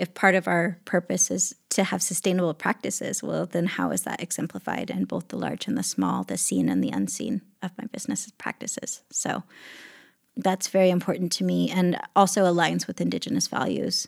if 0.05 0.13
part 0.13 0.35
of 0.35 0.47
our 0.47 0.79
purpose 0.85 1.31
is 1.31 1.55
to 1.71 1.83
have 1.83 2.03
sustainable 2.03 2.53
practices, 2.53 3.23
well, 3.23 3.47
then 3.47 3.65
how 3.65 3.91
is 3.91 4.03
that 4.03 4.23
exemplified 4.23 4.91
in 4.91 5.07
both 5.07 5.29
the 5.29 5.39
large 5.39 5.67
and 5.67 5.79
the 5.79 5.83
small, 5.83 6.25
the 6.25 6.37
seen 6.37 6.69
and 6.69 6.85
the 6.85 6.91
unseen 6.91 7.41
of 7.63 7.71
my 7.79 7.87
business 7.87 8.31
practices? 8.37 9.03
So 9.11 9.45
that's 10.37 10.69
very 10.69 10.91
important 10.91 11.33
to 11.33 11.45
me 11.45 11.71
and 11.71 11.99
also 12.15 12.45
aligns 12.45 12.87
with 12.87 13.01
Indigenous 13.01 13.47
values. 13.47 14.07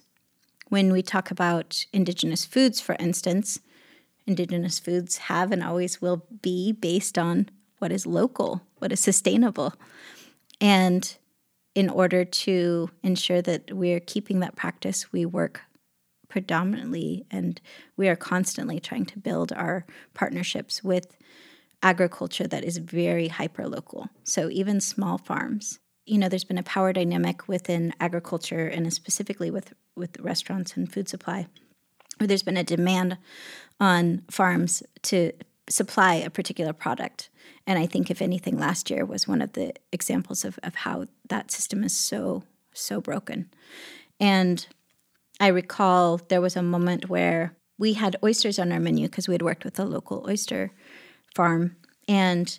When 0.69 0.93
we 0.93 1.01
talk 1.01 1.31
about 1.31 1.87
Indigenous 1.95 2.45
foods, 2.45 2.79
for 2.79 2.97
instance, 3.01 3.59
Indigenous 4.27 4.79
foods 4.79 5.17
have 5.17 5.51
and 5.51 5.63
always 5.63 6.03
will 6.03 6.27
be 6.43 6.73
based 6.73 7.17
on 7.17 7.49
what 7.79 7.91
is 7.91 8.05
local, 8.05 8.61
what 8.81 8.93
is 8.93 9.01
sustainable. 9.01 9.73
And 10.61 11.17
in 11.75 11.89
order 11.89 12.27
to 12.27 12.91
ensure 13.03 13.41
that 13.41 13.73
we're 13.73 14.01
keeping 14.01 14.41
that 14.41 14.57
practice, 14.57 15.11
we 15.11 15.25
work 15.25 15.63
predominantly, 16.37 17.25
and 17.31 17.63
we 17.97 18.09
are 18.09 18.15
constantly 18.15 18.79
trying 18.79 19.07
to 19.07 19.19
build 19.19 19.53
our 19.53 19.87
partnerships 20.13 20.85
with 20.85 21.17
agriculture 21.83 22.47
that 22.47 22.63
is 22.63 22.77
very 22.77 23.29
hyper 23.29 23.67
local. 23.67 24.11
So 24.23 24.51
even 24.51 24.83
small 24.83 25.17
farms. 25.17 25.79
You 26.05 26.19
know, 26.19 26.29
there's 26.29 26.45
been 26.45 26.59
a 26.59 26.63
power 26.63 26.93
dynamic 26.93 27.49
within 27.49 27.95
agriculture 28.01 28.69
and 28.69 28.93
specifically 28.93 29.51
with, 29.51 29.73
with 29.97 30.21
restaurants 30.21 30.77
and 30.77 30.93
food 30.93 31.09
supply, 31.09 31.47
where 32.19 32.29
there's 32.29 32.43
been 32.43 32.59
a 32.59 32.63
demand 32.63 33.17
on 33.81 34.21
farms 34.31 34.83
to 35.05 35.33
supply 35.71 36.17
a 36.17 36.29
particular 36.29 36.75
product. 36.75 37.31
And 37.67 37.79
I 37.79 37.87
think, 37.87 38.11
if 38.11 38.21
anything, 38.21 38.59
last 38.59 38.91
year 38.91 39.07
was 39.07 39.27
one 39.27 39.41
of 39.41 39.55
the 39.55 39.73
examples 39.91 40.45
of, 40.45 40.59
of 40.63 40.75
how 40.75 41.07
that 41.31 41.51
system 41.51 41.83
is 41.83 41.97
so, 41.97 42.43
so 42.75 43.01
broken. 43.01 43.49
And 44.21 44.67
I 45.39 45.49
recall 45.49 46.19
there 46.29 46.41
was 46.41 46.57
a 46.57 46.63
moment 46.63 47.09
where 47.09 47.57
we 47.79 47.93
had 47.93 48.17
oysters 48.25 48.59
on 48.59 48.73
our 48.73 48.81
menu 48.81 49.07
because 49.07 49.29
we 49.29 49.35
had 49.35 49.43
worked 49.43 49.65
with 49.65 49.79
a 49.79 49.85
local 49.85 50.25
oyster 50.29 50.73
farm. 51.35 51.77
And 52.09 52.59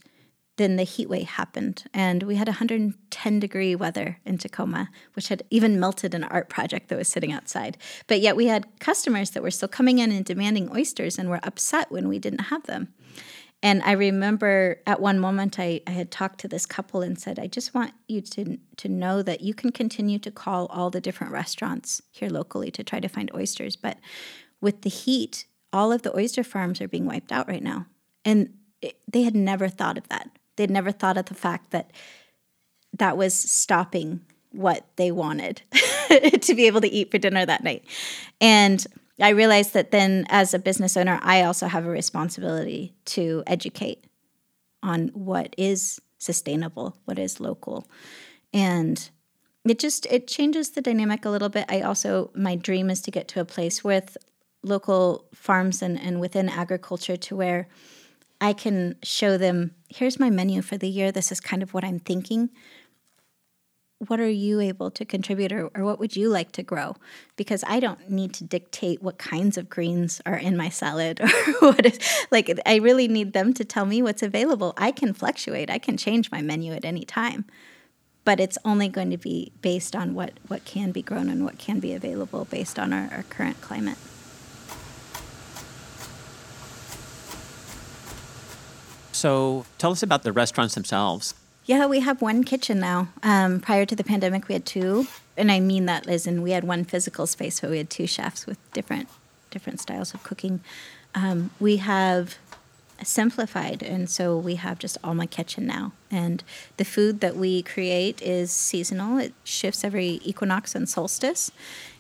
then 0.58 0.76
the 0.76 0.84
heat 0.84 1.08
wave 1.08 1.28
happened, 1.28 1.84
and 1.94 2.24
we 2.24 2.36
had 2.36 2.48
110 2.48 3.40
degree 3.40 3.76
weather 3.76 4.18
in 4.26 4.40
Tacoma, 4.40 4.90
which 5.14 5.28
had 5.28 5.44
even 5.52 5.80
melted 5.80 6.16
an 6.16 6.24
art 6.24 6.50
project 6.50 6.90
that 6.90 6.98
was 6.98 7.08
sitting 7.08 7.32
outside. 7.32 7.78
But 8.08 8.22
yet 8.22 8.36
we 8.36 8.48
had 8.48 8.80
customers 8.80 9.32
that 9.32 9.44
were 9.44 9.52
still 9.52 9.68
coming 9.68 10.00
in 10.00 10.12
and 10.12 10.26
demanding 10.26 10.76
oysters 10.76 11.20
and 11.20 11.30
were 11.30 11.40
upset 11.44 11.92
when 11.92 12.08
we 12.08 12.18
didn't 12.18 12.46
have 12.46 12.64
them. 12.64 12.92
And 13.64 13.82
I 13.84 13.94
remember 13.94 14.82
at 14.86 15.02
one 15.02 15.20
moment 15.20 15.60
I, 15.60 15.82
I 15.88 15.92
had 15.92 16.12
talked 16.12 16.40
to 16.42 16.48
this 16.48 16.66
couple 16.66 17.02
and 17.02 17.20
said, 17.20 17.40
I 17.40 17.48
just 17.48 17.74
want 17.74 17.94
you 18.08 18.22
to, 18.22 18.58
to 18.78 18.88
know 18.88 19.24
that 19.24 19.42
you 19.42 19.54
can 19.54 19.72
continue 19.72 20.20
to 20.20 20.32
call 20.32 20.68
all 20.68 20.90
the 20.90 21.02
different 21.02 21.34
restaurants 21.34 22.02
here 22.12 22.30
locally 22.30 22.70
to 22.72 22.84
try 22.84 23.00
to 23.00 23.08
find 23.08 23.32
oysters. 23.34 23.76
But 23.76 23.98
with 24.62 24.84
the 24.84 24.90
heat, 24.90 25.46
all 25.74 25.92
of 25.92 26.04
the 26.04 26.16
oyster 26.16 26.44
farms 26.44 26.82
are 26.82 26.88
being 26.88 27.06
wiped 27.06 27.32
out 27.32 27.48
right 27.48 27.64
now. 27.64 27.88
And 28.24 28.54
it, 28.82 29.00
they 29.08 29.24
had 29.24 29.36
never 29.36 29.70
thought 29.70 29.98
of 29.98 30.08
that. 30.10 30.30
They'd 30.56 30.70
never 30.72 30.92
thought 30.92 31.18
of 31.18 31.26
the 31.26 31.34
fact 31.34 31.72
that 31.72 31.92
that 32.94 33.18
was 33.18 33.34
stopping 33.34 34.22
what 34.52 34.86
they 34.96 35.12
wanted 35.12 35.62
to 36.42 36.54
be 36.56 36.68
able 36.68 36.82
to 36.82 36.88
eat 36.88 37.12
for 37.12 37.18
dinner 37.18 37.46
that 37.46 37.64
night. 37.64 37.86
And 38.40 38.86
I 39.20 39.30
realized 39.30 39.74
that 39.74 39.92
then, 39.92 40.26
as 40.30 40.54
a 40.54 40.60
business 40.60 40.96
owner, 40.96 41.20
I 41.24 41.44
also 41.44 41.68
have 41.68 41.86
a 41.86 41.90
responsibility 41.90 42.94
to 43.06 43.44
educate 43.48 44.06
on 44.84 45.08
what 45.10 45.56
is 45.58 46.00
sustainable, 46.20 46.98
what 47.06 47.18
is 47.18 47.40
local. 47.40 47.88
And 48.54 49.10
it 49.66 49.80
just 49.80 50.06
it 50.08 50.28
changes 50.28 50.72
the 50.72 50.82
dynamic 50.82 51.26
a 51.26 51.30
little 51.30 51.50
bit. 51.50 51.66
I 51.68 51.82
also 51.82 52.32
my 52.36 52.56
dream 52.56 52.90
is 52.90 53.02
to 53.02 53.12
get 53.12 53.28
to 53.30 53.42
a 53.42 53.46
place 53.46 53.84
with 53.84 54.18
local 54.64 55.26
farms 55.34 55.82
and, 55.82 56.00
and 56.00 56.20
within 56.20 56.50
agriculture 56.50 57.18
to 57.18 57.36
where 57.36 57.68
I 58.40 58.54
can 58.54 58.96
show 59.04 59.38
them 59.38 59.72
here's 59.90 60.20
my 60.20 60.30
menu 60.30 60.62
for 60.62 60.78
the 60.78 60.90
year. 60.90 61.12
This 61.12 61.32
is 61.32 61.40
kind 61.40 61.64
of 61.64 61.74
what 61.74 61.84
I'm 61.84 62.00
thinking. 62.00 62.50
What 64.00 64.20
are 64.20 64.30
you 64.30 64.60
able 64.60 64.92
to 64.92 65.06
contribute, 65.06 65.52
or, 65.52 65.72
or 65.74 65.84
what 65.84 65.98
would 65.98 66.16
you 66.16 66.30
like 66.30 66.52
to 66.52 66.62
grow? 66.62 66.96
Because 67.36 67.64
I 67.66 67.80
don't 67.80 68.10
need 68.12 68.32
to 68.36 68.44
dictate 68.44 69.02
what 69.02 69.18
kinds 69.18 69.58
of 69.58 69.72
greens 69.72 70.22
are 70.24 70.36
in 70.36 70.56
my 70.56 70.70
salad 70.70 71.20
or 71.22 71.28
what 71.60 71.84
is 71.84 72.00
like, 72.30 72.60
I 72.68 72.76
really 72.76 73.08
need 73.08 73.34
them 73.34 73.54
to 73.56 73.66
tell 73.66 73.86
me 73.86 74.04
what's 74.04 74.22
available. 74.22 74.76
I 74.78 74.92
can 74.92 75.14
fluctuate, 75.14 75.72
I 75.72 75.80
can 75.80 75.98
change 75.98 76.32
my 76.32 76.44
menu 76.44 76.74
at 76.74 76.86
any 76.86 77.06
time, 77.06 77.46
but 78.24 78.40
it's 78.40 78.60
only 78.64 78.88
going 78.88 79.10
to 79.10 79.18
be 79.18 79.52
based 79.64 79.96
on 79.96 80.14
what, 80.14 80.34
what 80.48 80.64
can 80.64 80.92
be 80.92 81.02
grown 81.02 81.28
and 81.28 81.44
what 81.44 81.58
can 81.58 81.80
be 81.80 81.94
available 81.94 82.46
based 82.46 82.78
on 82.78 82.94
our, 82.94 83.10
our 83.12 83.24
current 83.24 83.62
climate. 83.62 83.98
So 89.12 89.66
tell 89.80 89.92
us 89.92 90.04
about 90.04 90.22
the 90.22 90.32
restaurants 90.32 90.76
themselves. 90.76 91.34
Yeah, 91.68 91.86
we 91.86 92.00
have 92.00 92.22
one 92.22 92.46
kitchen 92.46 92.80
now. 92.80 93.10
Um, 93.24 93.60
prior 93.60 93.86
to 93.86 93.96
the 93.96 94.04
pandemic, 94.04 94.48
we 94.48 94.54
had 94.54 94.66
two, 94.66 95.06
and 95.36 95.52
I 95.52 95.60
mean 95.60 95.86
that 95.86 96.08
as 96.08 96.26
in 96.26 96.42
we 96.42 96.52
had 96.52 96.64
one 96.64 96.86
physical 96.86 97.28
space, 97.28 97.60
but 97.60 97.70
we 97.70 97.78
had 97.78 97.90
two 97.90 98.08
chefs 98.08 98.48
with 98.48 98.58
different 98.72 99.10
different 99.52 99.82
styles 99.82 100.14
of 100.14 100.24
cooking. 100.24 100.62
Um, 101.14 101.52
we 101.60 101.78
have 101.78 102.38
simplified, 103.04 103.84
and 103.84 104.10
so 104.10 104.38
we 104.38 104.56
have 104.56 104.80
just 104.80 104.98
Alma 105.04 105.28
Kitchen 105.28 105.68
now. 105.68 105.92
And 106.10 106.42
the 106.78 106.86
food 106.86 107.20
that 107.20 107.36
we 107.36 107.64
create 107.64 108.22
is 108.22 108.50
seasonal. 108.50 109.18
It 109.18 109.34
shifts 109.44 109.84
every 109.84 110.22
equinox 110.24 110.74
and 110.74 110.88
solstice, 110.88 111.52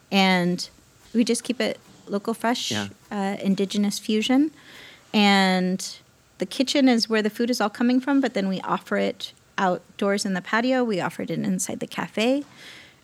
and 0.09 0.69
we 1.13 1.25
just 1.25 1.43
keep 1.43 1.59
it 1.59 1.77
local, 2.07 2.33
fresh, 2.33 2.71
yeah. 2.71 2.87
uh, 3.11 3.35
indigenous 3.41 3.99
fusion, 3.99 4.51
and 5.13 5.97
the 6.37 6.45
kitchen 6.45 6.87
is 6.87 7.09
where 7.09 7.21
the 7.21 7.29
food 7.29 7.49
is 7.49 7.59
all 7.59 7.69
coming 7.69 7.99
from, 7.99 8.21
but 8.21 8.33
then 8.33 8.47
we 8.47 8.61
offer 8.61 8.95
it 8.95 9.33
outdoors 9.57 10.25
in 10.25 10.33
the 10.33 10.41
patio. 10.41 10.83
We 10.83 10.99
offered 10.99 11.31
it 11.31 11.39
inside 11.39 11.79
the 11.79 11.87
cafe, 11.87 12.43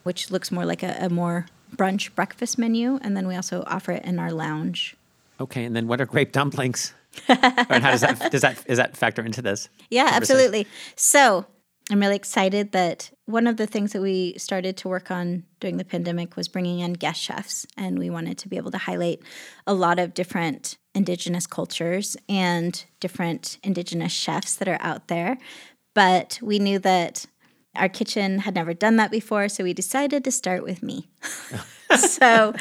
which 0.04 0.32
looks 0.32 0.52
more 0.52 0.66
like 0.66 0.84
a, 0.84 0.98
a 1.00 1.10
more 1.10 1.48
brunch 1.76 2.14
breakfast 2.16 2.58
menu, 2.58 3.00
and 3.02 3.18
then 3.18 3.28
we 3.28 3.36
also 3.36 3.64
offer 3.68 3.94
it 3.94 4.06
in 4.06 4.20
our 4.20 4.32
lounge. 4.32 4.96
Okay, 5.40 5.64
and 5.64 5.76
then 5.76 5.88
what 5.88 6.00
are 6.00 6.06
grape 6.06 6.32
dumplings? 6.32 6.94
and 7.28 7.84
how 7.84 7.92
does 7.92 8.02
that 8.02 8.32
does 8.32 8.42
that 8.42 8.64
is 8.66 8.78
that 8.78 8.98
factor 8.98 9.24
into 9.24 9.42
this? 9.42 9.70
Yeah, 9.90 10.10
absolutely. 10.12 10.68
So 10.96 11.46
I'm 11.92 12.00
really 12.00 12.16
excited 12.16 12.72
that 12.72 13.12
one 13.26 13.46
of 13.46 13.58
the 13.58 13.68
things 13.68 13.92
that 13.92 14.02
we 14.02 14.36
started 14.38 14.78
to 14.78 14.88
work 14.88 15.12
on 15.12 15.44
during 15.60 15.78
the 15.78 15.84
pandemic 15.84 16.38
was 16.38 16.48
bringing 16.48 16.80
in 16.80 16.94
guest 16.94 17.22
chefs, 17.22 17.68
and 17.78 18.00
we 18.00 18.10
wanted 18.10 18.38
to 18.40 18.48
be 18.48 18.58
able 18.58 18.72
to 18.72 18.78
highlight 18.78 19.22
a 19.68 19.74
lot 19.74 20.00
of 20.00 20.14
different 20.14 20.78
indigenous 20.96 21.46
cultures 21.46 22.16
and 22.30 22.86
different 23.00 23.58
indigenous 23.64 24.14
chefs 24.14 24.56
that 24.56 24.68
are 24.68 24.78
out 24.80 25.08
there. 25.08 25.38
But 25.94 26.40
we 26.42 26.60
knew 26.60 26.80
that 26.80 27.26
our 27.76 27.90
kitchen 27.90 28.40
had 28.40 28.56
never 28.56 28.74
done 28.74 28.98
that 28.98 29.12
before, 29.12 29.50
so 29.50 29.64
we 29.64 29.74
decided 29.74 30.24
to 30.24 30.32
start 30.32 30.64
with 30.64 30.84
me. 30.84 31.08
so 31.98 32.54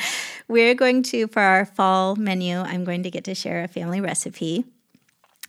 we're 0.49 0.75
going 0.75 1.03
to, 1.05 1.27
for 1.29 1.41
our 1.41 1.67
fall 1.67 2.17
menu, 2.17 2.59
I'm 2.59 2.85
going 2.85 3.03
to 3.03 3.11
get 3.11 3.25
to 3.25 3.35
share 3.35 3.63
a 3.63 3.69
family 3.69 4.01
recipe, 4.01 4.65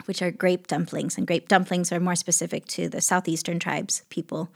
which 0.06 0.22
are 0.22 0.32
grape 0.32 0.68
dumplings. 0.68 1.18
And 1.18 1.26
grape 1.26 1.48
dumplings 1.48 1.92
are 1.92 2.00
more 2.00 2.16
specific 2.16 2.66
to 2.68 2.90
the 2.90 3.02
southeastern 3.02 3.60
tribes 3.60 4.04
people. 4.10 4.50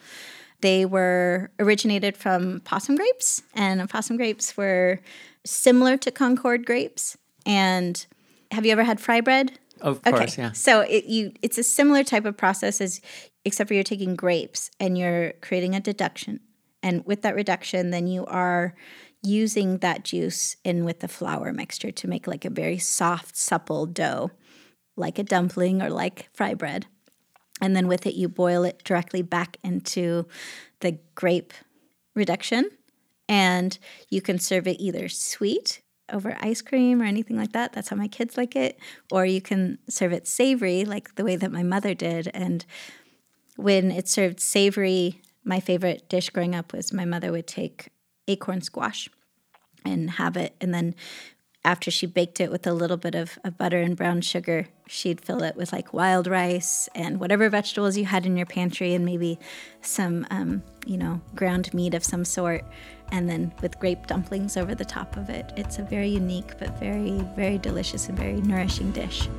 They 0.62 0.86
were 0.86 1.52
originated 1.60 2.18
from 2.18 2.62
possum 2.62 2.96
grapes, 2.96 3.44
and 3.54 3.88
possum 3.90 4.18
grapes 4.18 4.58
were 4.58 5.00
similar 5.46 5.98
to 5.98 6.12
Concord 6.12 6.66
grapes. 6.66 7.18
And 7.46 8.06
have 8.52 8.66
you 8.66 8.72
ever 8.72 8.84
had 8.84 9.00
fry 9.00 9.22
bread? 9.22 9.60
Of 9.82 10.00
okay. 10.06 10.12
course, 10.12 10.38
yeah. 10.38 10.52
So 10.52 10.82
it, 10.82 11.06
you, 11.06 11.34
it's 11.42 11.58
a 11.58 11.64
similar 11.64 12.04
type 12.04 12.26
of 12.26 12.36
process 12.38 12.82
as, 12.82 13.02
except 13.46 13.68
for 13.68 13.74
you're 13.74 13.84
taking 13.84 14.16
grapes 14.16 14.72
and 14.80 14.98
you're 14.98 15.34
creating 15.42 15.76
a 15.76 15.80
deduction, 15.80 16.40
and 16.84 17.06
with 17.06 17.22
that 17.24 17.36
reduction, 17.36 17.92
then 17.92 18.08
you 18.08 18.26
are 18.26 18.76
using 19.24 19.80
that 19.80 20.04
juice 20.04 20.56
in 20.64 20.86
with 20.86 21.00
the 21.00 21.08
flour 21.08 21.52
mixture 21.52 21.92
to 21.92 22.08
make 22.08 22.28
like 22.28 22.46
a 22.46 22.50
very 22.50 22.78
soft, 22.78 23.36
supple 23.36 23.86
dough, 23.86 24.32
like 24.96 25.20
a 25.20 25.24
dumpling 25.24 25.82
or 25.82 25.90
like 25.90 26.30
fry 26.34 26.54
bread. 26.54 26.86
And 27.60 27.76
then 27.76 27.88
with 27.88 28.06
it, 28.06 28.14
you 28.14 28.30
boil 28.30 28.64
it 28.64 28.84
directly 28.84 29.24
back 29.24 29.58
into 29.64 30.28
the 30.82 31.00
grape 31.16 31.54
reduction, 32.16 32.70
and 33.28 33.78
you 34.10 34.22
can 34.22 34.38
serve 34.38 34.68
it 34.68 34.80
either 34.80 35.10
sweet 35.10 35.82
over 36.12 36.38
ice 36.40 36.62
cream 36.62 37.02
or 37.02 37.06
anything 37.06 37.38
like 37.38 37.52
that. 37.54 37.74
That's 37.74 37.90
how 37.90 37.96
my 37.96 38.08
kids 38.08 38.38
like 38.38 38.56
it. 38.56 38.80
Or 39.12 39.26
you 39.26 39.42
can 39.42 39.78
serve 39.90 40.14
it 40.14 40.28
savory, 40.28 40.86
like 40.86 41.16
the 41.16 41.24
way 41.24 41.36
that 41.36 41.52
my 41.52 41.64
mother 41.64 41.94
did. 41.94 42.30
And 42.34 42.66
when 43.56 43.92
it's 43.92 44.12
served 44.12 44.40
savory, 44.40 45.22
my 45.44 45.60
favorite 45.60 46.10
dish 46.10 46.30
growing 46.30 46.56
up 46.56 46.74
was 46.74 46.94
my 46.94 47.06
mother 47.06 47.32
would 47.32 47.48
take 47.48 47.90
acorn 48.28 48.62
squash 48.62 49.10
and 49.86 50.12
have 50.12 50.38
it. 50.38 50.56
And 50.60 50.74
then 50.74 50.96
after 51.64 51.92
she 51.92 52.06
baked 52.06 52.40
it 52.40 52.50
with 52.52 52.66
a 52.66 52.74
little 52.74 52.98
bit 52.98 53.14
of, 53.14 53.38
of, 53.44 53.58
butter 53.58 53.82
and 53.82 53.98
brown 53.98 54.22
sugar, 54.22 54.68
she'd 54.88 55.20
fill 55.20 55.44
it 55.44 55.56
with 55.56 55.74
like 55.74 55.94
wild 55.94 56.26
rice 56.26 56.88
and 56.96 57.20
whatever 57.20 57.50
vegetables 57.50 57.98
you 57.98 58.06
had 58.06 58.26
in 58.26 58.38
your 58.38 58.46
pantry 58.46 58.94
and 58.94 59.04
maybe 59.04 59.38
some, 59.82 60.26
um, 60.30 60.64
you 60.86 60.98
know, 60.98 61.20
ground 61.36 61.74
meat 61.74 61.94
of 61.94 62.06
some 62.06 62.24
sort 62.24 62.64
and 63.12 63.30
then 63.30 63.52
with 63.62 63.80
grape 63.80 64.08
dumplings 64.08 64.58
over 64.58 64.76
the 64.76 64.86
top 64.86 65.18
of 65.18 65.30
it. 65.30 65.52
It's 65.56 65.80
a 65.80 65.84
very 65.84 66.10
unique 66.10 66.58
but 66.60 66.78
very, 66.80 67.22
very 67.36 67.58
delicious 67.58 68.10
and 68.10 68.18
very 68.18 68.42
nourishing 68.42 68.92
dish. 68.92 69.30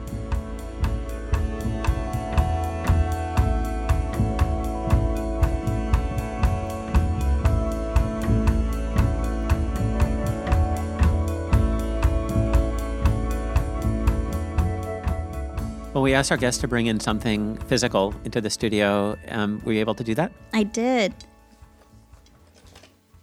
Well, 15.99 16.05
we 16.05 16.15
asked 16.15 16.31
our 16.31 16.37
guests 16.37 16.61
to 16.61 16.69
bring 16.69 16.87
in 16.87 17.01
something 17.01 17.57
physical 17.67 18.15
into 18.25 18.41
the 18.41 18.51
studio. 18.51 19.19
Um, 19.31 19.61
were 19.65 19.73
you 19.73 19.81
able 19.81 19.97
to 19.97 20.05
do 20.05 20.15
that? 20.15 20.31
I 20.53 20.63
did. 20.63 21.13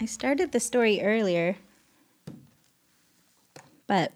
I 0.05 0.07
started 0.07 0.51
the 0.51 0.59
story 0.59 1.01
earlier, 1.01 1.55
but 3.87 4.11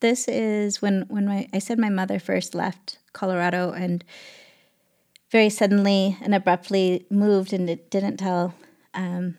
this 0.00 0.26
is 0.26 0.80
when 0.80 1.04
when 1.08 1.26
my 1.26 1.50
I 1.52 1.58
said 1.58 1.78
my 1.78 1.90
mother 1.90 2.18
first 2.18 2.54
left 2.54 2.96
Colorado, 3.12 3.72
and 3.72 4.02
very 5.30 5.50
suddenly 5.50 6.16
and 6.22 6.34
abruptly 6.34 7.04
moved 7.10 7.52
and 7.52 7.68
it 7.68 7.90
didn't 7.90 8.16
tell. 8.16 8.54
Um, 8.94 9.36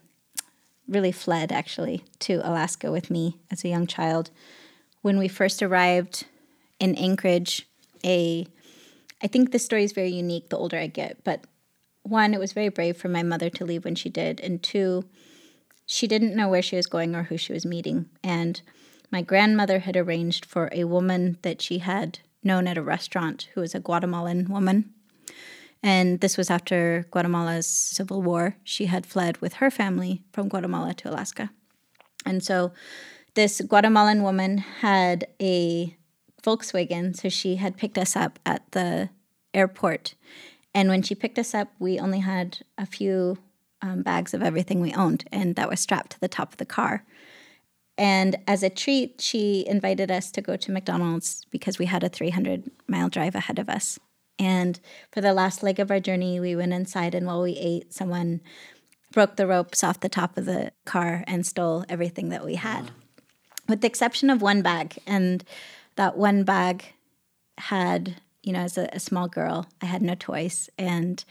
really 0.88 1.12
fled 1.12 1.51
actually 1.51 2.03
to 2.20 2.47
Alaska 2.47 2.91
with 2.91 3.10
me 3.10 3.39
as 3.49 3.66
a 3.66 3.68
young 3.68 3.88
child. 3.88 4.30
When 5.01 5.18
we 5.18 5.28
first 5.28 5.64
arrived 5.64 6.26
in 6.80 6.93
Anchorage, 6.93 7.68
a 8.05 8.45
I 9.24 9.26
think 9.26 9.51
this 9.51 9.66
story 9.66 9.86
is 9.86 9.91
very 9.91 10.12
unique 10.12 10.49
the 10.49 10.57
older 10.60 10.78
I 10.78 10.86
get, 10.86 11.24
but 11.24 11.45
one, 12.10 12.34
it 12.34 12.39
was 12.39 12.53
very 12.53 12.70
brave 12.70 12.97
for 12.97 13.10
my 13.10 13.24
mother 13.24 13.49
to 13.51 13.66
leave 13.66 13.86
when 13.86 13.95
she 13.95 14.10
did, 14.10 14.39
and 14.41 14.62
two, 14.62 15.05
she 15.86 16.07
didn't 16.07 16.36
know 16.36 16.49
where 16.49 16.62
she 16.62 16.76
was 16.76 16.88
going 16.88 17.16
or 17.16 17.24
who 17.24 17.38
she 17.38 17.53
was 17.53 17.66
meeting. 17.66 18.10
And 18.24 18.62
my 19.12 19.22
grandmother 19.22 19.80
had 19.80 19.97
arranged 19.97 20.45
for 20.45 20.70
a 20.72 20.84
woman 20.84 21.38
that 21.41 21.62
she 21.62 21.80
had 21.80 22.20
known 22.43 22.68
at 22.68 22.78
a 22.78 22.84
restaurant 22.84 23.49
who 23.53 23.62
was 23.62 23.74
a 23.74 23.80
Guatemalan 23.80 24.49
woman. 24.49 24.93
And 25.82 26.20
this 26.20 26.38
was 26.38 26.49
after 26.49 27.07
Guatemala's 27.10 27.66
civil 27.66 28.22
war. 28.22 28.57
She 28.64 28.86
had 28.86 29.05
fled 29.05 29.38
with 29.38 29.53
her 29.53 29.72
family 29.72 30.24
from 30.32 30.49
Guatemala 30.49 30.93
to 30.95 31.10
Alaska. 31.10 31.51
And 32.26 32.43
so 32.43 32.74
this 33.36 33.62
Guatemalan 33.62 34.22
woman 34.24 34.57
had 34.57 35.28
a 35.41 35.95
Volkswagen, 36.43 37.16
so 37.16 37.30
she 37.30 37.55
had 37.55 37.78
picked 37.78 37.97
us 37.97 38.16
up 38.16 38.39
at 38.45 38.70
the 38.72 39.10
airport. 39.53 40.16
And 40.74 40.90
when 40.90 41.02
she 41.02 41.16
picked 41.16 41.40
us 41.40 41.54
up, 41.54 41.70
we 41.80 42.00
only 42.00 42.20
had 42.20 42.60
a 42.78 42.86
few 42.86 43.38
um, 43.82 44.02
bags 44.02 44.34
of 44.34 44.44
everything 44.44 44.82
we 44.82 44.94
owned, 44.94 45.26
and 45.32 45.56
that 45.56 45.70
was 45.70 45.80
strapped 45.80 46.12
to 46.12 46.20
the 46.20 46.28
top 46.28 46.52
of 46.52 46.58
the 46.58 46.66
car. 46.66 47.06
And 47.98 48.38
as 48.48 48.64
a 48.64 48.70
treat, 48.70 49.20
she 49.20 49.66
invited 49.68 50.10
us 50.10 50.32
to 50.32 50.42
go 50.42 50.56
to 50.56 50.72
McDonald's 50.72 51.46
because 51.52 51.78
we 51.78 51.86
had 51.86 52.04
a 52.04 52.10
300 52.10 52.70
mile 52.88 53.10
drive 53.10 53.36
ahead 53.36 53.60
of 53.60 53.68
us. 53.68 54.00
And 54.40 54.80
for 55.12 55.20
the 55.20 55.34
last 55.34 55.64
leg 55.64 55.80
of 55.80 55.92
our 55.92 56.00
journey, 56.00 56.40
we 56.40 56.56
went 56.56 56.72
inside, 56.72 57.14
and 57.14 57.28
while 57.28 57.42
we 57.42 57.58
ate, 57.58 57.94
someone 57.94 58.40
broke 59.12 59.36
the 59.36 59.48
ropes 59.48 59.84
off 59.84 60.00
the 60.00 60.08
top 60.08 60.38
of 60.38 60.46
the 60.46 60.72
car 60.86 61.24
and 61.28 61.46
stole 61.46 61.84
everything 61.90 62.30
that 62.30 62.46
we 62.46 62.56
had, 62.56 62.92
with 63.68 63.82
the 63.82 63.88
exception 63.88 64.30
of 64.30 64.42
one 64.42 64.62
bag. 64.62 64.98
And 65.06 65.44
that 65.96 66.16
one 66.16 66.44
bag 66.44 66.94
had, 67.58 68.22
you 68.50 68.54
know, 68.54 68.62
as 68.62 68.80
a, 68.80 68.89
a 68.93 69.00
small 69.00 69.28
girl, 69.28 69.68
I 69.80 69.86
had 69.86 70.02
no 70.02 70.16
toys, 70.16 70.72
and 70.76 71.24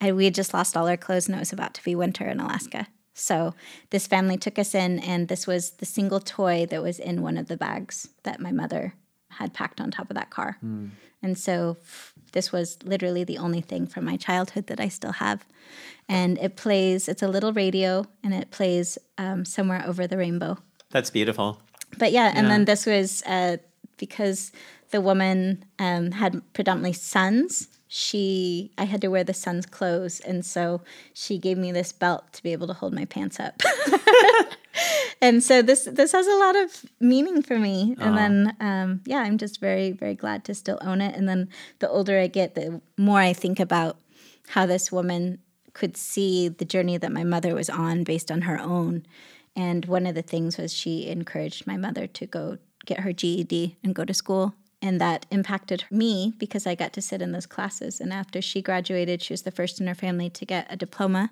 I, 0.00 0.10
we 0.10 0.24
had 0.24 0.34
just 0.34 0.52
lost 0.52 0.76
all 0.76 0.88
our 0.88 0.96
clothes, 0.96 1.28
and 1.28 1.36
it 1.36 1.38
was 1.38 1.52
about 1.52 1.72
to 1.74 1.84
be 1.84 1.94
winter 1.94 2.26
in 2.26 2.40
Alaska. 2.40 2.88
So 3.14 3.54
this 3.90 4.08
family 4.08 4.36
took 4.36 4.58
us 4.58 4.74
in, 4.74 4.98
and 4.98 5.28
this 5.28 5.46
was 5.46 5.70
the 5.70 5.86
single 5.86 6.18
toy 6.18 6.66
that 6.66 6.82
was 6.82 6.98
in 6.98 7.22
one 7.22 7.38
of 7.38 7.46
the 7.46 7.56
bags 7.56 8.08
that 8.24 8.40
my 8.40 8.50
mother 8.50 8.94
had 9.28 9.54
packed 9.54 9.80
on 9.80 9.92
top 9.92 10.10
of 10.10 10.16
that 10.16 10.30
car. 10.30 10.58
Mm. 10.64 10.90
And 11.22 11.38
so 11.38 11.76
this 12.32 12.50
was 12.50 12.76
literally 12.82 13.22
the 13.22 13.38
only 13.38 13.60
thing 13.60 13.86
from 13.86 14.04
my 14.04 14.16
childhood 14.16 14.66
that 14.66 14.80
I 14.80 14.88
still 14.88 15.12
have. 15.12 15.46
And 16.08 16.38
it 16.38 16.56
plays, 16.56 17.06
it's 17.06 17.22
a 17.22 17.28
little 17.28 17.52
radio, 17.52 18.04
and 18.24 18.34
it 18.34 18.50
plays 18.50 18.98
um, 19.16 19.44
somewhere 19.44 19.84
over 19.86 20.08
the 20.08 20.16
rainbow. 20.16 20.58
That's 20.90 21.10
beautiful. 21.10 21.62
But 21.98 22.10
yeah, 22.10 22.32
and 22.34 22.48
yeah. 22.48 22.48
then 22.48 22.64
this 22.64 22.84
was 22.84 23.22
uh, 23.26 23.58
because 23.96 24.52
the 24.90 25.00
woman 25.00 25.64
um, 25.78 26.12
had 26.12 26.40
predominantly 26.52 26.92
sons 26.92 27.68
she 27.86 28.72
i 28.76 28.84
had 28.84 29.00
to 29.00 29.08
wear 29.08 29.22
the 29.22 29.34
son's 29.34 29.66
clothes 29.66 30.18
and 30.20 30.44
so 30.44 30.80
she 31.12 31.38
gave 31.38 31.56
me 31.56 31.70
this 31.70 31.92
belt 31.92 32.24
to 32.32 32.42
be 32.42 32.52
able 32.52 32.66
to 32.66 32.72
hold 32.72 32.92
my 32.92 33.04
pants 33.04 33.38
up. 33.38 33.62
And 35.24 35.42
so 35.42 35.62
this 35.62 35.88
this 35.90 36.12
has 36.12 36.26
a 36.26 36.36
lot 36.36 36.56
of 36.56 36.84
meaning 37.00 37.40
for 37.40 37.58
me. 37.58 37.96
And 37.98 38.18
then 38.18 38.56
um, 38.60 39.00
yeah 39.06 39.20
i'm 39.20 39.38
just 39.38 39.58
very 39.58 39.90
very 39.92 40.14
glad 40.14 40.44
to 40.44 40.54
still 40.54 40.78
own 40.82 41.00
it. 41.00 41.16
And 41.16 41.26
then 41.28 41.48
the 41.78 41.88
older 41.88 42.18
i 42.18 42.26
get 42.26 42.54
the 42.54 42.80
more 42.98 43.20
i 43.20 43.32
think 43.32 43.58
about 43.58 43.96
how 44.48 44.66
this 44.66 44.92
woman 44.92 45.38
could 45.72 45.96
see 45.96 46.48
the 46.48 46.64
journey 46.64 46.98
that 46.98 47.10
my 47.10 47.24
mother 47.24 47.54
was 47.54 47.70
on 47.70 48.04
based 48.04 48.30
on 48.30 48.42
her 48.42 48.60
own. 48.60 49.06
And 49.56 49.86
one 49.86 50.06
of 50.06 50.14
the 50.14 50.22
things 50.22 50.58
was 50.58 50.74
she 50.74 51.06
encouraged 51.06 51.66
my 51.66 51.76
mother 51.76 52.06
to 52.06 52.26
go 52.26 52.58
get 52.84 53.00
her 53.00 53.12
GED 53.12 53.76
and 53.82 53.94
go 53.94 54.04
to 54.04 54.14
school. 54.14 54.54
And 54.82 55.00
that 55.00 55.24
impacted 55.30 55.84
me 55.90 56.34
because 56.36 56.66
I 56.66 56.74
got 56.74 56.92
to 56.92 57.00
sit 57.00 57.22
in 57.22 57.32
those 57.32 57.46
classes. 57.46 58.00
And 58.00 58.12
after 58.12 58.42
she 58.42 58.60
graduated, 58.60 59.22
she 59.22 59.32
was 59.32 59.42
the 59.42 59.50
first 59.50 59.80
in 59.80 59.86
her 59.86 59.94
family 59.94 60.28
to 60.30 60.44
get 60.44 60.66
a 60.68 60.76
diploma 60.76 61.30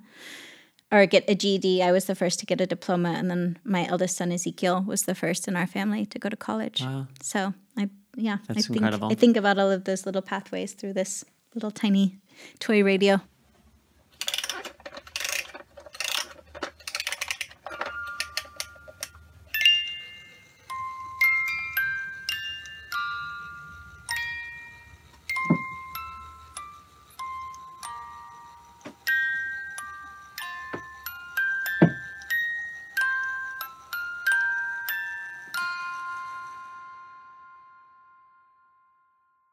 or 0.90 1.04
get 1.04 1.28
a 1.28 1.34
GED. 1.34 1.82
I 1.82 1.92
was 1.92 2.06
the 2.06 2.14
first 2.14 2.38
to 2.40 2.46
get 2.46 2.60
a 2.60 2.66
diploma. 2.66 3.10
And 3.10 3.30
then 3.30 3.58
my 3.62 3.86
eldest 3.86 4.16
son, 4.16 4.32
Ezekiel, 4.32 4.84
was 4.86 5.02
the 5.02 5.14
first 5.14 5.48
in 5.48 5.56
our 5.56 5.66
family 5.66 6.06
to 6.06 6.18
go 6.18 6.30
to 6.30 6.36
college. 6.36 6.80
Wow. 6.82 7.08
So 7.20 7.52
I, 7.76 7.90
yeah, 8.16 8.38
That's 8.48 8.60
I 8.60 8.62
think, 8.62 8.76
incredible. 8.76 9.12
I 9.12 9.14
think 9.14 9.36
about 9.36 9.58
all 9.58 9.70
of 9.70 9.84
those 9.84 10.06
little 10.06 10.22
pathways 10.22 10.72
through 10.72 10.94
this 10.94 11.24
little 11.54 11.70
tiny 11.70 12.18
toy 12.58 12.82
radio. 12.82 13.20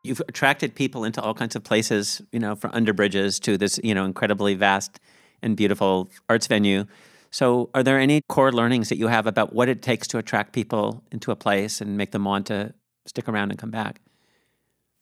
You've 0.09 0.21
attracted 0.27 0.75
people 0.75 1.05
into 1.05 1.21
all 1.21 1.33
kinds 1.33 1.55
of 1.55 1.63
places, 1.63 2.21
you 2.31 2.39
know, 2.39 2.55
from 2.55 2.71
under 2.73 2.91
bridges 2.91 3.39
to 3.41 3.57
this, 3.57 3.79
you 3.83 3.93
know, 3.93 4.03
incredibly 4.03 4.55
vast 4.55 4.99
and 5.41 5.55
beautiful 5.55 6.09
arts 6.27 6.47
venue. 6.47 6.85
So, 7.31 7.69
are 7.75 7.83
there 7.83 7.99
any 7.99 8.21
core 8.27 8.51
learnings 8.51 8.89
that 8.89 8.97
you 8.97 9.07
have 9.07 9.27
about 9.27 9.53
what 9.53 9.69
it 9.69 9.83
takes 9.83 10.07
to 10.09 10.17
attract 10.17 10.51
people 10.51 11.03
into 11.11 11.31
a 11.31 11.35
place 11.35 11.79
and 11.79 11.95
make 11.95 12.11
them 12.11 12.25
want 12.25 12.47
to 12.47 12.73
stick 13.05 13.29
around 13.29 13.51
and 13.51 13.59
come 13.59 13.69
back? 13.69 14.01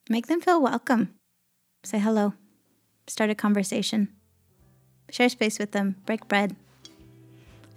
Make 0.09 0.27
them 0.27 0.41
feel 0.41 0.61
welcome. 0.61 1.15
Say 1.85 1.99
hello. 1.99 2.33
Start 3.07 3.29
a 3.29 3.35
conversation. 3.35 4.09
Share 5.09 5.29
space 5.29 5.57
with 5.57 5.71
them. 5.71 5.95
Break 6.05 6.27
bread. 6.27 6.57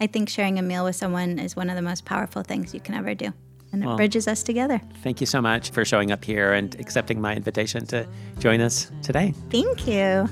I 0.01 0.09
think 0.09 0.28
sharing 0.28 0.59
a 0.59 0.62
meal 0.62 0.85
with 0.85 0.97
someone 0.97 1.39
is 1.39 1.55
one 1.55 1.70
of 1.70 1.76
the 1.76 1.83
most 1.83 2.05
powerful 2.05 2.43
things 2.43 2.74
you 2.74 2.81
can 2.81 2.97
ever 2.97 3.14
do 3.14 3.33
and 3.72 3.82
it 3.82 3.86
well, 3.86 3.96
bridges 3.96 4.26
us 4.26 4.42
together. 4.42 4.80
Thank 5.02 5.20
you 5.20 5.26
so 5.26 5.40
much 5.40 5.70
for 5.70 5.84
showing 5.84 6.10
up 6.10 6.24
here 6.24 6.52
and 6.52 6.74
accepting 6.80 7.20
my 7.20 7.34
invitation 7.34 7.86
to 7.86 8.06
join 8.38 8.60
us 8.60 8.90
today. 9.02 9.34
Thank 9.50 9.86
you. 9.86 10.28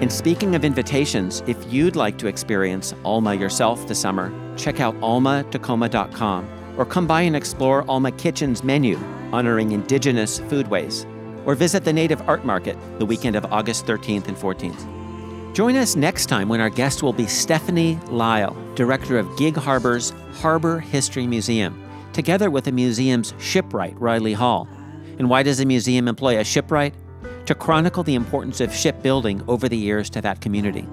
And 0.00 0.12
speaking 0.12 0.54
of 0.54 0.64
invitations, 0.64 1.42
if 1.46 1.56
you'd 1.72 1.96
like 1.96 2.18
to 2.18 2.28
experience 2.28 2.94
Alma 3.04 3.34
yourself 3.34 3.86
this 3.88 4.00
summer, 4.00 4.32
check 4.56 4.80
out 4.80 4.94
almatacoma.com 5.00 6.48
or 6.78 6.86
come 6.86 7.06
by 7.06 7.22
and 7.22 7.34
explore 7.34 7.84
Alma 7.90 8.12
Kitchen's 8.12 8.62
menu 8.62 8.96
honoring 9.32 9.72
indigenous 9.72 10.40
foodways, 10.40 11.04
or 11.44 11.54
visit 11.54 11.84
the 11.84 11.92
Native 11.92 12.26
Art 12.28 12.44
Market 12.44 12.76
the 12.98 13.06
weekend 13.06 13.36
of 13.36 13.44
August 13.46 13.86
13th 13.86 14.28
and 14.28 14.36
14th. 14.36 14.97
Join 15.58 15.74
us 15.74 15.96
next 15.96 16.26
time 16.26 16.48
when 16.48 16.60
our 16.60 16.70
guest 16.70 17.02
will 17.02 17.12
be 17.12 17.26
Stephanie 17.26 17.98
Lyle, 18.10 18.56
director 18.76 19.18
of 19.18 19.36
Gig 19.36 19.56
Harbor's 19.56 20.12
Harbor 20.34 20.78
History 20.78 21.26
Museum, 21.26 21.82
together 22.12 22.48
with 22.48 22.62
the 22.62 22.70
museum's 22.70 23.34
shipwright, 23.40 24.00
Riley 24.00 24.34
Hall. 24.34 24.68
And 25.18 25.28
why 25.28 25.42
does 25.42 25.58
the 25.58 25.66
museum 25.66 26.06
employ 26.06 26.38
a 26.38 26.44
shipwright? 26.44 26.94
To 27.46 27.56
chronicle 27.56 28.04
the 28.04 28.14
importance 28.14 28.60
of 28.60 28.72
shipbuilding 28.72 29.42
over 29.48 29.68
the 29.68 29.76
years 29.76 30.08
to 30.10 30.20
that 30.20 30.40
community. 30.40 30.86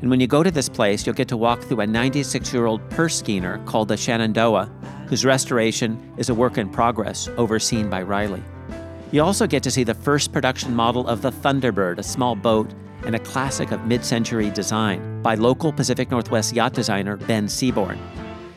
And 0.00 0.08
when 0.08 0.20
you 0.20 0.26
go 0.26 0.42
to 0.42 0.50
this 0.50 0.70
place, 0.70 1.04
you'll 1.04 1.14
get 1.14 1.28
to 1.28 1.36
walk 1.36 1.60
through 1.60 1.80
a 1.80 1.86
96 1.86 2.50
year 2.50 2.64
old 2.64 2.80
purse 2.88 3.22
seiner 3.22 3.62
called 3.66 3.88
the 3.88 3.98
Shenandoah, 3.98 4.72
whose 5.08 5.26
restoration 5.26 6.14
is 6.16 6.30
a 6.30 6.34
work 6.34 6.56
in 6.56 6.70
progress 6.70 7.28
overseen 7.36 7.90
by 7.90 8.00
Riley. 8.00 8.42
You 9.12 9.22
also 9.22 9.46
get 9.46 9.62
to 9.64 9.70
see 9.70 9.84
the 9.84 9.92
first 9.92 10.32
production 10.32 10.74
model 10.74 11.06
of 11.06 11.20
the 11.20 11.30
Thunderbird, 11.30 11.98
a 11.98 12.02
small 12.02 12.34
boat 12.34 12.72
and 13.04 13.14
a 13.14 13.18
classic 13.18 13.70
of 13.70 13.84
mid 13.86 14.04
century 14.04 14.50
design 14.50 15.22
by 15.22 15.34
local 15.34 15.72
Pacific 15.72 16.10
Northwest 16.10 16.54
yacht 16.54 16.72
designer 16.72 17.16
Ben 17.16 17.48
Seaborn. 17.48 17.98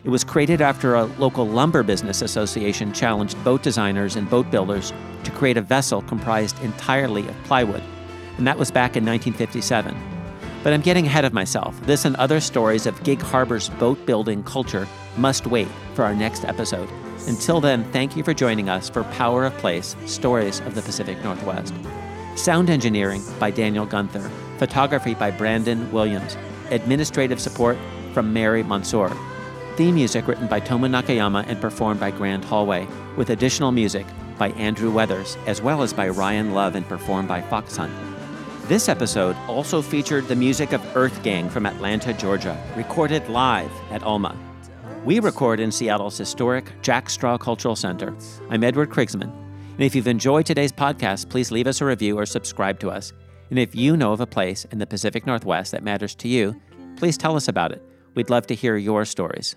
It 0.03 0.09
was 0.09 0.23
created 0.23 0.61
after 0.61 0.95
a 0.95 1.05
local 1.05 1.47
lumber 1.47 1.83
business 1.83 2.21
association 2.21 2.91
challenged 2.91 3.41
boat 3.43 3.61
designers 3.61 4.15
and 4.15 4.29
boat 4.29 4.49
builders 4.49 4.91
to 5.23 5.31
create 5.31 5.57
a 5.57 5.61
vessel 5.61 6.01
comprised 6.01 6.59
entirely 6.63 7.27
of 7.27 7.43
plywood, 7.43 7.83
and 8.37 8.47
that 8.47 8.57
was 8.57 8.71
back 8.71 8.97
in 8.97 9.05
1957. 9.05 9.95
But 10.63 10.73
I'm 10.73 10.81
getting 10.81 11.05
ahead 11.05 11.25
of 11.25 11.33
myself. 11.33 11.79
This 11.85 12.05
and 12.05 12.15
other 12.15 12.39
stories 12.39 12.85
of 12.85 13.03
Gig 13.03 13.21
Harbor's 13.21 13.69
boat 13.69 14.03
building 14.05 14.43
culture 14.43 14.87
must 15.17 15.47
wait 15.47 15.67
for 15.93 16.03
our 16.03 16.15
next 16.15 16.45
episode. 16.45 16.89
Until 17.27 17.61
then, 17.61 17.83
thank 17.91 18.15
you 18.15 18.23
for 18.23 18.33
joining 18.33 18.69
us 18.69 18.89
for 18.89 19.03
Power 19.03 19.45
of 19.45 19.53
Place 19.57 19.95
Stories 20.05 20.59
of 20.61 20.73
the 20.73 20.81
Pacific 20.81 21.21
Northwest. 21.23 21.73
Sound 22.41 22.71
engineering 22.71 23.21
by 23.39 23.51
Daniel 23.51 23.85
Gunther. 23.85 24.27
Photography 24.57 25.13
by 25.13 25.29
Brandon 25.29 25.91
Williams. 25.91 26.35
Administrative 26.71 27.39
support 27.39 27.77
from 28.15 28.33
Mary 28.33 28.63
Mansour. 28.63 29.15
Theme 29.75 29.93
music 29.93 30.27
written 30.27 30.47
by 30.47 30.59
Tomo 30.59 30.87
Nakayama 30.87 31.45
and 31.47 31.61
performed 31.61 31.99
by 31.99 32.09
Grand 32.09 32.43
Hallway, 32.43 32.87
with 33.15 33.29
additional 33.29 33.71
music 33.71 34.07
by 34.39 34.49
Andrew 34.53 34.89
Weathers, 34.89 35.37
as 35.45 35.61
well 35.61 35.83
as 35.83 35.93
by 35.93 36.09
Ryan 36.09 36.55
Love 36.55 36.73
and 36.73 36.83
performed 36.87 37.27
by 37.27 37.41
Fox 37.43 37.77
Hunt. 37.77 37.93
This 38.67 38.89
episode 38.89 39.35
also 39.47 39.79
featured 39.83 40.27
the 40.27 40.35
music 40.35 40.73
of 40.73 40.97
Earth 40.97 41.21
Gang 41.21 41.47
from 41.47 41.67
Atlanta, 41.67 42.11
Georgia, 42.11 42.59
recorded 42.75 43.29
live 43.29 43.71
at 43.91 44.01
Alma. 44.01 44.35
We 45.05 45.19
record 45.19 45.59
in 45.59 45.71
Seattle's 45.71 46.17
historic 46.17 46.71
Jack 46.81 47.07
Straw 47.11 47.37
Cultural 47.37 47.75
Center. 47.75 48.15
I'm 48.49 48.63
Edward 48.63 48.89
Krigsman. 48.89 49.50
And 49.73 49.81
if 49.81 49.95
you've 49.95 50.07
enjoyed 50.07 50.45
today's 50.45 50.71
podcast, 50.71 51.29
please 51.29 51.51
leave 51.51 51.67
us 51.67 51.81
a 51.81 51.85
review 51.85 52.17
or 52.17 52.25
subscribe 52.25 52.79
to 52.79 52.89
us. 52.91 53.13
And 53.49 53.59
if 53.59 53.75
you 53.75 53.97
know 53.97 54.13
of 54.13 54.21
a 54.21 54.27
place 54.27 54.65
in 54.65 54.77
the 54.77 54.85
Pacific 54.85 55.25
Northwest 55.25 55.71
that 55.71 55.83
matters 55.83 56.15
to 56.15 56.27
you, 56.27 56.59
please 56.97 57.17
tell 57.17 57.35
us 57.35 57.47
about 57.47 57.71
it. 57.71 57.81
We'd 58.15 58.29
love 58.29 58.47
to 58.47 58.55
hear 58.55 58.77
your 58.77 59.05
stories. 59.05 59.55